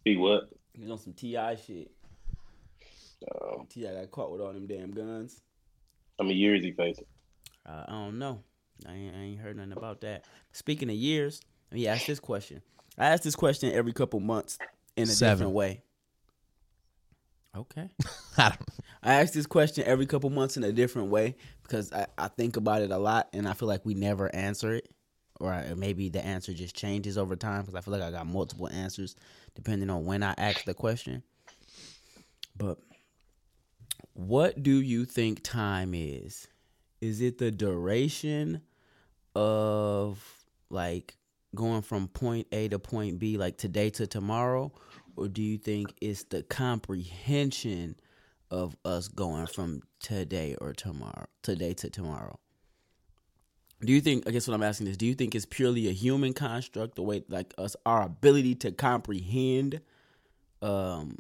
[0.05, 0.48] He what?
[0.74, 1.57] He was on some T.I.
[1.57, 1.90] shit.
[3.34, 3.92] Um, T.I.
[3.92, 5.40] got caught with all them damn guns.
[6.18, 7.05] how many years he facing?
[7.66, 8.42] Uh, I don't know.
[8.88, 10.24] I ain't, I ain't heard nothing about that.
[10.53, 11.40] Speaking of years,
[11.70, 12.62] let me ask this question.
[12.96, 14.59] I ask this question every couple months
[14.96, 15.36] in a Seven.
[15.36, 15.82] different way.
[17.57, 17.88] Okay.
[18.38, 18.57] I
[19.03, 22.57] I ask this question every couple months in a different way because I, I think
[22.57, 24.88] about it a lot and I feel like we never answer it.
[25.40, 28.26] Or I- maybe the answer just changes over time because I feel like I got
[28.26, 29.16] multiple answers
[29.55, 31.22] depending on when I ask the question.
[32.57, 32.78] But
[34.12, 36.48] what do you think time is?
[37.01, 38.62] Is it the duration
[39.34, 40.22] of
[40.68, 41.16] like
[41.55, 44.72] going from point A to point B, like today to tomorrow?
[45.16, 47.96] Or do you think it's the comprehension
[48.51, 52.39] of us going from today or tomorrow, today to tomorrow?
[53.82, 54.27] Do you think?
[54.27, 57.02] I guess what I'm asking is, do you think it's purely a human construct, the
[57.02, 59.81] way like us, our ability to comprehend,
[60.61, 61.19] um,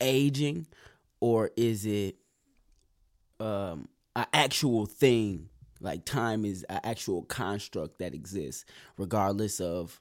[0.00, 0.66] aging,
[1.20, 2.16] or is it,
[3.38, 5.48] um, an actual thing?
[5.80, 8.64] Like time is an actual construct that exists,
[8.96, 10.00] regardless of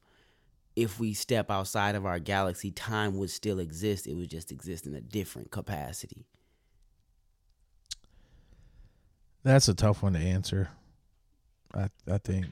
[0.75, 4.07] if we step outside of our galaxy, time would still exist.
[4.07, 6.25] It would just exist in a different capacity.
[9.47, 10.69] That's a tough one to answer.
[11.73, 12.47] I I think.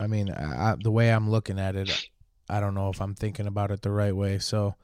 [0.00, 1.88] I mean, I, I, the way I'm looking at it,
[2.48, 4.40] I don't know if I'm thinking about it the right way.
[4.40, 4.74] So,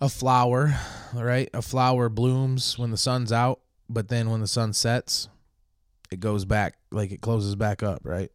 [0.00, 0.74] a flower,
[1.14, 1.50] right?
[1.52, 5.28] A flower blooms when the sun's out, but then when the sun sets,
[6.10, 8.32] it goes back, like it closes back up, right?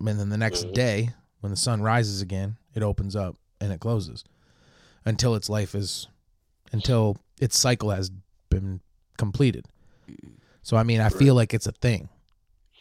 [0.00, 0.72] And then the next Mhm.
[0.72, 4.24] day, when the sun rises again, it opens up and it closes
[5.04, 6.08] until its life is,
[6.72, 8.10] until its cycle has
[8.48, 8.80] been
[9.16, 9.66] completed.
[10.62, 12.08] So I mean, I feel like it's a thing.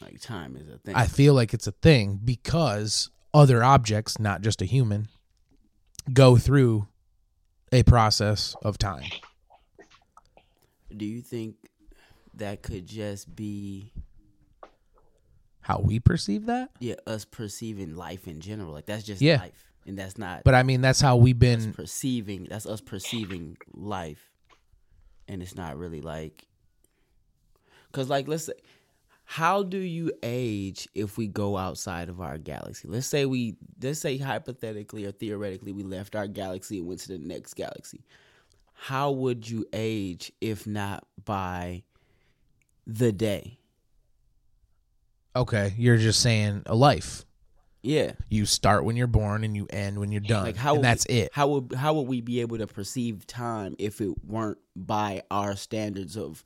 [0.02, 0.96] Like time is a thing.
[0.96, 5.08] I feel like it's a thing because other objects, not just a human,
[6.14, 6.88] go through
[7.72, 9.04] a process of time.
[10.96, 11.56] Do you think
[12.36, 13.92] that could just be
[15.62, 16.70] How we perceive that?
[16.80, 18.72] yeah us perceiving life in general?
[18.74, 19.38] Like that's just Yeah.
[19.40, 20.44] life, and that's not.
[20.44, 21.74] But I mean, that's how we've that's been.
[21.74, 22.48] perceiving.
[22.50, 24.32] That's us perceiving life,
[25.28, 26.46] and it's not really like.
[27.92, 28.54] Cause like let's say,
[29.24, 32.88] how do you age if we go outside of our galaxy?
[32.88, 37.10] Let's say we let's say hypothetically or theoretically we left our galaxy and went to
[37.10, 38.02] the next galaxy.
[38.74, 41.84] How would you age if not by
[42.88, 43.60] the day?
[45.36, 47.26] Okay, you're just saying a life.
[47.82, 48.14] Yeah.
[48.30, 50.44] You start when you're born and you end when you're done.
[50.44, 51.30] Like how and that's we- it.
[51.34, 55.56] How would how would we be able to perceive time if it weren't by our
[55.56, 56.44] standards of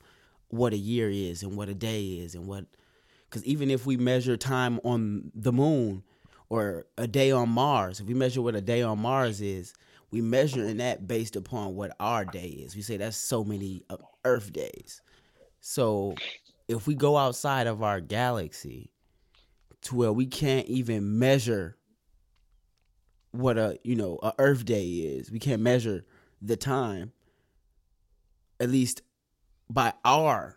[0.54, 2.64] what a year is and what a day is and what
[3.28, 6.04] because even if we measure time on the moon
[6.48, 9.74] or a day on Mars, if we measure what a day on Mars is,
[10.12, 12.76] we measuring that based upon what our day is.
[12.76, 15.02] We say that's so many uh, Earth days.
[15.58, 16.14] So
[16.68, 18.92] if we go outside of our galaxy
[19.82, 21.76] to where we can't even measure
[23.32, 26.04] what a you know a Earth day is, we can't measure
[26.40, 27.10] the time.
[28.60, 29.02] At least
[29.70, 30.56] by our,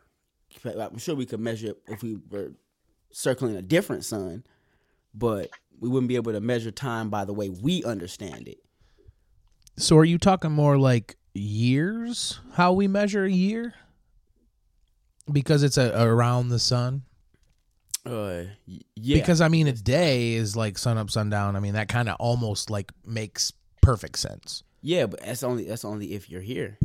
[0.66, 2.52] I'm sure we could measure it if we were
[3.12, 4.44] circling a different sun,
[5.14, 8.58] but we wouldn't be able to measure time by the way we understand it.
[9.78, 12.40] So are you talking more like years?
[12.54, 13.74] How we measure a year?
[15.32, 17.04] Because it's a, around the sun.
[18.06, 19.20] Uh, yeah.
[19.20, 21.56] Because I mean, a day is like sun up, sundown.
[21.56, 23.52] I mean, that kind of almost like makes
[23.82, 24.64] perfect sense.
[24.82, 26.80] yeah, but that's only that's only if you're here.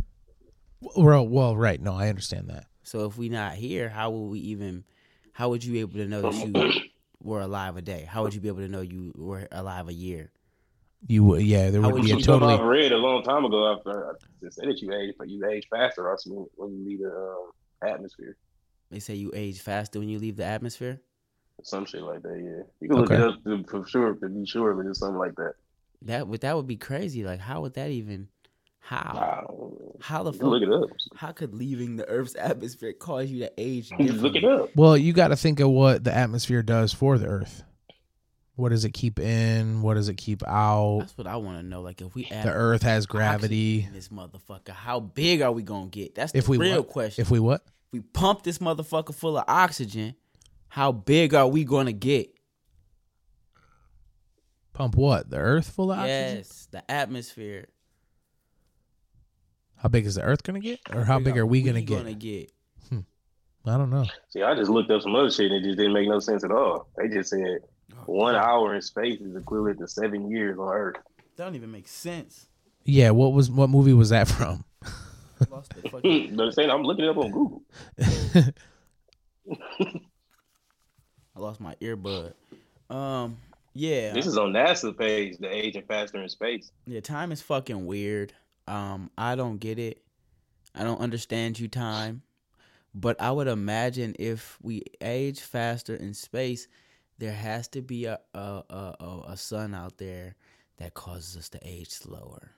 [0.97, 1.81] Well, well, right.
[1.81, 2.67] No, I understand that.
[2.83, 4.85] So if we not here, how will we even?
[5.33, 6.83] How would you be able to know that you
[7.23, 8.05] were alive a day?
[8.09, 10.31] How would you be able to know you were alive a year?
[11.07, 12.55] You, would- yeah, there would would be you a totally.
[12.55, 14.13] I've read a long time ago after I
[14.51, 17.51] said that you age, but you age faster also when you leave the um,
[17.83, 18.37] atmosphere.
[18.91, 21.01] They say you age faster when you leave the atmosphere.
[21.63, 22.65] Some shit like that, yeah.
[22.81, 23.15] You can look Okay.
[23.15, 25.55] it up to, for sure to be sure, but it's something like that.
[26.03, 27.23] That would that would be crazy.
[27.25, 28.29] Like how would that even?
[28.85, 29.47] How?
[29.49, 29.97] I.
[30.01, 30.69] How the You can look fuck?
[30.69, 30.97] it up.
[31.17, 34.71] How could leaving the Earth's atmosphere cause you to age look it up.
[34.75, 37.63] Well, you got to think of what the atmosphere does for the Earth.
[38.57, 39.81] What does it keep in?
[39.83, 40.99] What does it keep out?
[41.01, 41.81] That's what I want to know.
[41.81, 43.89] Like if we add The Earth has gravity.
[43.93, 46.15] this motherfucker, how big are we gonna get?
[46.15, 46.89] That's the If we real what?
[46.89, 47.23] question.
[47.23, 47.63] If we what?
[47.65, 50.17] If we pump this motherfucker full of oxygen,
[50.69, 52.35] how big are we gonna get?
[54.75, 55.31] Pump what?
[55.31, 56.37] The Earth full of oxygen?
[56.37, 57.69] Yes, the atmosphere.
[59.83, 61.99] How big is the Earth gonna get, or how big are we gonna get?
[61.99, 62.53] Gonna get.
[63.65, 64.07] I don't know.
[64.31, 66.43] See, I just looked up some other shit and it just didn't make no sense
[66.43, 66.89] at all.
[66.97, 67.59] They just said
[68.07, 70.97] one hour in space is equivalent to seven years on Earth.
[71.37, 72.47] That don't even make sense.
[72.85, 74.65] Yeah, what was what movie was that from?
[74.85, 74.89] I
[75.51, 76.35] lost the fucking.
[76.37, 77.63] but I'm saying I'm looking it up on Google.
[81.37, 82.35] I lost my earbud.
[82.91, 83.37] Um.
[83.75, 84.13] Yeah.
[84.13, 86.71] This is on NASA page, the aging faster in space.
[86.87, 88.33] Yeah, time is fucking weird.
[88.67, 90.03] Um, I don't get it.
[90.75, 92.23] I don't understand you time.
[92.95, 96.69] But I would imagine if we age faster in space,
[97.19, 100.35] there has to be a a a, a, a sun out there
[100.77, 102.51] that causes us to age slower.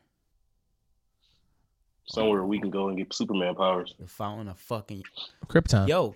[2.07, 3.95] Somewhere we can go and get Superman powers.
[3.99, 5.05] The fountain of fucking
[5.49, 5.89] Krypton.
[5.89, 6.15] yo,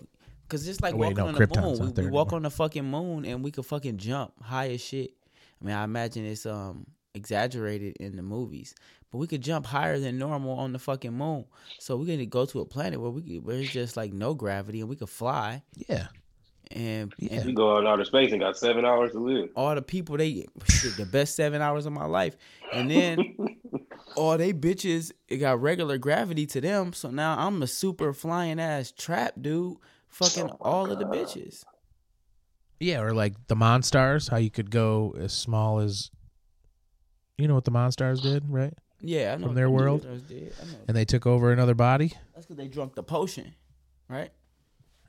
[0.48, 2.36] cause just like Oh, wait, walking no, on the Krypton's moon, we, we walk anymore.
[2.36, 5.12] on the fucking moon and we could fucking jump high as shit.
[5.60, 8.74] I mean, I imagine it's um exaggerated in the movies,
[9.10, 11.44] but we could jump higher than normal on the fucking moon.
[11.78, 14.34] So we're gonna go to a planet where we could, where it's just like no
[14.34, 16.08] gravity and we could fly Yeah.
[16.70, 17.44] and Yeah.
[17.44, 19.50] You go out in outer space and got seven hours to live.
[19.56, 22.36] all the people they shit, the best seven hours of my life,
[22.72, 23.36] and then
[24.16, 26.92] all they bitches it got regular gravity to them.
[26.92, 29.76] So now I'm a super flying ass trap dude,
[30.08, 31.64] fucking oh all of the bitches.
[32.80, 36.10] Yeah, or like the Monstars, how you could go as small as
[37.38, 38.74] you know what the Monstars did, right?
[39.00, 40.02] Yeah, I know From their world?
[40.28, 40.52] did.
[40.60, 40.78] I know.
[40.88, 42.12] And they took over another body.
[42.34, 43.54] That's because they drunk the potion,
[44.08, 44.30] right?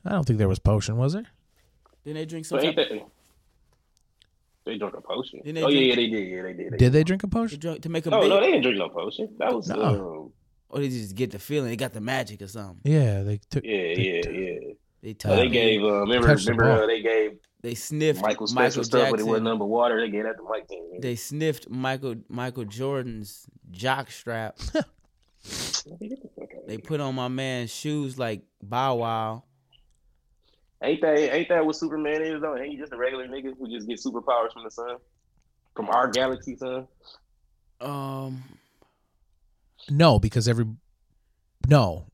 [0.04, 1.26] I don't think there was potion, was there?
[2.04, 2.58] Then they drink some.
[2.58, 3.06] But Type, that,
[4.64, 5.40] they drank a potion.
[5.44, 6.30] Didn't they oh yeah, drink- yeah, they did.
[6.30, 6.76] Yeah, they did.
[6.78, 7.58] Did they drink a potion?
[7.58, 9.28] drunk to make them No, big, no, they didn't drink no potion.
[9.38, 9.82] That was No.
[9.82, 10.32] um,
[10.68, 12.80] or they just get the feeling they got the magic or something.
[12.84, 13.64] Yeah, they took.
[13.64, 14.72] yeah, they- yeah, yeah.
[15.02, 15.82] They Uh, touch, they gave.
[15.82, 19.24] Uh, remember, Touch the uh, they gave they sniffed Michael Michael, special stuff, but it
[19.24, 19.44] wasn't Jackson.
[19.44, 20.00] number water.
[20.00, 21.00] They gave that to Mike team.
[21.00, 24.58] They sniffed Michael Michael Jordan's jock strap.
[26.66, 29.44] They put on my man's shoes like Bow Wow.
[30.82, 32.56] Ain't that ain't that what Superman is though?
[32.56, 34.96] Ain't he just a regular nigga who just gets superpowers from the sun,
[35.74, 36.86] from our galaxy sun?
[37.80, 38.44] Um,
[39.88, 40.66] No, because every
[41.68, 42.06] no,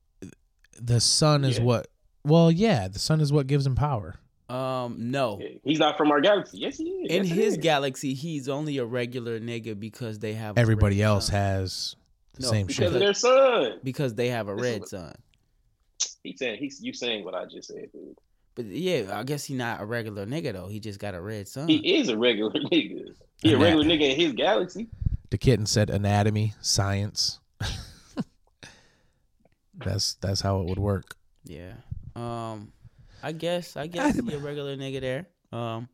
[0.80, 1.64] the sun is Yeah.
[1.64, 1.88] what.
[2.24, 4.16] Well, yeah, the sun is what gives him power.
[4.48, 5.40] Um, no.
[5.64, 6.58] He's not from our galaxy.
[6.58, 7.10] Yes, he is.
[7.10, 7.58] In Yes, his is.
[7.58, 11.34] galaxy, he's only a regular nigga because they have a Everybody red else sun.
[11.36, 11.96] has
[12.34, 12.92] the No, same because shit.
[12.94, 13.80] of their son.
[13.82, 15.14] because they have a This red what- sun.
[16.22, 18.16] He said he's you saying what I just said, dude.
[18.54, 20.66] But yeah, I guess he's not a regular nigga though.
[20.66, 21.68] He just got a red son.
[21.68, 23.14] He is a regular nigga.
[23.42, 24.88] He a regular nigga in his galaxy.
[25.30, 27.40] The kitten said anatomy, science.
[29.78, 31.16] that's that's how it would work.
[31.44, 31.74] Yeah.
[32.14, 32.72] Um,
[33.26, 35.26] I guess I guess he a regular nigga there.
[35.50, 35.88] Um,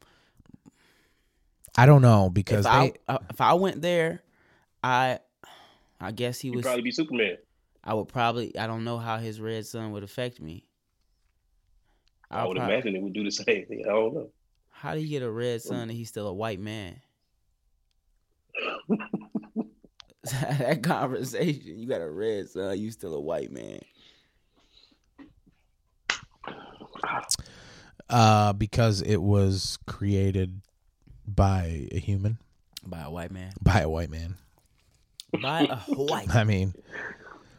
[1.78, 4.20] I don't know because if I they uh, if I went there,
[4.84, 5.18] I
[5.98, 6.66] I guess he He'd was.
[6.66, 7.38] probably be Superman.
[7.82, 8.54] I would probably.
[8.58, 10.66] I don't know how his red sun would affect me.
[12.30, 13.82] I I'll would prob- imagine it would do the same thing.
[13.86, 14.28] I don't know.
[14.68, 17.00] How do you get a red sun and he's still a white man?
[20.30, 23.80] that conversation, you got a red sun, you still a white man.
[28.10, 30.60] Uh because it was created
[31.26, 32.38] by a human,
[32.84, 33.52] By a white man.
[33.62, 34.36] by a white man.
[35.40, 36.28] By a white.
[36.34, 36.74] I mean,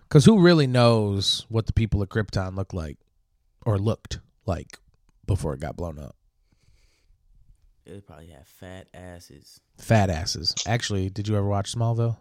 [0.04, 2.98] because who really knows what the people of Krypton look like
[3.66, 4.78] or looked like
[5.26, 6.16] before it got blown up?
[7.86, 9.60] They probably had fat asses.
[9.78, 10.54] Fat asses.
[10.68, 12.18] Actually, did you ever watch Smallville?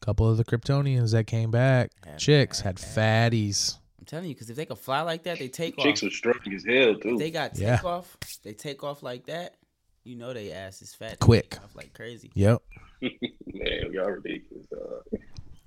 [0.00, 3.78] A couple of the Kryptonians that came back, Had chicks had fatties.
[4.02, 6.08] I'm telling you, because if they could fly like that, they take Chicks off.
[6.08, 7.16] are strong as hell If too.
[7.18, 7.76] they got Yeah.
[7.76, 9.54] take off, they take off like that.
[10.02, 11.20] You know they ass is fat.
[11.20, 11.56] Quick.
[11.62, 12.32] off like crazy.
[12.34, 12.60] Yep.
[13.00, 14.66] Man, y'all ridiculous.
[14.66, 15.20] dog.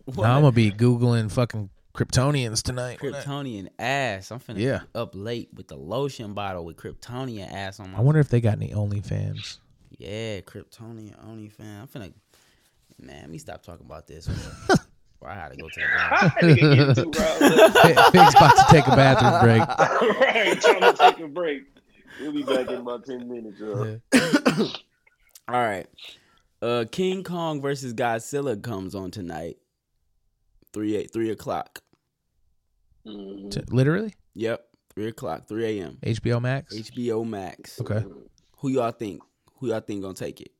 [0.17, 2.99] Now I'm gonna be googling fucking Kryptonians tonight.
[2.99, 4.31] Kryptonian ass.
[4.31, 4.79] I'm finna Yeah.
[4.93, 7.99] be up late with the lotion bottle with Kryptonian ass on my.
[7.99, 9.59] I wonder if they got any OnlyFans.
[9.97, 11.81] Yeah, Kryptonian OnlyFans.
[11.83, 12.11] I'm finna.
[12.99, 14.27] Man, let me stop talking about this.
[15.25, 16.55] or I gotta go to the bathroom.
[16.55, 18.13] Nigga getting too riled up.
[18.13, 19.61] Big's about to take a bathroom break.
[20.21, 21.63] right, trying to take a break.
[22.21, 23.99] We'll be back in about ten minutes, y'all.
[25.47, 25.87] All right.
[26.61, 29.57] Uh, King Kong versus Godzilla comes on tonight.
[30.73, 31.81] Three eight three o'clock.
[33.05, 33.51] Mhm.
[33.51, 35.97] T- Literally, Yep, three o'clock, three a.m.
[36.03, 36.73] HBO Max.
[36.75, 37.79] HBO Max.
[37.79, 38.03] Okay.
[38.57, 39.21] Who y'all think?
[39.59, 40.51] Who y'all think gonna take it?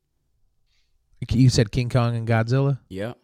[1.32, 2.80] You said King Kong and Godzilla.
[2.90, 3.18] Yep.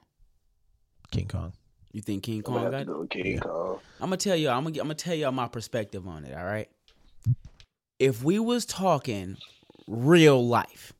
[1.11, 1.53] King Kong.
[1.91, 2.87] You think King Kong got to it?
[2.87, 3.79] go King Kong.
[3.99, 4.49] I'm gonna tell you.
[4.49, 4.79] I'm gonna.
[4.79, 6.35] I'm gonna tell y'all my perspective on it.
[6.35, 6.69] All right.
[7.99, 9.37] If we was talking
[9.87, 10.93] real life,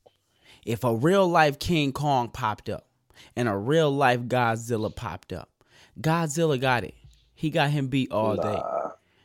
[0.66, 2.88] if a real life King Kong popped up
[3.36, 5.50] and a real life Godzilla popped up,
[6.00, 6.94] Godzilla got it.
[7.34, 8.62] He got him beat all day.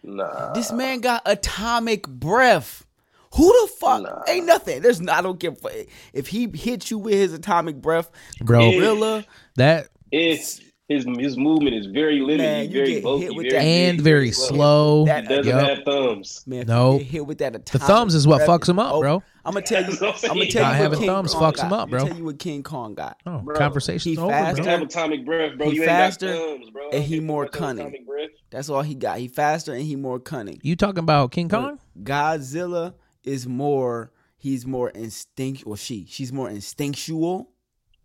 [0.03, 2.87] Nah, This man got atomic breath.
[3.35, 4.25] Who the fuck?
[4.29, 4.81] Ain't nothing.
[4.81, 5.19] There's not.
[5.19, 5.55] I don't give.
[5.55, 5.73] a fuck.
[6.15, 8.11] If he hits you with his atomic breath,
[8.41, 9.25] Bro, gorilla,
[9.57, 12.43] that it's his his movement is very limited.
[12.43, 14.47] Man, very bulky, very that- and very slow.
[14.49, 15.05] slow.
[15.07, 15.69] That- He doesn't Yup.
[15.69, 16.43] have thumbs.
[16.47, 16.99] man, No.
[16.99, 19.23] you hit with that atomic thumbs is what fucks him up, oh, bro.
[19.45, 19.97] I'm gonna tell you.
[19.97, 21.67] That's I'm I'm gonna tell Not you having what King thumbs Kong fucks got.
[21.67, 22.07] him up, Let me bro.
[22.09, 23.21] Tell you what King Kong got.
[23.27, 24.73] Oh, Bro, conversation's he over, fast, You bro.
[24.73, 25.71] have atomic breath, bro.
[25.71, 26.91] He you faster, ain't got thumbs, bro.
[26.91, 28.07] and he more cunning.
[28.51, 29.19] That's all he got.
[29.19, 30.61] He faster and he more cunning.
[30.63, 31.79] You talking about King Kong?
[32.01, 32.95] Godzilla
[33.25, 34.13] is more.
[34.39, 35.65] He's more instinct.
[35.67, 36.07] Or she.
[36.09, 37.51] She's more instinctual.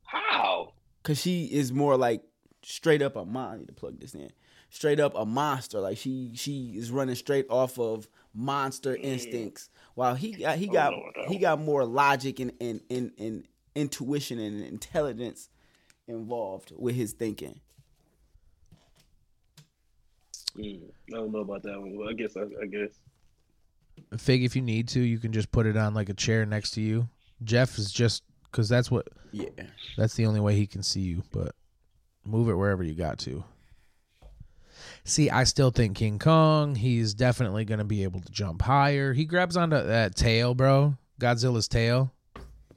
[0.04, 0.74] How?
[1.04, 2.22] Cause she is more like
[2.64, 3.54] straight up a mon.
[3.54, 4.32] I need to plug this in.
[4.70, 5.80] Straight up a monster.
[5.80, 9.70] Like she she is running straight off of monster instincts.
[9.96, 11.28] While he got he got know that.
[11.30, 15.50] he got more logic and and, and, and intuition and intelligence
[16.08, 17.60] involved with his thinking.
[20.58, 20.82] Mm,
[21.14, 21.96] I don't know about that one.
[21.98, 23.00] Well, I guess I, I guess.
[24.18, 26.72] Fig, if you need to, you can just put it on like a chair next
[26.72, 27.08] to you.
[27.44, 29.50] Jeff is just because that's what Yeah.
[29.98, 31.24] that's the only way he can see you.
[31.32, 31.56] But
[32.26, 33.44] move it wherever you got to.
[35.04, 36.76] See, I still think King Kong.
[36.76, 39.14] He's definitely going to be able to jump higher.
[39.14, 42.12] He grabs onto that tail, bro, Godzilla's tail,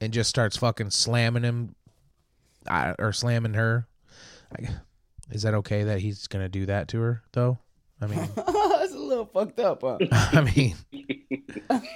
[0.01, 1.75] and just starts fucking slamming him,
[2.99, 3.87] or slamming her.
[4.57, 4.69] I,
[5.31, 7.59] is that okay that he's going to do that to her, though?
[8.01, 9.97] I mean, That's a little fucked up, huh?
[10.11, 10.75] I mean,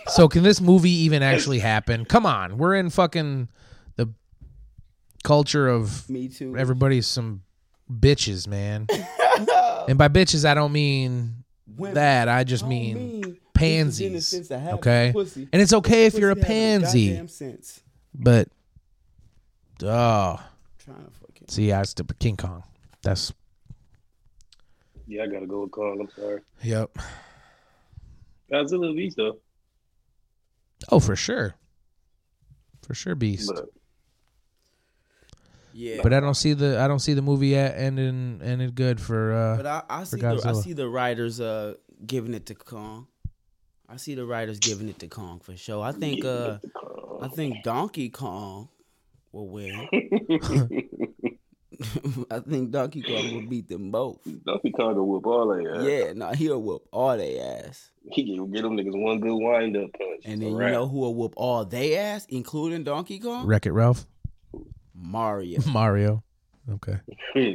[0.08, 2.06] so can this movie even actually happen?
[2.06, 3.50] Come on, we're in fucking
[5.24, 6.56] culture of Me too.
[6.58, 7.41] everybody's some
[7.91, 8.88] bitches, man.
[9.88, 11.44] and by bitches, I don't mean
[11.78, 11.96] Women.
[11.96, 12.28] that.
[12.30, 14.28] I just I mean, mean bitches in the pansies.
[14.28, 15.48] sense of Okay, pussy.
[15.52, 17.82] and it's okay if you're a pansy, goddamn sense.
[18.14, 18.48] but
[19.84, 20.40] oh,
[20.84, 21.48] Trying to fucking.
[21.50, 22.64] see, I still King Kong.
[23.02, 23.34] That's
[25.08, 26.00] Yeah, I gotta go with Kong.
[26.02, 26.41] I'm sorry.
[26.64, 26.98] yep.
[28.52, 29.38] Godzilla Beast though.
[30.91, 31.56] Oh, for sure,
[32.82, 33.52] for sure, Beast.
[33.54, 33.66] But
[35.74, 36.02] Yeah.
[36.04, 39.34] But I don't see the I don't see the movie yet ending ended good for
[39.34, 41.76] uh But I, I see the, I see the writers uh
[42.06, 43.08] giving it to Kong.
[43.88, 45.84] I see the writers giving it to Kong for sure.
[45.84, 46.60] I think uh
[47.22, 48.70] I think Donkey Kong
[49.32, 49.88] will win.
[52.32, 54.20] I think Donkey Kong will beat them both.
[54.46, 55.84] Donkey Kong will whoop all they ass.
[55.84, 57.91] Yeah, no, he'll whoop all they ass.
[58.12, 60.22] He can get them niggas one good wind up punch.
[60.26, 63.46] And then A you know who will whoop all they ass, including Donkey Kong?
[63.46, 64.06] Wreck It Ralph,
[65.12, 65.60] Mario.
[65.68, 66.24] Mario.
[66.70, 66.98] Okay.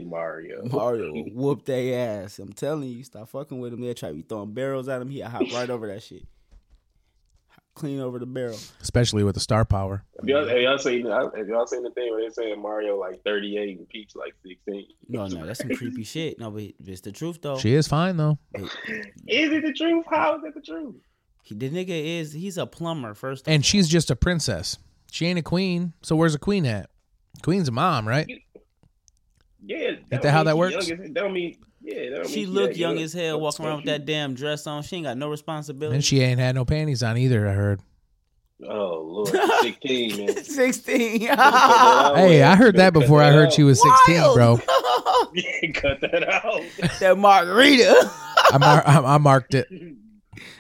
[0.05, 0.65] Mario.
[0.65, 2.39] Mario whoop their ass.
[2.41, 3.81] I'm telling you, stop fucking with him.
[3.81, 5.09] They'll try to be throwing barrels at him.
[5.11, 6.25] He'll hop right over that shit.
[7.75, 8.57] Clean over the barrel.
[8.81, 10.05] Especially with the star power.
[10.21, 13.21] Have y'all, have y'all seen have y'all seen the thing where they saying Mario like
[13.25, 14.87] 38 and Peach like 16?
[15.09, 16.39] No, no, that's some creepy shit.
[16.39, 17.59] No, but it's the truth though.
[17.59, 18.39] She is fine though.
[18.55, 18.71] Is
[19.53, 20.05] it the truth?
[20.09, 20.95] How is it the truth?
[21.43, 21.89] He, the nigga
[22.21, 23.47] is he's a plumber first.
[23.49, 23.65] of And all.
[23.65, 24.79] she's just a princess.
[25.11, 25.93] She ain't a queen.
[26.03, 26.91] So where's a queen at?
[27.43, 28.27] Queen's a mom, right?
[29.67, 29.77] Yeah.
[29.77, 30.89] Ain't that how that works?
[30.89, 32.11] That don't mean yeah.
[32.11, 34.67] That don't she mean look that young as hell, walking around with that damn dress
[34.67, 34.83] on.
[34.83, 35.97] She ain't got no responsibility.
[35.97, 37.49] And she ain't had no panties on either.
[37.49, 37.81] I heard.
[38.67, 39.29] Oh lord,
[39.63, 40.37] 16 man.
[40.45, 41.21] sixteen.
[41.27, 43.21] Hey, I heard that before.
[43.23, 44.59] I heard she was sixteen, bro.
[45.75, 46.63] Cut that out.
[47.01, 48.11] that margarita.
[48.53, 49.69] I, mar- I, I marked it.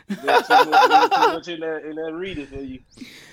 [0.08, 2.80] There's too much, there's too much in that in that reader for you.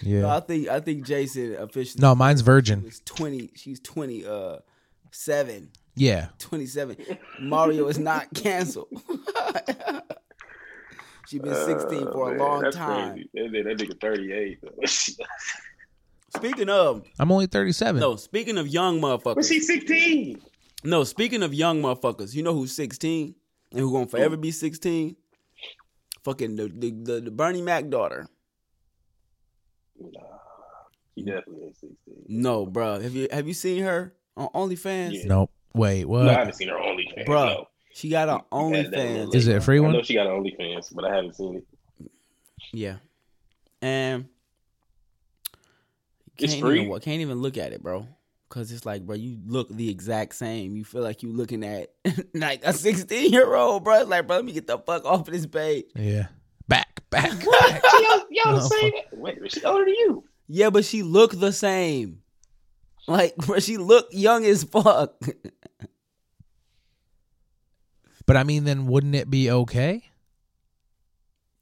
[0.01, 0.21] Yeah.
[0.21, 2.01] No, I think I think Jason officially.
[2.01, 2.85] No, mine's virgin.
[2.85, 3.49] is twenty.
[3.55, 4.25] She's twenty.
[4.25, 4.57] Uh,
[5.11, 5.69] seven.
[5.95, 6.27] Yeah.
[6.39, 6.95] 27.
[7.41, 8.87] Mario is not canceled.
[11.27, 13.13] She's been 16 for Uh, a long that's time.
[13.13, 13.29] Crazy.
[13.33, 14.59] That, nigga- that nigga 38.
[16.37, 17.99] Speaking of I'm only 37.
[17.99, 19.49] no, speaking of young but motherfuckers.
[19.49, 20.41] she's 16.
[20.85, 23.35] No, speaking of young motherfuckers, you know who's 16
[23.71, 25.15] and who gonna forever be 16?
[26.23, 28.27] Fucking the the, the, the Bernie Mac daughter.
[29.99, 30.19] Nah,
[31.15, 31.97] she definitely ain't 16.
[32.27, 32.99] No, bro.
[32.99, 35.13] Have you have you seen her on OnlyFans?
[35.13, 35.23] Yeah.
[35.25, 35.51] Nope.
[35.73, 36.23] Wait, what?
[36.23, 37.25] No, I haven't seen her OnlyFans.
[37.25, 37.67] Bruh, No.
[37.93, 39.35] She got an Yeah, that OnlyFans.
[39.35, 39.93] Is it a free I one?
[39.93, 42.11] know she got an OnlyFans, but I haven't seen it.
[42.71, 42.97] Yeah.
[43.81, 44.27] And
[46.37, 46.85] It's can't free?
[46.85, 48.07] Even, can't even look at it, bro.
[48.51, 50.75] Cause it's like, bro, you look the exact same.
[50.75, 51.89] You feel like you looking at
[52.33, 54.01] like a 16 year old, bro.
[54.01, 55.85] It's like, bro, let me get the fuck off of this page.
[55.95, 56.27] Yeah.
[56.67, 57.83] Back, back, back.
[57.83, 58.93] Yo, yo, Oh, the same.
[59.13, 60.25] Wait, is she older than you?
[60.47, 62.21] Yeah, but she looked the same.
[63.07, 65.15] Like, bro, she looked young as fuck.
[68.27, 70.11] But I mean, then wouldn't it be okay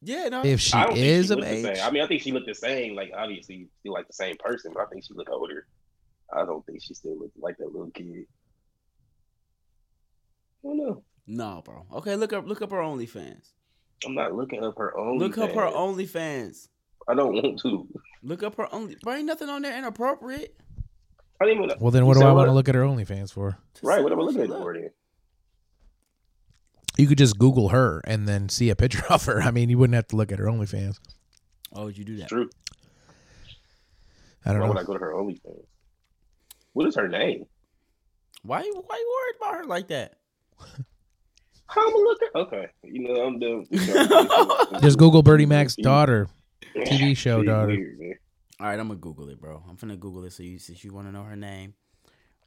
[0.02, 0.46] yeah, no.
[0.46, 1.80] if she I is she of age?
[1.80, 2.96] I mean, I think she looked the same.
[2.96, 5.68] Like, obviously, still like the same person, but I think she looked older.
[6.34, 8.26] I don't think she still looks like that little kid.
[10.64, 11.04] I don't know.
[11.28, 11.86] no, bro.
[11.96, 13.52] Okay, look up look up her OnlyFans.
[14.06, 15.18] I'm not looking up her own.
[15.18, 16.68] Look up her OnlyFans.
[17.08, 17.88] I don't want to.
[18.24, 18.96] Look up her only.
[19.02, 20.56] Bro, ain't nothing on there inappropriate.
[21.42, 21.78] I didn't even.
[21.80, 23.58] Well, then what do I want to look at her OnlyFans for?
[23.82, 24.90] Right, see what am I looking at for then?
[26.98, 29.42] You could just Google her and then see a picture of her.
[29.42, 31.00] I mean, you wouldn't have to look at her OnlyFans.
[31.72, 32.28] Why would you do that?
[32.30, 32.50] True.
[34.46, 34.74] I don't Why know.
[34.74, 35.66] would I go to her OnlyFans?
[36.74, 37.46] What is her name?
[38.44, 40.16] Why you why you worried about her like that?
[41.68, 42.28] How am I looking?
[42.36, 43.66] Okay, you know I'm done.
[44.82, 46.28] Just Google Bernie Mac's daughter.
[46.76, 47.68] TV show daughter.
[47.68, 48.18] weird.
[48.60, 49.64] All right, I'm gonna Google it, bro.
[49.68, 51.74] I'm finna Google it so you since you want to know her name,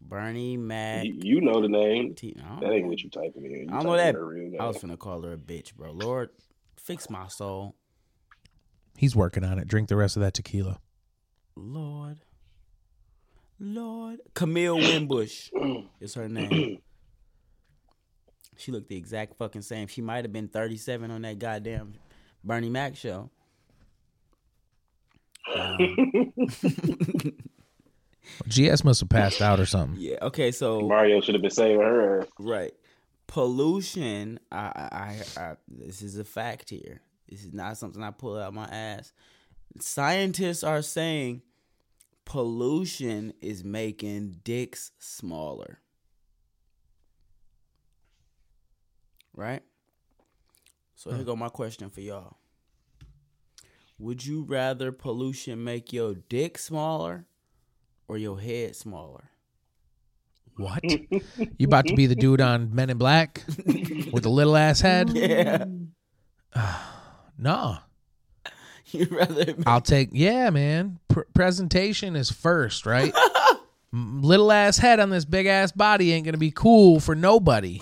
[0.00, 1.04] Bernie Mac.
[1.04, 2.14] You, you know the name.
[2.14, 3.50] T- I don't That ain't what you typing in.
[3.52, 4.14] You I don't know that.
[4.14, 4.60] Her real name.
[4.60, 5.92] I was finna call her a bitch, bro.
[5.92, 6.30] Lord,
[6.76, 7.76] fix my soul,
[8.96, 9.66] He's working on it.
[9.68, 10.78] Drink the rest of that tequila.
[11.56, 12.18] Lord,
[13.62, 14.18] Lord.
[14.34, 15.50] Camille Winbush
[16.00, 16.78] is her name.
[18.56, 19.86] She looked the exact fucking same.
[19.86, 21.94] She might have been 37 on that goddamn
[22.44, 23.30] Bernie Mac show.
[25.54, 27.32] Um,
[28.48, 30.00] GS must have passed out or something.
[30.00, 30.16] yeah.
[30.22, 30.52] Okay.
[30.52, 32.24] So Mario should have been saving her.
[32.38, 32.72] Right.
[33.26, 34.38] Pollution.
[34.52, 34.88] I, I,
[35.36, 35.54] I, I.
[35.66, 37.00] This is a fact here.
[37.28, 39.12] This is not something I pull out my ass.
[39.80, 41.42] Scientists are saying
[42.24, 45.80] pollution is making dicks smaller.
[49.34, 49.62] Right.
[50.94, 51.24] So here hmm.
[51.24, 52.36] go my question for y'all.
[53.98, 57.26] Would you rather pollution make your dick smaller
[58.08, 59.30] or your head smaller?
[60.56, 60.82] What?
[60.84, 65.10] You about to be the dude on Men in Black with the little ass head?
[65.14, 65.64] Yeah.
[67.38, 67.78] No.
[68.92, 70.98] You rather I'll take, yeah, man.
[71.08, 73.14] Pr- presentation is first, right?
[73.92, 77.80] Little ass head on this big ass body ain't going to be cool for nobody.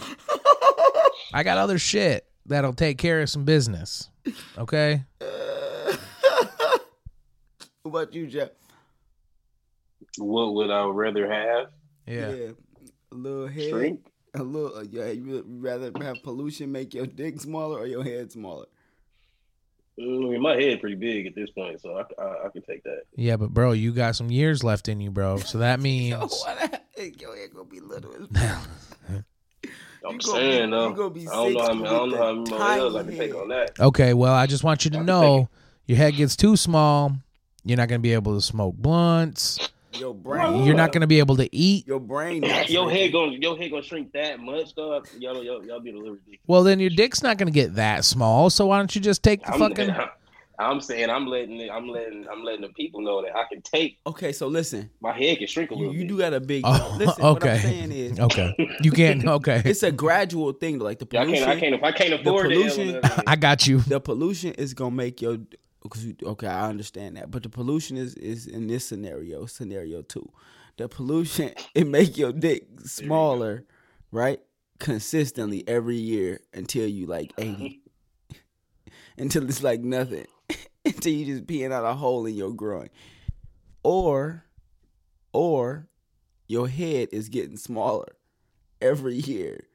[1.35, 4.09] I got other shit that'll take care of some business.
[4.59, 5.05] Okay?
[7.82, 8.51] What about you, Jeff?
[10.18, 11.70] What would I rather have?
[12.06, 12.51] Yeah.
[13.12, 13.70] A little head.
[13.70, 14.06] Shrink?
[14.35, 14.77] A little.
[14.77, 18.66] Uh, yeah, you would rather have pollution make your dick smaller or your head smaller?
[20.01, 22.62] Mm, I mean, my head pretty big at this point, so I, I, I can
[22.62, 23.02] take that.
[23.16, 25.39] Yeah, but bro, you got some years left in you, bro.
[25.39, 26.10] So that means
[26.97, 28.14] Yo, ain't gonna be little
[30.02, 30.89] I'm You gonna saying be- though.
[30.89, 32.97] you gonna be I don't know how many, I don't know how many more L's
[32.97, 33.78] I can take on that.
[33.78, 35.48] Okay, well, I just want you to know
[35.86, 37.12] your head gets too small,
[37.64, 39.59] you're not going to be able to smoke blunts.
[39.98, 40.64] Your brain.
[40.64, 41.86] You're not uh, going to be able to eat.
[41.86, 42.42] Your brain.
[42.42, 43.12] Your head shrinking.
[43.12, 45.02] gonna your head gonna shrink that much, though.
[45.18, 46.40] Y'all y'all, y'all be a little ridiculous.
[46.46, 48.50] Well, then your dick's not going to get that small.
[48.50, 49.90] So why don't you just take the I'm, fucking
[50.58, 53.62] I'm saying I'm letting it, I'm letting I'm letting the people know that I can
[53.62, 54.90] take Okay, so listen.
[55.00, 56.08] my head can shrink a little you bit.
[56.08, 56.62] do got a big.
[56.66, 57.58] Oh, listen, what I'm okay.
[57.60, 58.54] saying is, Okay.
[58.82, 59.62] You can't okay.
[59.64, 60.78] it's a gradual thing.
[60.78, 61.44] Like the Yeah, I pollution.
[61.46, 62.54] can't I can't if I can't afford it.
[62.54, 63.78] pollution- hell, I got you.
[63.80, 65.38] the pollution is gonna make your
[65.82, 70.31] because okay i understand that but the pollution is is in this scenario scenario two.
[70.77, 73.65] The pollution it make your dick smaller
[74.11, 74.40] right
[74.78, 77.82] consistently every year until you like 80
[79.19, 80.27] until it's like nothing.
[80.85, 82.89] Until you just peeing out a hole in your groin.
[83.82, 84.44] Or
[85.32, 85.89] or
[86.48, 88.16] your head is getting smaller
[88.81, 89.69] every year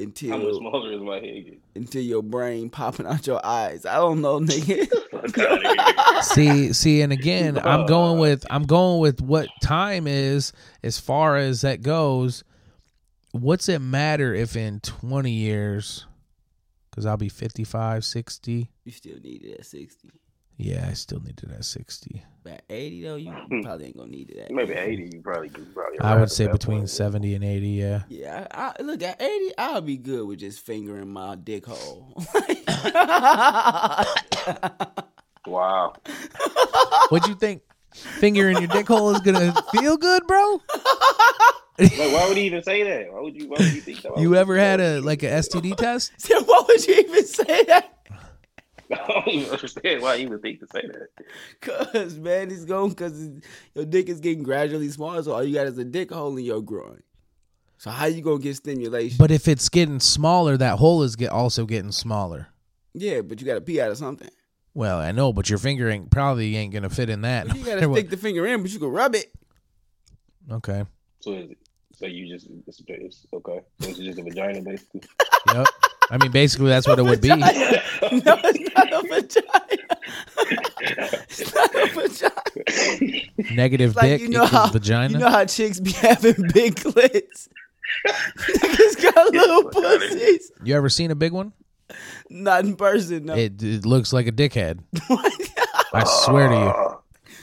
[0.00, 1.44] How much until smaller is my head?
[1.44, 1.60] get?
[1.74, 3.86] until your brain popping out your eyes.
[3.86, 4.88] I don't know, nigga.
[5.10, 6.22] Fuck outta here.
[6.22, 10.52] See, see, and again, I'm going with I'm going with what time is
[10.82, 12.44] as far as that goes.
[13.32, 16.06] What's it matter if in 20 years,
[16.90, 18.70] because I'll be 55, 60.
[18.84, 20.10] you still need it at sixty.
[20.62, 22.22] Yeah, I still need it at 60.
[22.44, 23.62] But eighty though, you Hmm.
[23.62, 25.10] probably ain't gonna need it at Maybe eighty.
[25.12, 25.98] You probably you probably.
[26.00, 26.90] I would say between point.
[26.90, 27.68] 70 and 80.
[27.68, 28.02] Yeah.
[28.08, 29.52] Yeah, I, I, look at eighty.
[29.58, 32.14] I'll be good with just fingering my dick hole.
[35.46, 35.94] Wow.
[37.08, 37.62] What'd you think?
[37.92, 40.60] Finger in your dick hole is gonna feel good, bro?
[41.78, 43.12] Like, why would he even say that?
[43.12, 43.48] Why would you?
[43.48, 44.14] Why would you think that?
[44.14, 46.12] Why You ever had a like a STD test?
[46.18, 47.98] so what would you even say that?
[48.92, 51.08] I don't even understand why he would think to say that.
[51.60, 53.28] Cause man, it's going cause
[53.74, 55.22] your dick is getting gradually smaller.
[55.22, 57.02] So all you got is a dick hole in your groin.
[57.78, 59.16] So how you gonna get stimulation?
[59.18, 62.48] But if it's getting smaller, that hole is get also getting smaller.
[62.92, 64.28] yeah, but you gotta pee out of something.
[64.74, 67.46] Well, I know, but your finger ain't probably ain't gonna fit in that.
[67.48, 67.98] You gotta matter what.
[67.98, 69.32] stick the finger in, but you can rub it.
[70.50, 70.84] Okay.
[71.20, 71.58] So is it?
[71.94, 73.60] So you just it's, it's okay.
[73.80, 75.02] So it's just a vagina basically.
[75.54, 75.66] Yep.
[76.10, 77.28] I mean, basically, that's what it would be.
[77.36, 77.46] no,
[78.02, 79.98] it's not a vagina.
[81.28, 81.86] it's not a
[83.38, 83.54] vagina.
[83.54, 85.12] Negative Like dick you know how vagina.
[85.12, 87.48] you know how chicks be having big clits.
[88.08, 90.50] Niggas got little pussies.
[90.64, 91.52] you ever seen a big one?
[92.28, 93.34] Not in person, no.
[93.34, 94.80] It, it looks like a dickhead.
[95.92, 96.54] I swear to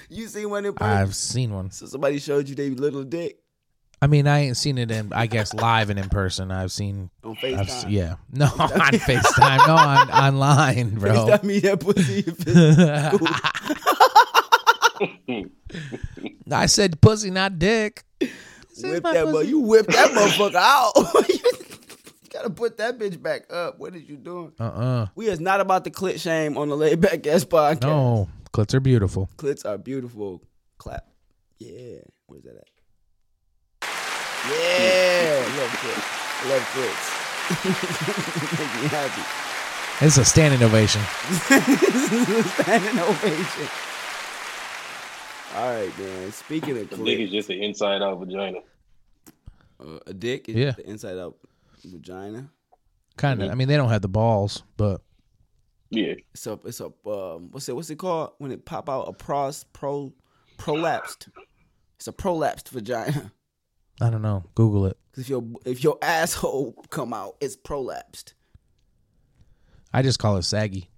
[0.10, 0.92] you, you seen one in person?
[0.92, 1.72] I've seen one.
[1.72, 3.40] so somebody showed you their little dick
[4.00, 6.52] I mean, I ain't seen it in, I guess, live and in person.
[6.52, 7.86] I've seen, on I've, FaceTime.
[7.90, 11.14] yeah, no, on Facetime, no, on online, bro.
[11.14, 12.20] FaceTime me that pussy.
[12.20, 13.18] if it's
[15.28, 15.58] cool.
[16.52, 18.04] I said pussy, not dick.
[18.20, 19.50] Whip that, pussy.
[19.50, 20.92] you whip that motherfucker out.
[21.30, 21.40] you
[22.32, 23.80] gotta put that bitch back up.
[23.80, 24.54] What is you doing?
[24.60, 25.08] Uh-uh.
[25.16, 27.82] We is not about the clit shame on the laid back ass podcast.
[27.82, 29.28] No, clits are beautiful.
[29.38, 30.44] Clits are beautiful.
[30.78, 31.08] Clap.
[31.58, 32.02] Yeah.
[32.28, 32.68] Where's that at?
[34.50, 35.44] Yeah.
[35.58, 36.06] Love clits.
[36.50, 37.06] Love clits.
[38.60, 39.24] Make me happy.
[40.06, 41.02] It's a standing ovation.
[41.42, 43.68] Standing ovation.
[45.56, 46.32] All right, man.
[46.32, 48.60] Speaking of The dick is just an inside out vagina.
[49.80, 50.72] uh, a dick is Yeah.
[50.72, 51.36] the inside out
[51.84, 52.50] vagina.
[53.16, 53.46] Kind Mm-hmm.
[53.48, 53.52] of.
[53.52, 55.02] I mean, they don't have the balls, but
[55.90, 56.14] Yeah.
[56.34, 59.14] It's a it's a um what's it what's it called when it pop out a
[59.14, 60.14] pros pro
[60.60, 61.30] prolapsed.
[61.96, 63.32] It's a prolapsed vagina.
[64.02, 64.44] I don't know.
[64.56, 64.98] Google it.
[65.14, 68.34] Cause if your if your asshole come out, it's prolapsed.
[69.94, 70.90] I just call it saggy.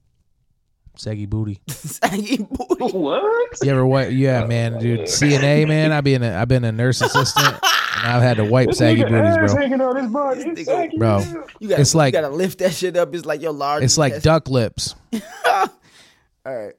[0.98, 1.62] Saggy booty.
[1.70, 2.66] Saggy booty.
[2.98, 3.58] What?
[3.62, 4.12] You ever what?
[4.14, 5.02] Yeah, oh, man, dude.
[5.02, 5.92] CNA, man.
[5.92, 7.62] I've been a, I've been a nurse assistant, and
[8.08, 9.56] I've had to wipe saggy booties, bro.
[9.56, 10.54] hanging out his body.
[10.54, 11.20] This nigga- Bro,
[11.60, 13.14] You gotta, It's like- you gotta lift that shit up.
[13.14, 13.84] It's like your large.
[13.84, 14.96] it's like duck lips.
[15.46, 15.68] All
[16.46, 16.74] right.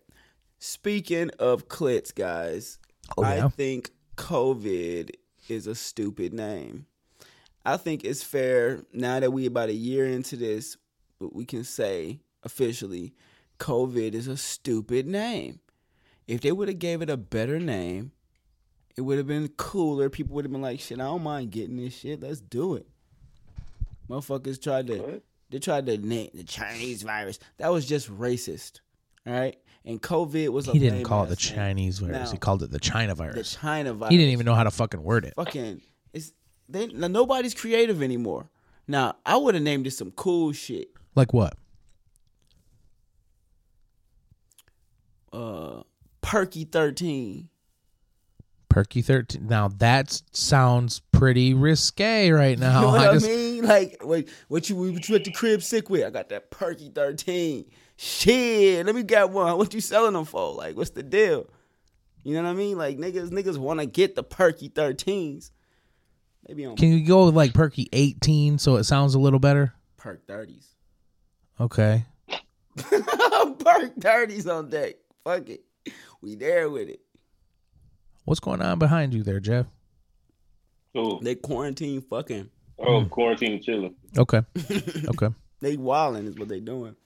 [0.58, 2.78] Speaking of clits, guys,
[3.16, 3.46] Oh, yeah?
[3.46, 5.10] I think COVID
[5.50, 6.86] is a stupid name.
[7.64, 10.76] I think it's fair now that we about a year into this,
[11.18, 13.14] but we can say officially,
[13.58, 15.60] COVID is a stupid name.
[16.26, 18.12] If they would have gave it a better name,
[18.96, 20.08] it would have been cooler.
[20.08, 22.20] People would have been like, "Shit, I don't mind getting this shit.
[22.20, 22.86] Let's do it."
[24.08, 25.22] Motherfuckers tried to What?
[25.50, 27.38] they tried to name the Chinese virus.
[27.58, 28.80] That was just racist.
[29.26, 29.56] All right?
[29.84, 31.56] And COVID was a He didn't call it the name.
[31.56, 32.28] Chinese virus.
[32.28, 33.52] Now, he called it the China virus.
[33.54, 33.58] the.
[33.60, 34.10] China virus.
[34.10, 35.34] He didn't even know how to fucking word it.
[35.36, 35.80] fucking
[36.12, 36.32] it's
[36.68, 38.50] they nobody's creative anymore.
[38.86, 40.88] Now, I would have named it some cool shit.
[41.14, 41.54] Like what?
[45.32, 45.82] uh
[46.22, 47.48] Perky thirteen.
[48.68, 49.46] Perky thirteen.
[49.48, 52.80] Now that sounds pretty risque right You now.
[52.82, 53.64] know what I I, just mean?
[53.64, 56.04] Like, what, what you what you at the crib sick with?
[56.04, 57.64] I got that Perky thirteen.
[58.02, 59.54] Shit, let me get one.
[59.58, 60.54] What you selling them for?
[60.54, 61.46] Like, what's the deal?
[62.22, 62.78] You know what I mean?
[62.78, 65.50] Like niggas, niggas want to get the Perky thirteens.
[66.48, 69.74] Maybe on can you go with like Perky eighteen so it sounds a little better?
[69.98, 70.66] Perk thirties.
[71.60, 72.06] Okay.
[72.76, 74.94] Perk thirties on deck.
[75.22, 75.60] Fuck it,
[76.22, 77.00] we there with it.
[78.24, 79.66] What's going on behind you there, Jeff?
[80.94, 82.48] Oh, They quarantine fucking.
[82.78, 83.08] oh, hmm.
[83.08, 83.94] quarantine chilling.
[84.16, 84.40] Okay.
[85.08, 85.28] okay.
[85.60, 86.96] They wilding is what they doing.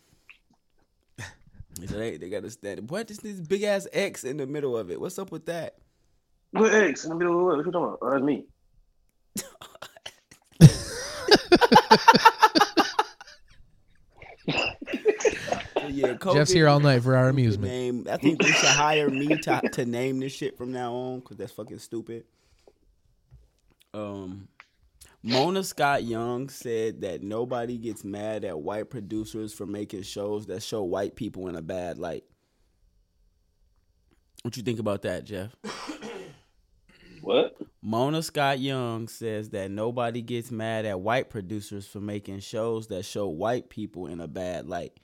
[1.87, 2.89] So they, they got to stand.
[2.91, 5.01] What is this big ass X in the middle of it?
[5.01, 5.75] What's up with that?
[6.53, 7.57] What X in the middle of what?
[7.57, 7.99] What you talking about?
[8.01, 8.47] Oh, that's me.
[15.95, 17.71] Yeah, COVID, Jeff's here all night for our amusement.
[17.71, 18.07] Name.
[18.11, 21.37] I think they should hire me to, to name this shit from now on because
[21.37, 22.25] that's fucking stupid.
[23.93, 24.49] Um,
[25.27, 30.63] Mona Scott Young said that nobody gets mad at white producers for making shows that
[30.63, 32.25] show white people in a bad light.
[34.43, 35.57] What you think about that, Jeff?
[37.23, 37.57] What?
[37.81, 43.07] Mona Scott Young says that nobody gets mad at white producers for making shows that
[43.07, 45.01] show white people in a bad light,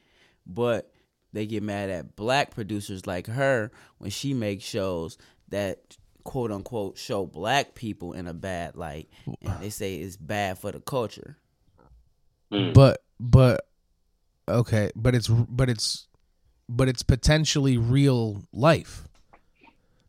[0.47, 0.92] but
[1.32, 5.16] they get mad at black producers like her when she makes shows
[5.48, 9.09] that quote unquote show black people in a bad light,
[9.42, 11.36] and they say it's bad for the culture.
[12.51, 13.66] But but
[14.48, 16.09] okay, but it's but it's
[16.68, 19.09] but it's potentially real life.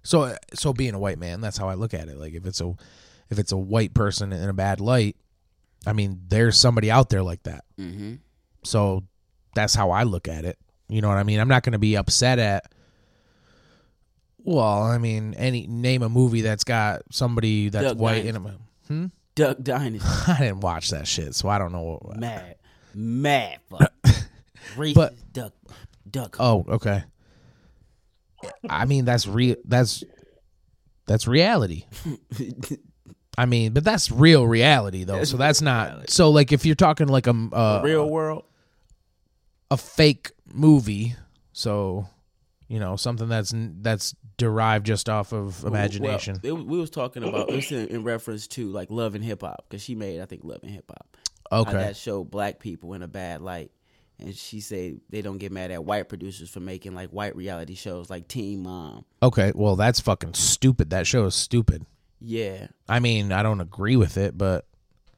[0.03, 2.17] So so being a white man, that's how I look at it.
[2.17, 2.73] Like if it's a
[3.29, 5.15] if it's a white person in a bad light,
[5.85, 7.63] I mean, there's somebody out there like that.
[7.79, 8.15] Mm-hmm.
[8.63, 9.03] So
[9.55, 10.57] that's how I look at it.
[10.89, 11.39] You know what I mean?
[11.39, 12.71] I'm not going to be upset at.
[14.43, 18.39] Well, I mean, any name a movie that's got somebody that's Duck white in a.
[18.87, 19.05] Hmm?
[19.35, 21.99] Duck Dynasty, I didn't watch that shit, so I don't know.
[22.01, 22.55] What, mad,
[22.93, 23.93] mad, fuck,
[24.75, 25.53] racist But- duck,
[26.09, 26.35] duck.
[26.39, 27.03] Oh, okay.
[28.69, 29.55] I mean, that's real.
[29.65, 30.03] That's
[31.05, 31.85] that's reality.
[33.37, 35.23] I mean, but that's real reality though.
[35.23, 36.09] so that's not.
[36.09, 38.43] So like, if you're talking like a uh, real world.
[39.69, 41.15] a fake movie,
[41.53, 42.07] so
[42.67, 46.39] you know something that's that's derived just off of imagination.
[46.43, 49.41] Well, it, we was talking about this in, in reference to like Love and Hip
[49.41, 51.17] Hop because she made I think Love and Hip Hop.
[51.51, 51.73] Okay.
[51.73, 53.71] that showed black people in a bad light,
[54.19, 57.75] and she said they don't get mad at white producers for making like white reality
[57.75, 59.05] shows like Teen Mom.
[59.21, 59.51] Okay.
[59.53, 60.89] Well, that's fucking stupid.
[60.89, 61.85] That show is stupid.
[62.19, 64.65] Yeah, I mean, I don't agree with it, but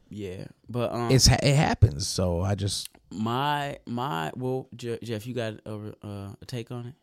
[0.09, 2.07] yeah, but um, it's it happens.
[2.07, 6.95] So I just my my well, Jeff, you got a, uh, a take on it?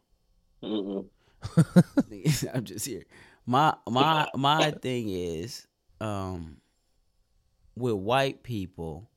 [0.65, 1.07] Mm-mm.
[2.55, 3.05] I'm just here.
[3.47, 5.67] My my my thing is,
[6.01, 6.59] um,
[7.77, 9.11] with white people,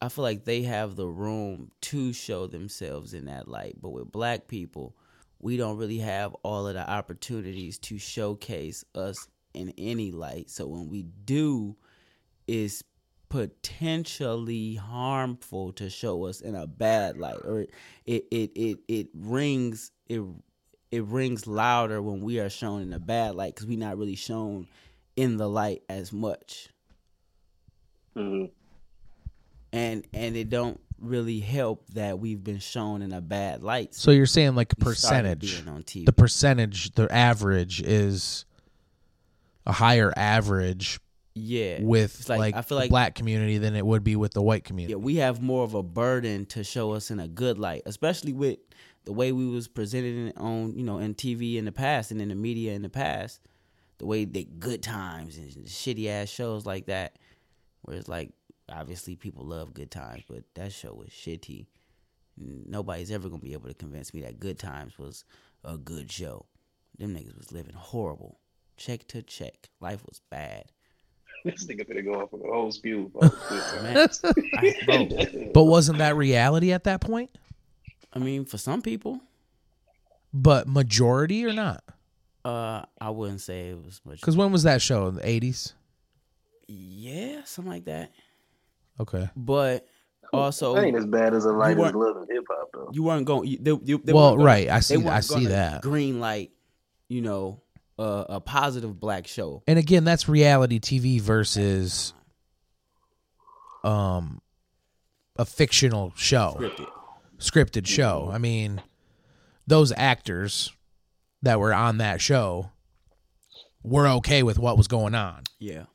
[0.00, 3.76] I feel like they have the room to show themselves in that light.
[3.80, 4.96] But with black people,
[5.40, 10.48] we don't really have all of the opportunities to showcase us in any light.
[10.50, 11.76] So when we do,
[12.46, 12.84] is
[13.28, 17.70] potentially harmful to show us in a bad light, or it
[18.30, 20.22] it it it rings it
[20.92, 24.14] it rings louder when we are shown in a bad light because we're not really
[24.14, 24.68] shown
[25.16, 26.68] in the light as much
[28.16, 28.50] Mhm.
[29.72, 33.94] and and it don't really help that we've been shown in a bad light.
[33.94, 35.66] so you're saying like a percentage.
[35.66, 36.04] on TV.
[36.04, 38.44] the percentage, the average is
[39.66, 41.00] a higher average
[41.34, 44.32] yeah, with like, like- I feel the like- black community than it would be with
[44.34, 44.92] the white community.
[44.92, 48.34] yeah, we have more of a burden to show us in a good light, especially
[48.34, 48.58] with
[49.04, 52.20] the way we was presented in, on you know in TV in the past and
[52.20, 53.40] in the media in the past.
[53.98, 57.18] The way they good times and shitty ass shows like that,
[57.82, 58.32] where it's like
[58.70, 61.66] obviously people love good times, but that show was shitty.
[62.36, 65.24] Nobody's ever gonna be able to convince me that Good Times was
[65.64, 66.46] a good show.
[66.98, 68.40] Them niggas was living horrible,
[68.76, 69.68] check to check.
[69.80, 70.64] Life was bad.
[71.44, 73.10] This nigga finna go off on a whole spew.
[73.20, 74.08] Oh, Man,
[74.88, 77.30] I, But wasn't that reality at that point?
[78.12, 79.20] I mean, for some people,
[80.34, 81.82] But majority or not?
[82.44, 84.20] uh, I wouldn't say it was much.
[84.20, 85.06] Because when was that show?
[85.08, 85.74] In the eighties?
[86.68, 88.10] Yeah, something like that.
[89.00, 89.28] Okay.
[89.36, 89.86] But
[90.32, 92.90] also, That ain't as bad as a light as weren't- love and hip hop though.
[92.92, 93.48] you weren't going.
[93.48, 95.82] You, they, you, they Well, weren't gonna- right, I see- weren't I see that.
[95.82, 96.50] green light.
[97.08, 97.60] You know,
[97.98, 99.62] uh, a positive black show.
[99.66, 102.14] And again, that's reality TV versus
[103.84, 104.40] um
[105.36, 106.56] a fictional show.
[106.58, 106.88] Scripted.
[107.42, 108.30] Scripted show.
[108.32, 108.80] I mean,
[109.66, 110.72] those actors
[111.42, 112.70] that were on that show
[113.82, 115.86] were okay with what was going on Yeah.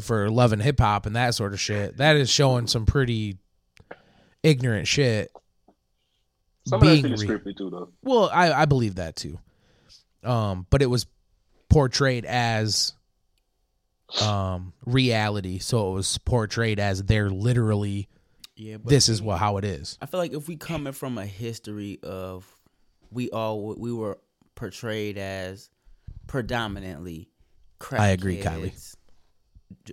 [0.00, 1.98] for love and hip hop and that sort of shit.
[1.98, 3.36] That is showing some pretty
[4.42, 5.30] ignorant shit.
[6.66, 7.92] Some of that being shit is re- scripted too, though.
[8.02, 9.38] Well, I, I believe that too.
[10.22, 11.06] Um, but it was
[11.68, 12.94] portrayed as
[14.22, 18.08] um reality, so it was portrayed as they're literally
[18.56, 18.76] Yeah.
[18.78, 19.98] But this is what how it is.
[20.00, 22.46] I feel like if we coming from a history of
[23.10, 24.18] we all we were
[24.54, 25.70] portrayed as
[26.26, 27.28] predominantly
[27.80, 28.96] crackheads, I agree, Kylie.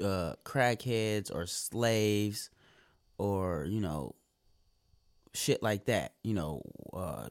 [0.01, 2.49] Uh, crackheads or slaves
[3.17, 4.15] or you know
[5.33, 6.13] shit like that.
[6.23, 6.61] You know,
[6.93, 7.29] uh,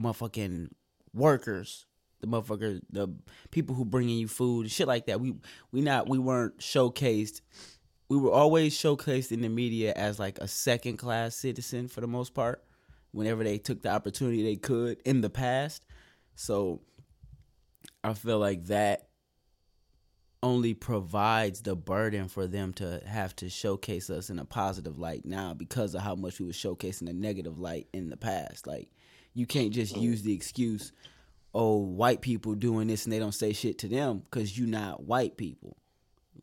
[0.00, 0.68] motherfucking
[1.14, 1.86] workers,
[2.20, 3.08] the motherfucker, the
[3.50, 5.20] people who bringing you food, shit like that.
[5.20, 5.34] We
[5.72, 7.40] we not we weren't showcased.
[8.08, 12.06] We were always showcased in the media as like a second class citizen for the
[12.06, 12.64] most part.
[13.12, 15.82] Whenever they took the opportunity they could in the past,
[16.34, 16.82] so
[18.04, 19.08] I feel like that
[20.42, 25.24] only provides the burden for them to have to showcase us in a positive light
[25.24, 28.66] now because of how much we were showcasing a negative light in the past.
[28.66, 28.88] Like
[29.34, 30.92] you can't just use the excuse,
[31.54, 35.04] oh, white people doing this and they don't say shit to them because you're not
[35.04, 35.76] white people.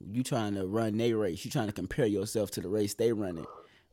[0.09, 1.43] You trying to run their race.
[1.43, 3.45] You trying to compare yourself to the race they running.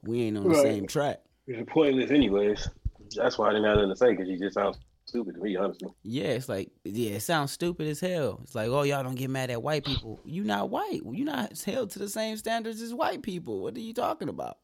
[0.03, 1.21] We ain't on the same track.
[1.47, 2.69] It's pointless, anyways.
[3.17, 5.57] That's why I didn't have nothing to say because you just sound stupid to me,
[5.57, 5.91] honestly.
[6.03, 8.41] Yeah, it's like yeah, it sounds stupid as hell.
[8.43, 10.21] It's like, oh, y'all don't get mad at white people.
[10.25, 11.01] You not white.
[11.05, 13.63] You not held to the same standards as white people.
[13.63, 14.59] What are you talking about?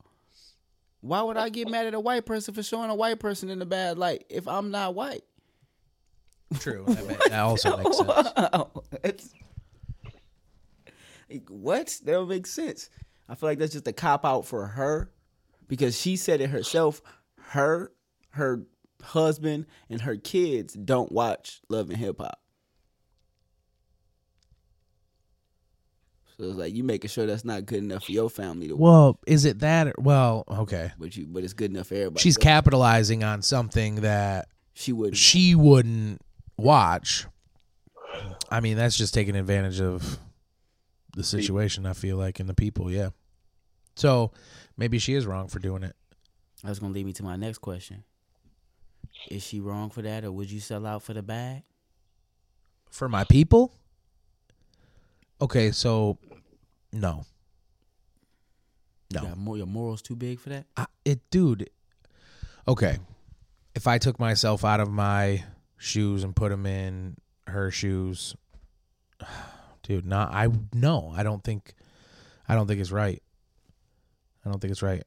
[1.00, 3.62] Why would I get mad at a white person for showing a white person in
[3.62, 5.22] a bad light if I'm not white?
[6.58, 6.84] True.
[6.88, 8.28] That, that also makes sense.
[9.04, 9.34] it's,
[11.30, 11.86] like, what?
[12.04, 12.90] That don't make sense.
[13.28, 15.10] I feel like that's just a cop out for her
[15.68, 17.02] because she said it herself.
[17.38, 17.92] Her,
[18.30, 18.62] her
[19.02, 22.40] husband, and her kids don't watch Love and Hip Hop.
[26.36, 28.80] So it's like you making sure that's not good enough for your family to watch,
[28.80, 29.88] Well, is it that?
[29.88, 30.92] Or, well, okay.
[30.98, 32.20] but you, but it's good enough for everybody.
[32.20, 35.16] She's capitalizing on something that She would.
[35.16, 36.20] she wouldn't
[36.56, 37.26] watch.
[38.50, 40.18] I mean, that's just taking advantage of
[41.14, 41.86] the situation.
[41.86, 43.10] I feel like and the people, yeah.
[43.96, 44.32] So
[44.76, 45.96] maybe she is wrong for doing it.
[46.62, 48.04] That's gonna lead me to my next question.
[49.30, 51.62] Is she wrong for that, or would you sell out for the bag?
[52.90, 53.72] for my people.
[55.40, 56.18] Okay, so
[56.92, 57.24] no,
[59.12, 60.66] no, You more, your morals too big for that?
[60.76, 61.70] I, it, dude.
[62.66, 62.98] Okay,
[63.74, 65.44] if I took myself out of my
[65.76, 67.16] shoes and put them in
[67.46, 68.34] her shoes,
[69.88, 70.48] dude, not I.
[70.72, 71.74] No, I don't think.
[72.48, 73.22] I don't think it's right.
[74.44, 75.02] I don't think it's right.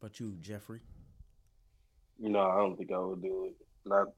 [0.00, 0.80] But you, Jeffrey.
[2.18, 3.54] No, I don't think I would do it.
[3.84, 4.08] Not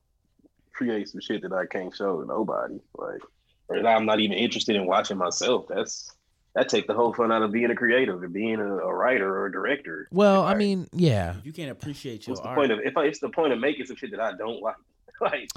[0.72, 2.80] create some shit that I can't show to nobody.
[2.96, 3.20] Like,
[3.68, 5.66] or that I'm not even interested in watching myself.
[5.68, 6.12] That's
[6.54, 9.38] that take the whole fun out of being a creative and being a, a writer
[9.38, 10.08] or a director.
[10.10, 11.36] Well, If I mean, yeah.
[11.44, 13.60] You can't appreciate your what's the art, point of if I, it's the point of
[13.60, 14.76] making some shit that I don't like?
[15.20, 15.50] like,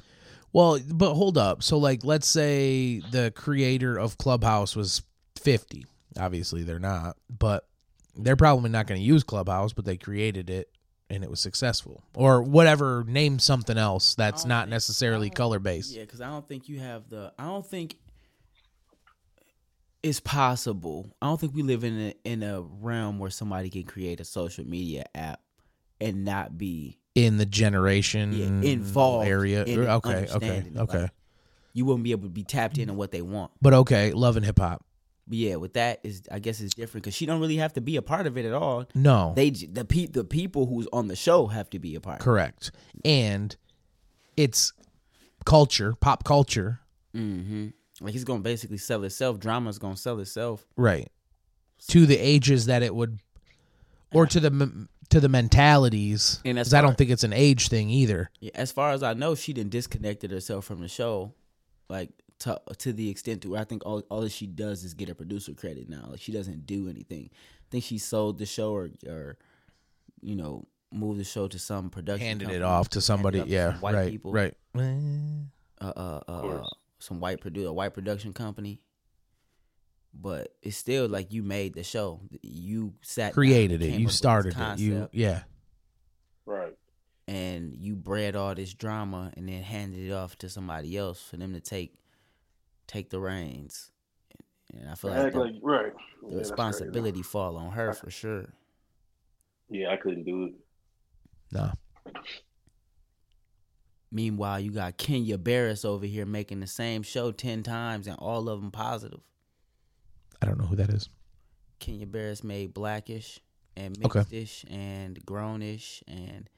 [0.53, 1.64] Well, but hold up.
[1.64, 5.02] So, like, let's say the creator of Clubhouse was
[5.38, 5.86] 50.
[6.19, 7.68] Obviously, they're not, but
[8.15, 10.69] they're probably not going to use Clubhouse, but they created it
[11.10, 12.03] and it was successful.
[12.15, 15.94] Or whatever, name something else that's don't think- necessarily color based.
[15.94, 17.32] yeah, because I don't think you have the.
[17.40, 17.98] I don't think
[20.03, 21.15] it's possible.
[21.22, 24.26] I don't think we live in a in a realm where somebody can create a
[24.26, 25.41] social media app
[25.99, 26.98] and not be.
[27.14, 29.66] In the generation Yeah, involved area.
[29.66, 31.02] in okay, okay, okay.
[31.02, 31.12] like-
[31.74, 33.52] You wouldn't be able to be tapped in into what they want.
[33.62, 34.86] But okay, love and hip hop.
[35.30, 37.96] Yeah, with that is I guess it's different because she don't really have to be
[37.98, 38.86] a part of it at all.
[38.96, 39.34] No.
[39.36, 42.20] They the pe- the people who's on the show have to be a part.
[42.20, 42.72] correct.
[43.06, 43.56] And
[44.38, 44.74] it's
[45.46, 46.80] culture, pop culture.
[47.16, 47.68] Mm-hmm.
[48.00, 49.40] Like he's gonna basically sell itself.
[49.40, 50.66] Drama's gonna sell itself.
[50.78, 51.10] right
[51.88, 53.20] to the ages that it would
[54.14, 57.34] or to the to the mentalities And as 'cause i far- don't think it's an
[57.34, 60.88] age thing either Yeah, as far as I know, she didn't disconnected herself from the
[60.88, 61.34] show,
[61.90, 62.10] like
[62.40, 65.10] to to the extent to where I think all all that she does is get
[65.10, 66.08] a producer credit now.
[66.10, 67.30] Like she doesn't do anything.
[67.34, 69.38] I think she sold the show or or
[70.22, 72.26] you know moved the show to some production.
[72.28, 74.32] handed it company, off to somebody handed it yeah off to some white right people,
[74.34, 76.70] right Uh, uh, uh, uh,
[77.00, 78.80] some white produ a white production company.
[80.14, 82.22] But it's still like you made the show.
[82.42, 85.44] You sat created it you up with this started it you yeah
[86.46, 86.74] right.
[87.28, 91.38] and you bred all this drama and then handed it off to somebody else for
[91.38, 91.96] them to take
[92.88, 93.90] take the reins.
[94.74, 95.94] And I feel like the, like right.
[96.22, 98.54] the Yeah, that's responsibility fall on her for sure.
[99.70, 100.54] Yeah, I couldn't do it.
[101.52, 101.72] no
[104.12, 108.50] Meanwhile, you got Kenya Barris over here making the same show 10 times and all
[108.50, 109.22] of them positive.
[110.42, 111.10] I don't know who that is.
[111.80, 113.40] Kenya Barris made Blackish
[113.76, 114.20] and Okay.
[114.20, 116.50] Mixedish and Grownish and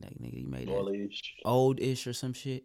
[0.00, 2.64] like nigga, he made that Knowledge, Old-ish or some shit.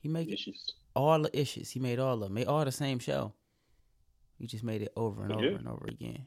[0.00, 0.74] He make it issues.
[0.94, 1.70] all the issues.
[1.70, 2.34] He made all of them.
[2.34, 3.32] Made all the same show.
[4.38, 5.56] He just made it over and oh, over Yeah.
[5.56, 6.26] and over again.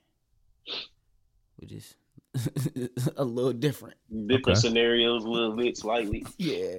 [1.57, 1.95] Which is
[3.17, 3.95] a little different.
[4.09, 4.67] Different Okay.
[4.67, 6.25] scenarios, a little bit, slightly.
[6.37, 6.75] Yeah.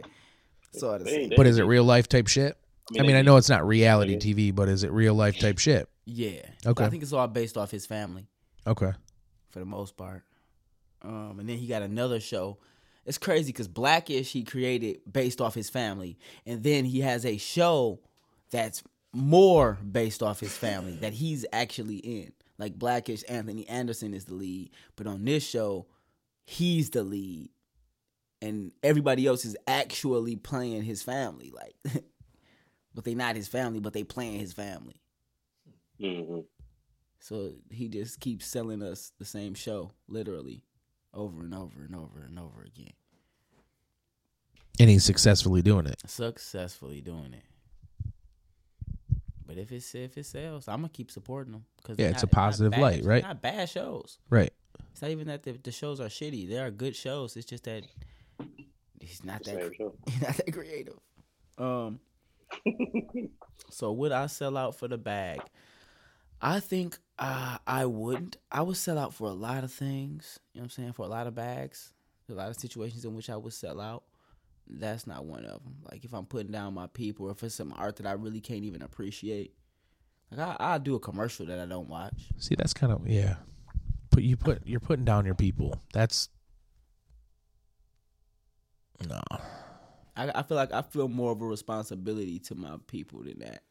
[0.73, 2.57] So I They- they- But is it real life type shit?
[2.99, 4.19] I mean, they I know it's not reality Yeah.
[4.19, 5.89] TV, but is it real life type shit?
[6.07, 6.43] Yeah.
[6.65, 6.85] Okay.
[6.85, 8.27] I think it's all based off his family
[8.67, 8.93] Okay.
[9.51, 10.23] for the most part.
[11.03, 12.59] Um, and then he got another show.
[13.05, 17.37] It's crazy because Blackish he created based off his family, and then he has a
[17.37, 18.01] show
[18.51, 22.33] that's more based off his family that he's actually in.
[22.59, 25.87] Like Blackish, Anthony Anderson is the lead, but on this show,
[26.45, 27.51] he's the lead,
[28.43, 31.53] and everybody else is actually playing his family.
[31.55, 31.77] Like,
[32.95, 34.97] but they not his family, but they playing his family.
[36.01, 36.45] Mhm.
[37.19, 40.65] So he just keeps selling us the same show, literally,
[41.13, 42.93] over and over and over and over again.
[44.79, 46.01] And he's successfully doing it.
[46.07, 47.45] Successfully doing it.
[49.47, 52.27] But if it's if it sells, I'm gonna keep supporting them because Yeah, it's a
[52.27, 53.23] positive light, right?
[53.23, 54.19] Not bad shows.
[54.29, 54.53] Right.
[54.93, 56.49] It's not even that the, the shows are shitty.
[56.49, 57.37] They are good shows.
[57.37, 57.85] It's just that
[59.01, 60.99] he's not that cre- he's not that creative.
[61.59, 62.01] Um.
[63.71, 65.41] so would I sell out for the bag?
[66.41, 68.37] I think uh, I wouldn't.
[68.53, 70.39] I would sell out for a lot of things.
[70.53, 70.93] You know what I'm saying?
[70.93, 71.93] For a lot of bags,
[72.29, 74.05] a lot of situations in which I would sell out.
[74.69, 75.77] That's not one of them.
[75.91, 78.41] Like if I'm putting down my people, or if it's some art that I really
[78.41, 79.55] can't even appreciate,
[80.31, 82.31] like I I'll do a commercial that I don't watch.
[82.39, 83.37] See, that's kind of yeah.
[84.11, 85.81] But you put you're putting down your people.
[85.93, 86.29] That's
[89.09, 89.21] no.
[90.17, 93.63] I, I feel like I feel more of a responsibility to my people than that.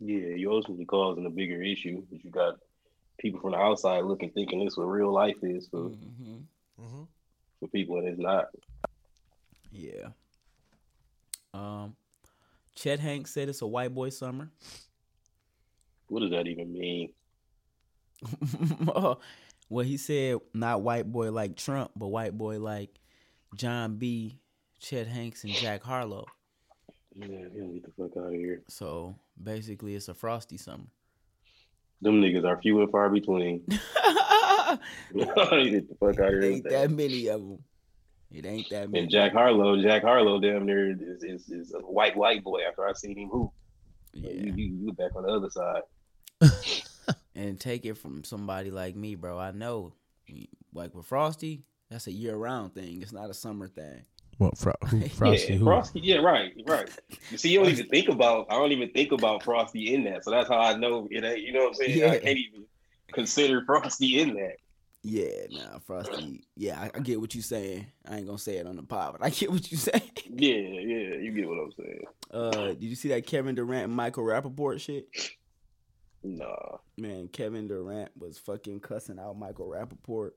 [0.00, 2.02] Yeah, you're ultimately causing a bigger issue.
[2.10, 2.54] But you got
[3.18, 7.02] people from the outside looking, thinking this is what real life is for, Mm-hmm.
[7.60, 8.46] for people, and it's not.
[9.70, 10.08] Yeah.
[11.52, 11.94] Um,
[12.74, 14.50] Chet Hanks said it's a white boy summer.
[16.08, 17.12] What does that even mean?
[19.68, 22.90] well, he said not white boy like Trump, but white boy like
[23.54, 24.38] Jon B,
[24.80, 26.26] Chet Hanks, and Jack Harlow.
[27.14, 28.62] Yeah, you don't get the fuck out of here.
[28.68, 30.84] So basically, it's a frosty summer.
[32.02, 33.62] Them niggas are few and far between.
[35.14, 36.42] get the fuck out of here.
[36.42, 36.90] ain't that that.
[36.90, 37.58] many of them.
[38.30, 39.02] It ain't that many.
[39.02, 42.60] And Jack Harlow, Jack Harlow, damn near is, is, is a white white boy.
[42.66, 43.50] After I seen him hoop,
[44.12, 44.30] yeah.
[44.30, 45.82] you, you you back on the other side.
[47.34, 49.38] and take it from somebody like me, bro.
[49.38, 49.94] I know,
[50.72, 53.02] like with Frosty, that's a year-round thing.
[53.02, 54.04] It's not a summer thing.
[54.40, 55.52] What Fro- who, Frosty?
[55.52, 55.64] yeah, who?
[55.66, 56.00] Frosty.
[56.00, 56.88] Yeah, right, right.
[57.28, 58.46] You see, you don't even think about.
[58.48, 60.24] I don't even think about Frosty in that.
[60.24, 61.42] So that's how I know it ain't.
[61.42, 61.98] You know what I'm saying?
[61.98, 62.10] Yeah.
[62.12, 62.64] I can't even
[63.12, 64.54] consider Frosty in that.
[65.02, 66.42] Yeah, nah, Frosty.
[66.56, 67.86] Yeah, I, I get what you saying.
[68.08, 70.10] I ain't gonna say it on the pod, but I get what you saying.
[70.30, 72.02] Yeah, yeah, you get what I'm saying.
[72.30, 75.06] Uh, did you see that Kevin Durant and Michael Rappaport shit?
[76.22, 80.30] Nah, Man, Kevin Durant was fucking cussing out Michael Rappaport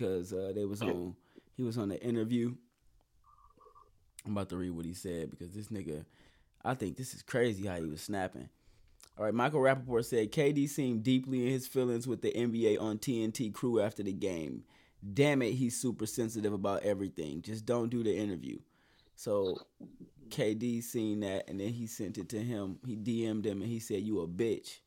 [0.00, 1.14] because uh, they was on.
[1.60, 2.54] He was on the interview.
[4.24, 6.06] I'm about to read what he said because this nigga,
[6.64, 8.48] I think this is crazy how he was snapping.
[9.18, 12.96] All right, Michael Rappaport said KD seemed deeply in his feelings with the NBA on
[12.96, 14.64] TNT crew after the game.
[15.12, 17.42] Damn it, he's super sensitive about everything.
[17.42, 18.58] Just don't do the interview.
[19.14, 19.58] So
[20.30, 22.78] KD seen that and then he sent it to him.
[22.86, 24.78] He DM'd him and he said, "You a bitch."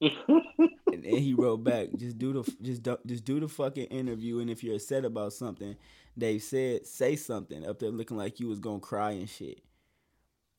[0.92, 4.38] and then he wrote back, "Just do the just do, just do the fucking interview.
[4.40, 5.76] And if you're upset about something,
[6.16, 9.62] they said, say something up there looking like you was gonna cry and shit."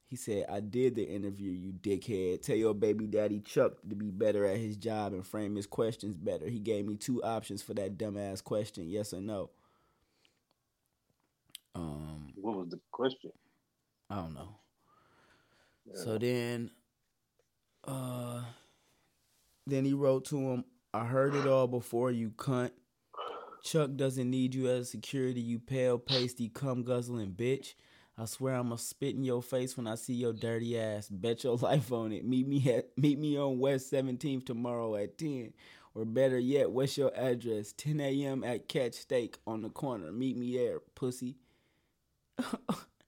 [0.05, 2.41] He said, "I did the interview, you dickhead.
[2.41, 6.15] Tell your baby daddy Chuck to be better at his job and frame his questions
[6.17, 6.47] better.
[6.47, 9.51] He gave me two options for that dumbass question, yes or no."
[11.75, 13.31] Um, what was the question?
[14.09, 14.55] I don't know.
[15.93, 16.71] So then,
[17.83, 18.43] uh,
[19.69, 22.71] then he wrote to him, "I heard it all before you cunt.
[23.63, 27.73] Chuck doesn't need you as security, you pale pasty cum guzzling bitch.
[28.17, 31.07] I swear I'ma spit in your face when I see your dirty ass.
[31.09, 32.25] Bet your life on it.
[32.25, 35.53] Meet me at meet me on West 17th tomorrow at 10.
[35.95, 37.73] Or better yet, what's your address?
[37.73, 38.43] 10 a.m.
[38.43, 40.11] at Catch Steak on the corner.
[40.11, 41.37] Meet me there, pussy.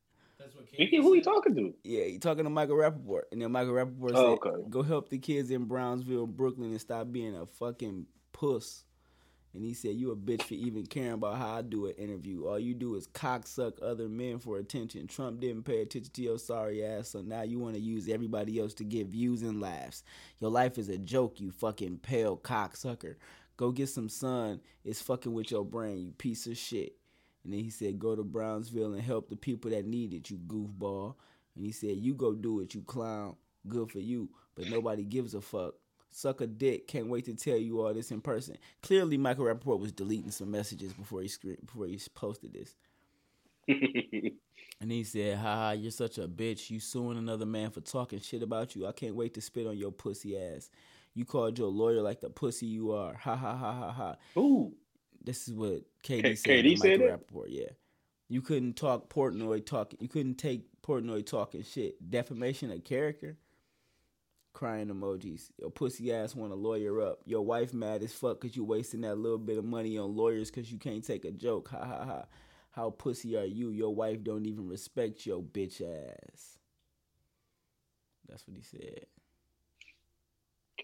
[0.78, 1.73] Mickey, who he talking to?
[1.84, 3.23] Yeah, he talking to Michael Rappaport.
[3.32, 4.64] And then Michael Rappaport Oh, said, okay.
[4.69, 8.86] go help the kids in Brownsville, Brooklyn, and stop being a fucking puss.
[9.53, 12.45] And he said, You a bitch for even caring about how I do an interview.
[12.45, 15.07] All you do is cocksuck other men for attention.
[15.07, 18.60] Trump didn't pay attention to your sorry ass, so now you want to use everybody
[18.60, 20.03] else to get views and laughs.
[20.40, 23.15] Your life is a joke, you fucking pale cocksucker.
[23.57, 24.61] Go get some sun.
[24.86, 26.95] It's fucking with your brain, you piece of shit.
[27.44, 30.38] And then he said, Go to Brownsville and help the people that need it, you
[30.38, 31.16] goofball.
[31.56, 33.36] And he said, You go do it, you clown.
[33.68, 35.76] Good for you, but nobody gives a fuck.
[36.10, 36.88] Suck a dick.
[36.88, 38.58] Can't wait to tell you all this in person.
[38.82, 42.76] Clearly, Michael Rappaport was deleting some messages before he screen, before he posted this.
[44.82, 46.72] And he said, "Ha ha, you're such a bitch.
[46.72, 48.88] You suing another man for talking shit about you.
[48.88, 50.72] I can't wait to spit on your pussy ass.
[51.14, 53.14] You called your lawyer like the pussy you are.
[53.14, 54.42] Ha ha ha ha ha.
[54.42, 54.74] Ooh.
[55.23, 56.65] This is what KD K- said.
[56.65, 57.27] KD said that?
[57.27, 57.48] Rappaport.
[57.49, 57.69] Yeah,
[58.30, 59.99] you couldn't talk Portnoy talking.
[60.02, 62.10] You couldn't take Portnoy talking shit.
[62.10, 63.38] Defamation of character.
[64.53, 65.49] Crying emojis.
[65.57, 67.19] Your pussy ass want a lawyer up.
[67.26, 70.52] Your wife mad as fuck because you wasting that little bit of money on lawyers
[70.52, 71.69] because you can't take a joke.
[71.69, 72.26] Ha ha ha.
[72.72, 73.69] How pussy are you?
[73.69, 76.57] Your wife don't even respect your bitch ass.
[78.27, 79.06] That's what he said.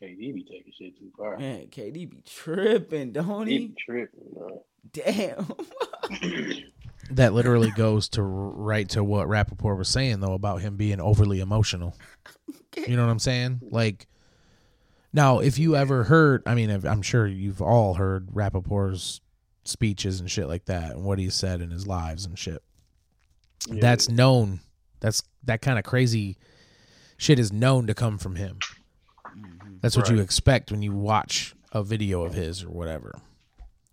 [0.01, 1.37] KD be taking shit too far.
[1.37, 3.67] Man, KD be tripping, don't He he?
[3.67, 4.63] be tripping, bro.
[4.93, 5.47] Damn.
[7.11, 11.39] That literally goes to right to what Rappaport was saying though about him being overly
[11.39, 11.95] emotional.
[12.85, 13.61] You know what I'm saying?
[13.71, 14.07] Like
[15.13, 19.21] now, if you ever heard, I mean, if- I'm sure you've all heard Rappaport's
[19.63, 22.61] speeches and shit like that, and what he said in his lives and shit.
[23.69, 24.59] That's known.
[24.99, 26.35] That's that kind of crazy
[27.17, 28.59] shit is known to come from him.
[29.37, 29.75] Mm-hmm.
[29.81, 33.19] That's what you expect when you watch a video of his or whatever.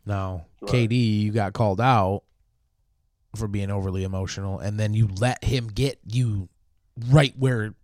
[0.07, 0.89] Now, Right.
[0.91, 2.23] KD, you got called out
[3.37, 6.49] for being overly emotional, and then you let him get you
[7.11, 7.75] right where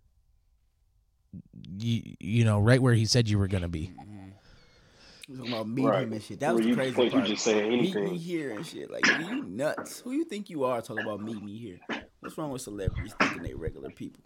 [1.79, 3.91] you you know right where he said you were gonna be.
[3.99, 5.37] Mm-hmm.
[5.37, 6.03] Talking about meet Right.
[6.03, 6.39] him and shit.
[6.41, 8.91] That Where was the you crazy think you just saying Meet me here and shit.
[8.91, 10.01] Like, are you nuts?
[10.01, 11.79] Who you think you are talking about meet me here?
[12.19, 14.23] What's wrong with celebrities thinking they regular people?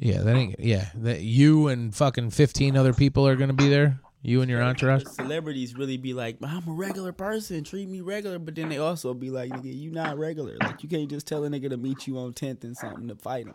[0.00, 0.86] Yeah, that ain't yeah.
[0.96, 4.00] That you and fucking fifteen other people are gonna be there.
[4.22, 5.04] You and your entourage.
[5.04, 9.14] Celebrities really be like, I'm a regular person, treat me regular, but then they also
[9.14, 10.58] be like, nigga, you not regular.
[10.60, 13.14] Like, you can't just tell a nigga to meet you on 10th and something to
[13.14, 13.54] fight him.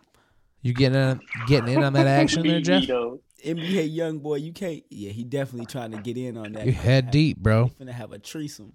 [0.64, 2.82] You getting in, getting in on that action there, Jeff?
[2.84, 4.84] NBA YoungBoy, you can't.
[4.90, 6.66] Yeah, he definitely trying to get in on that.
[6.66, 7.70] You head deep, bro.
[7.78, 8.74] Gonna have a threesome.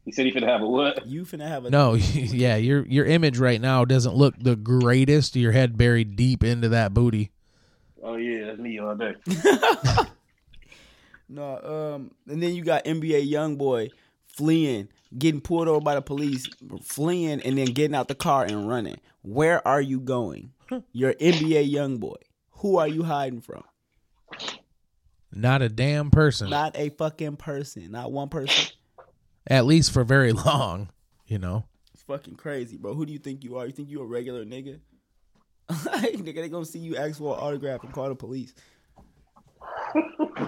[0.06, 1.06] He said he finna have a what?
[1.06, 5.36] You finna have a No, yeah, your your image right now doesn't look the greatest.
[5.36, 7.32] Your head buried deep into that booty.
[8.02, 9.14] Oh yeah, that's me all day.
[11.30, 13.90] No, um, and then you got NBA YoungBoy
[14.26, 16.48] fleeing, getting pulled over by the police,
[16.82, 18.98] fleeing, and then getting out the car and running.
[19.22, 20.52] Where are you going?
[20.92, 22.16] You're NBA YoungBoy.
[22.54, 23.62] Who are you hiding from?
[25.32, 26.50] Not a damn person.
[26.50, 27.92] Not a fucking person.
[27.92, 28.72] Not one person.
[29.50, 30.90] At least for very long.
[31.26, 31.64] You know.
[31.92, 32.94] It's fucking crazy, bro.
[32.94, 33.66] Who do you think you are?
[33.66, 34.80] You think you a regular nigga?
[35.70, 38.54] nigga, they gonna see you ask for an autograph and call the police.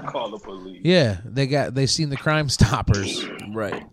[0.06, 0.80] Call the police.
[0.84, 3.24] Yeah, they got they seen the Crime Stoppers.
[3.52, 3.84] Right.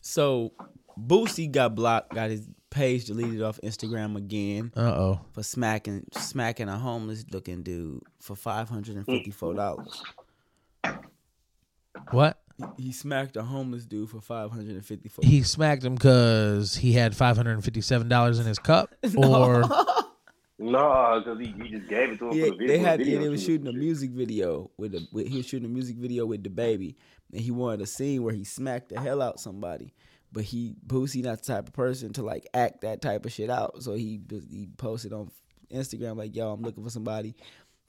[0.00, 0.52] So
[0.98, 4.72] Boosie got blocked, got his page deleted off Instagram again.
[4.76, 5.20] Uh oh.
[5.32, 10.02] for smacking smacking a homeless looking dude for five hundred and fifty four dollars.
[12.10, 12.42] What?
[12.76, 15.24] He smacked a homeless dude for five hundred and fifty four.
[15.24, 19.62] He smacked him because he had five hundred and fifty-seven dollars in his cup, or
[20.58, 22.66] no, because he, he just gave it to him Yeah, for the video.
[22.68, 25.66] they had video they was shooting a music video with the with, he was shooting
[25.68, 26.96] a music video with the baby,
[27.32, 29.92] and he wanted a scene where he smacked the hell out somebody.
[30.32, 33.50] But he Boosie not the type of person to like act that type of shit
[33.50, 33.82] out.
[33.82, 34.20] So he
[34.50, 35.30] he posted on
[35.72, 37.34] Instagram like, "Yo, I'm looking for somebody,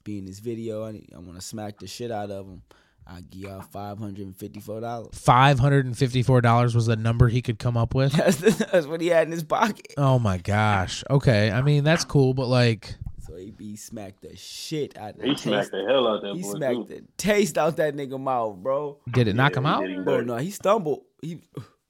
[0.03, 0.85] be in this video.
[0.85, 2.61] I need, I want to smack the shit out of him.
[3.07, 6.87] I give y'all five hundred and fifty four dollars." five hundred and fifty-four dollars was
[6.87, 8.11] the number he could come up with.
[8.17, 9.93] That's, that's what he had in his pocket.
[9.97, 11.03] Oh my gosh.
[11.09, 12.95] Okay, I mean that's cool, but like,
[13.25, 16.41] So he, he smacked the shit out of He smacked the hell out that He
[16.41, 16.53] boy.
[16.55, 16.95] smacked too.
[16.95, 18.97] the taste out that nigga mouth, bro.
[19.11, 19.81] did it knock him out?
[19.85, 21.03] did Bro, no, he stumbled.
[21.21, 21.41] He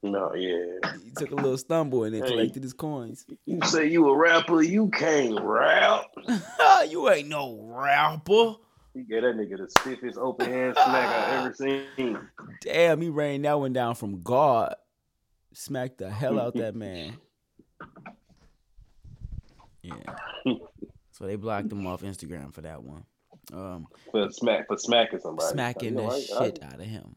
[0.04, 0.92] No, yeah.
[1.04, 2.30] he took a little stumble and then Hey.
[2.30, 3.26] collected his coins.
[3.46, 6.06] You say you a rapper, you can't rap.
[6.90, 8.56] you ain't no rapper.
[8.96, 12.18] He gave that nigga the stiffest open hand smack I ever seen.
[12.62, 14.74] Damn, he rained that one down from God.
[15.54, 17.18] Smacked the hell out that man.
[19.82, 20.16] Yeah.
[21.12, 23.06] So they blocked him off Instagram for that one.
[23.54, 25.48] Um, For smack for smacking somebody.
[25.52, 27.16] smacking know, the I- shit I- out of him.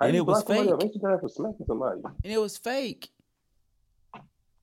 [0.00, 0.92] and it was block somebody on fake.
[0.94, 2.00] Instagram for smacking somebody.
[2.22, 3.08] And it was fake.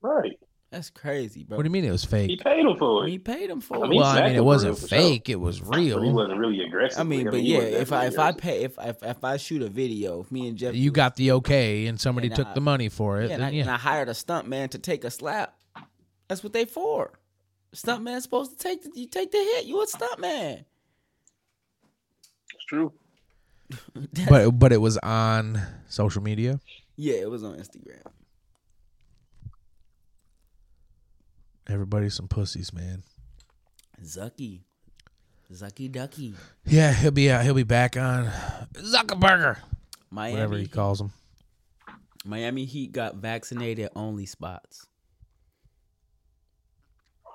[0.00, 0.38] Right.
[0.76, 1.56] That's crazy, bro.
[1.56, 2.28] What do you mean it was fake?
[2.28, 3.10] He paid him for it.
[3.10, 3.88] He paid him for I it.
[3.88, 4.98] mean, Well, I mean, it was wasn't real for sure.
[4.98, 5.28] fake.
[5.30, 7.00] It was But he wasn't really aggressive.
[7.00, 9.62] I mean, but he yeah, if I if I pay if if if I shoot
[9.62, 12.52] a video, if me and Jeff, You got the okay, and somebody And took I-
[12.54, 13.28] the money for it.
[13.30, 15.56] yeah, and I, then and I hired a stunt man to take a slap.
[16.28, 17.18] That's what they for.
[17.72, 19.64] Stunt man's supposed to take the you take the hit.
[19.64, 20.64] You a stunt man.
[22.54, 22.92] It's true.
[24.28, 26.60] But but it was on social media.
[26.96, 28.06] Yeah, it was on Instagram.
[31.68, 33.02] Everybody's some pussies, man.
[34.02, 34.60] Zucky,
[35.52, 36.34] Zucky Ducky,
[36.64, 38.26] Yeah, he'll be uh, he'll be back on
[38.74, 39.58] Zuckerberger,
[40.10, 40.32] Miami.
[40.34, 41.10] whatever he calls him.
[42.24, 44.86] Miami Heat got vaccinated only spots.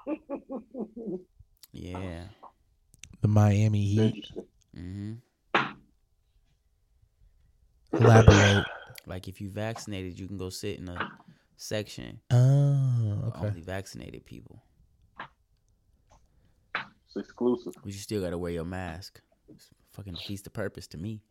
[1.72, 2.24] yeah.
[3.22, 4.00] The Miami Heat.
[4.16, 4.44] Interesting.
[4.76, 5.14] hmm
[7.94, 8.66] Elaborate.
[9.06, 11.12] Like if you vaccinated, you can go sit in a
[11.62, 13.48] section Oh, okay.
[13.48, 14.64] only vaccinated people.
[16.76, 17.74] It's exclusive.
[17.84, 19.22] But you still gotta wear your mask.
[19.50, 21.22] It's fucking defeats the purpose to me.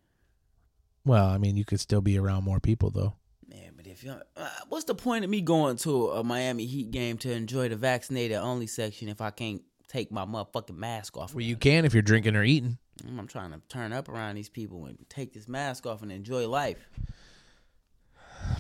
[1.05, 3.15] Well, I mean, you could still be around more people though.
[3.49, 6.91] Man, but if you uh, what's the point of me going to a Miami Heat
[6.91, 11.35] game to enjoy the vaccinated only section if I can't take my motherfucking mask off?
[11.35, 12.79] Well, you can if you're drinking or eating.
[13.19, 16.47] I'm trying to turn up around these people and take this mask off and enjoy
[16.47, 16.87] life.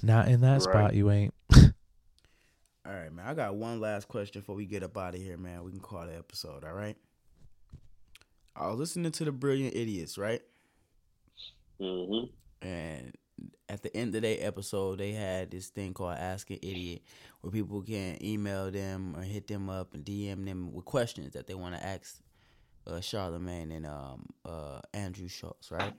[0.02, 0.62] Not in that Right.
[0.62, 1.34] spot, you ain't.
[2.86, 3.26] All right, man.
[3.26, 5.64] I got one last question before we get up out of here, man.
[5.64, 6.96] We can call the episode, all right?
[8.56, 10.42] I was listening to the Brilliant Idiots, right?
[11.78, 12.24] hmm
[12.62, 13.14] And
[13.68, 17.02] at the end of their episode, they had this thing called Ask an Idiot,
[17.40, 21.46] where people can email them or hit them up and DM them with questions that
[21.46, 22.20] they want to ask
[22.86, 25.94] uh, Charlamagne and um, uh, Andrew Schulz, right?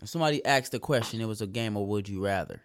[0.00, 1.20] And somebody asked a question.
[1.20, 2.62] It was a game of Would You Rather.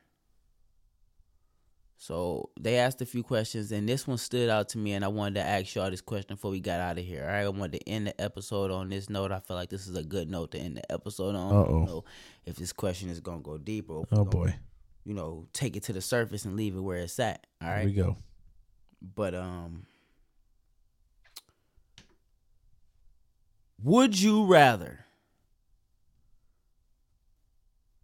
[2.01, 5.09] So they asked a few questions, and this one stood out to me, and I
[5.09, 7.23] wanted to ask y'all this question before we got out of here.
[7.23, 9.33] All right, I wanted to end the episode on this note.
[9.33, 11.53] I feel like this is a good note to end the episode on.
[11.53, 11.83] Uh-oh.
[11.83, 12.03] know
[12.45, 13.95] if this question is gonna go deeper.
[13.95, 14.55] Or Oh gonna, boy,
[15.03, 17.45] you know, take it to the surface and leave it where it's at.
[17.61, 18.17] All right, here we go.
[19.15, 19.85] but um,
[23.83, 25.03] would you rather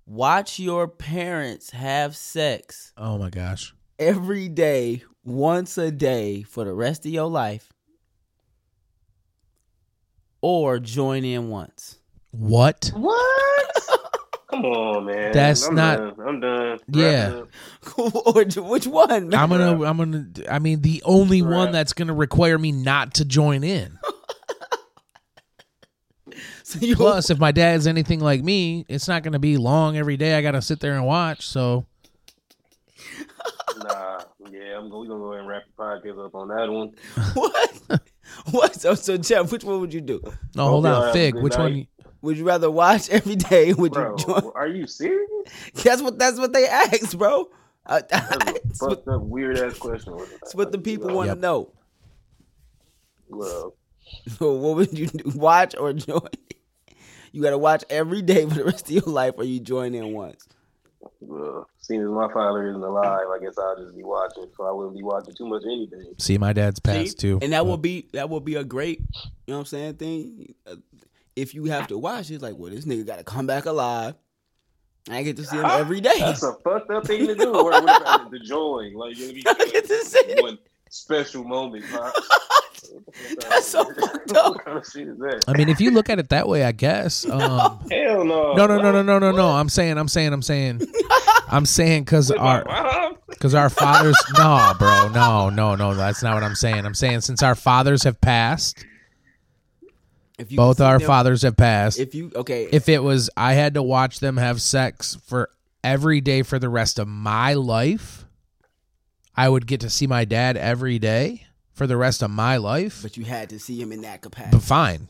[0.05, 3.73] watch your parents have sex Oh my gosh.
[3.99, 7.69] Every day, once a day for the rest of your life,
[10.41, 11.97] or join in once?
[12.31, 12.91] What?
[12.93, 13.71] What?
[14.49, 15.31] Come on, man.
[15.31, 16.27] That's I'm not- Done.
[16.27, 16.79] I'm done.
[16.91, 17.29] Yeah.
[17.29, 17.47] Wrap
[17.97, 18.57] it up.
[18.57, 19.29] or which one?
[19.29, 19.33] man?
[19.33, 19.83] I'm gonna.
[19.83, 20.25] I'm gonna.
[20.49, 23.97] I mean, the only one that's gonna require me not to join in.
[26.63, 30.35] So Plus, if my dad's anything like me, it's not gonna be long every day.
[30.35, 31.47] I gotta sit there and watch.
[31.47, 31.85] So
[33.83, 34.21] Nah.
[34.51, 35.01] Yeah, I'm going.
[35.03, 36.93] We gonna go ahead and wrap the podcast up on that one.
[37.33, 38.01] what?
[38.51, 38.75] what?
[38.75, 40.21] So, so Jeff, which one would you do?
[40.55, 41.33] no, hold on, Fig.
[41.33, 41.73] good Which one?
[41.73, 41.89] night.
[42.21, 43.73] Would you rather watch every day?
[43.73, 44.51] Would Bro, you join?
[44.55, 45.29] are you serious?
[45.83, 47.49] That's what that's what they asked, bro.
[47.87, 50.17] Uh, That's a what, fucked up, weird ass question.
[50.41, 51.35] it's what the people want Yep.
[51.37, 51.71] to know.
[53.29, 53.75] Well,
[54.39, 55.31] So what would you do?
[55.35, 56.21] Watch or join?
[57.31, 59.93] You got to watch every day for the rest of your life, or you join
[59.93, 60.47] in once.
[61.21, 64.45] Well, seeing as my father isn't alive, I guess I'll just be watching.
[64.57, 66.13] So I wouldn't be watching too much anything.
[66.19, 67.27] See, my dad's passed See?
[67.27, 67.39] too.
[67.41, 69.05] and that but- will be that will be a great, you
[69.47, 69.93] know what I'm saying?
[69.95, 70.55] Thing.
[70.65, 70.75] Uh,
[71.35, 74.15] If you have to watch, it's like, well, this nigga got to come back alive.
[75.09, 76.17] I get to see him every day.
[76.19, 77.53] That's a fucked up thing to do.
[77.53, 78.91] Or what about the joy?
[78.95, 80.41] Like you're gonna I get to see be it.
[80.41, 80.57] one
[80.89, 81.85] special moment.
[81.87, 82.11] Huh?
[83.49, 84.55] That's so fucked up.
[84.55, 85.43] What kind of shit is that?
[85.47, 87.25] I mean, if you look at it that way, I guess.
[87.35, 88.53] Um, Hell no.
[88.53, 89.47] no, no, no, no, no, no, no.
[89.49, 90.81] I'm saying, I'm saying, I'm saying,
[91.49, 92.63] I'm saying because our
[93.29, 94.15] because our fathers.
[94.37, 95.93] No, bro, no, no, no.
[95.93, 96.85] That's not what I'm saying.
[96.85, 98.85] I'm saying since our fathers have passed,
[100.39, 101.99] If you both our them- fathers have passed.
[101.99, 105.49] If you okay, if it was I had to watch them have sex for
[105.83, 108.25] every day for the rest of my life,
[109.35, 111.45] I would get to see my dad every day
[111.75, 113.01] for the rest of my life.
[113.03, 114.57] but you had to see him in that capacity.
[114.57, 115.07] But fine.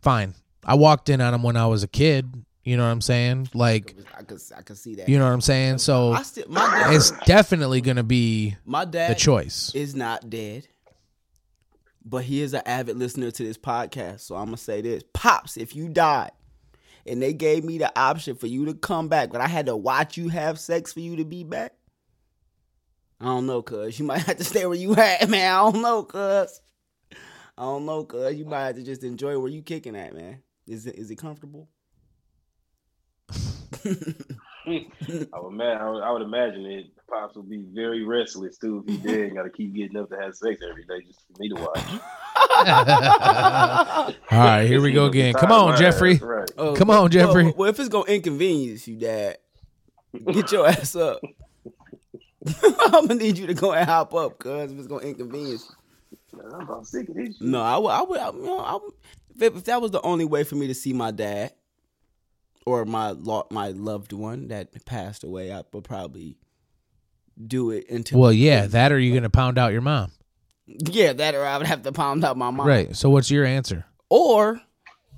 [0.00, 0.34] Fine.
[0.64, 2.44] I walked in on him when I was a kid.
[2.62, 3.48] You know what I'm saying?
[3.54, 5.08] Like, I could I could see that.
[5.08, 5.78] you know what I'm saying?
[5.78, 9.74] So I still, dad, it's definitely going to be my dad the choice.
[9.74, 10.68] is not dead,
[12.04, 14.20] but he is an avid listener to this podcast.
[14.20, 16.32] So I'm gonna say this, pops, if you died
[17.06, 19.76] and they gave me the option for you to come back, but I had to
[19.76, 21.72] watch you have sex for you to be back.
[23.20, 25.52] I don't know, cuz you might have to stay where you at, man.
[25.52, 26.60] I don't know, cuz.
[27.56, 30.42] I don't know, cuz you might have to just enjoy where you kicking at, man.
[30.66, 31.68] Is it is it comfortable?
[34.66, 36.86] I would, ma- I would, I would imagine it.
[37.10, 39.34] Pops would be very restless too if he did.
[39.34, 41.84] Got to keep getting up to have sex every day just for me to watch.
[44.30, 45.32] All right, here we go again.
[45.34, 46.16] Come on, Jeffrey.
[46.16, 46.50] Right.
[46.58, 47.44] Oh, Come on, Jeffrey.
[47.44, 49.38] Well, well, if it's gonna inconvenience you, Dad,
[50.32, 51.20] get your ass up.
[52.62, 55.68] I'm gonna need you to go and hop up, cause if it's gonna inconvenience
[56.32, 56.40] you.
[56.54, 57.36] I'm about sick of this.
[57.38, 57.46] Shit.
[57.46, 57.90] No, I would.
[57.90, 58.20] I would.
[58.20, 58.92] I, you know, I would
[59.40, 61.52] if, if that was the only way for me to see my dad
[62.66, 66.36] or my lo- my loved one that passed away, I would probably
[67.44, 68.20] do it until.
[68.20, 70.12] Well, yeah, that or you're gonna pound out your mom.
[70.66, 72.66] yeah, that or I would have to pound out my mom.
[72.66, 72.94] Right.
[72.94, 73.84] So what's your answer?
[74.10, 74.60] Or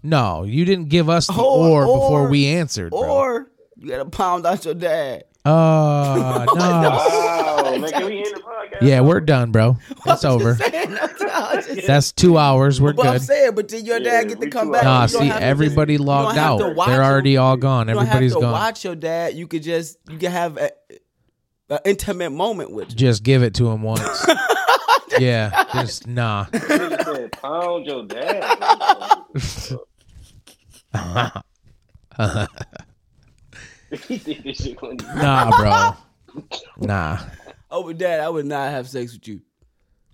[0.03, 3.01] No, you didn't give us the Or- or, before we answered, bro.
[3.01, 5.25] or you gotta pound out your dad.
[5.45, 6.55] Uh, no.
[6.55, 8.83] Wow, man, can we end the podcast?
[8.83, 9.77] Yeah, we're done, bro.
[10.07, 10.55] It's over.
[11.87, 12.81] That's two hours.
[12.81, 13.23] We're But I'm good.
[13.23, 14.85] saying, but did your Yeah, dad get to come two back.
[14.85, 16.75] Nah, You don't see, have to everybody just- you logged don't to out.
[16.77, 17.07] watch They're him.
[17.11, 17.89] already all gone.
[17.89, 18.53] You don't Everybody's have to gone.
[18.53, 19.35] watch your dad.
[19.35, 20.71] You could just you can have a,
[21.71, 22.95] an intimate moment with.
[22.95, 24.27] Just give it to him once.
[25.19, 26.45] yeah, just nah.
[26.47, 28.59] Nigga said, pound your dad.
[34.09, 34.97] he think this shit funny.
[35.17, 36.43] Nah, bro.
[36.79, 37.19] Nah.
[37.71, 39.41] Oh, but dad, I would not have sex with you.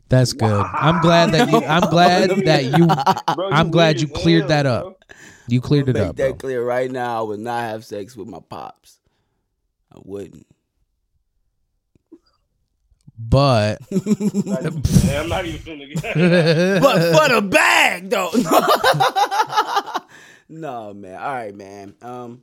[0.09, 0.65] That's good.
[0.73, 2.86] I'm glad that you I'm glad that you
[3.35, 4.73] Bro, I'm glad you cleared hell, that bro.
[4.90, 5.05] up.
[5.48, 6.35] You cleared it Make up, that bro.
[6.39, 7.19] clear right now.
[7.19, 8.98] I would not have sex with my pops.
[9.94, 10.47] I wouldn't.
[13.19, 18.31] But I'm not even finna But for the bag, though.
[20.48, 21.19] no, man.
[21.20, 21.94] All right, man.
[22.03, 22.43] Um,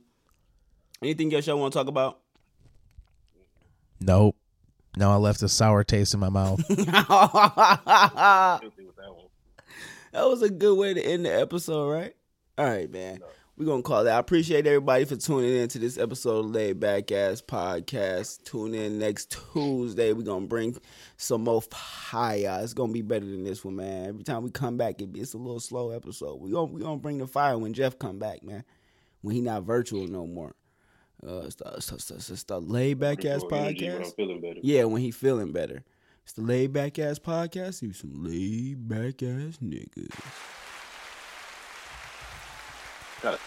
[1.04, 2.20] anything else y'all want to talk about?
[4.00, 4.36] nope.
[4.96, 6.60] No, I left a sour taste in my mouth.
[6.68, 8.60] that
[10.12, 12.14] was a good way to end the episode, right?
[12.56, 13.18] All right, man.
[13.56, 14.16] We're gonna call that.
[14.16, 18.42] I appreciate everybody for tuning in to this episode of Laid Back Ass Podcast.
[18.44, 20.12] Tune in next Tuesday.
[20.12, 20.76] We're gonna bring
[21.16, 22.60] some more fire.
[22.62, 24.08] It's gonna be better than this one, man.
[24.08, 26.40] Every time we come back, it, it's a little slow episode.
[26.40, 28.64] We gonna we gonna bring the fire when Jeff come back, man.
[29.22, 30.54] When he not virtual no more.
[31.26, 34.42] Uh, it's the, it's the, it's the Laid Back Ass More energy when I'm Podcast.
[34.42, 34.60] better.
[34.62, 35.82] Yeah, when he feeling better.
[36.24, 37.82] It's the Laid Back Ass Podcast.
[37.82, 40.10] You some laid back ass niggas.
[43.22, 43.40] Got it.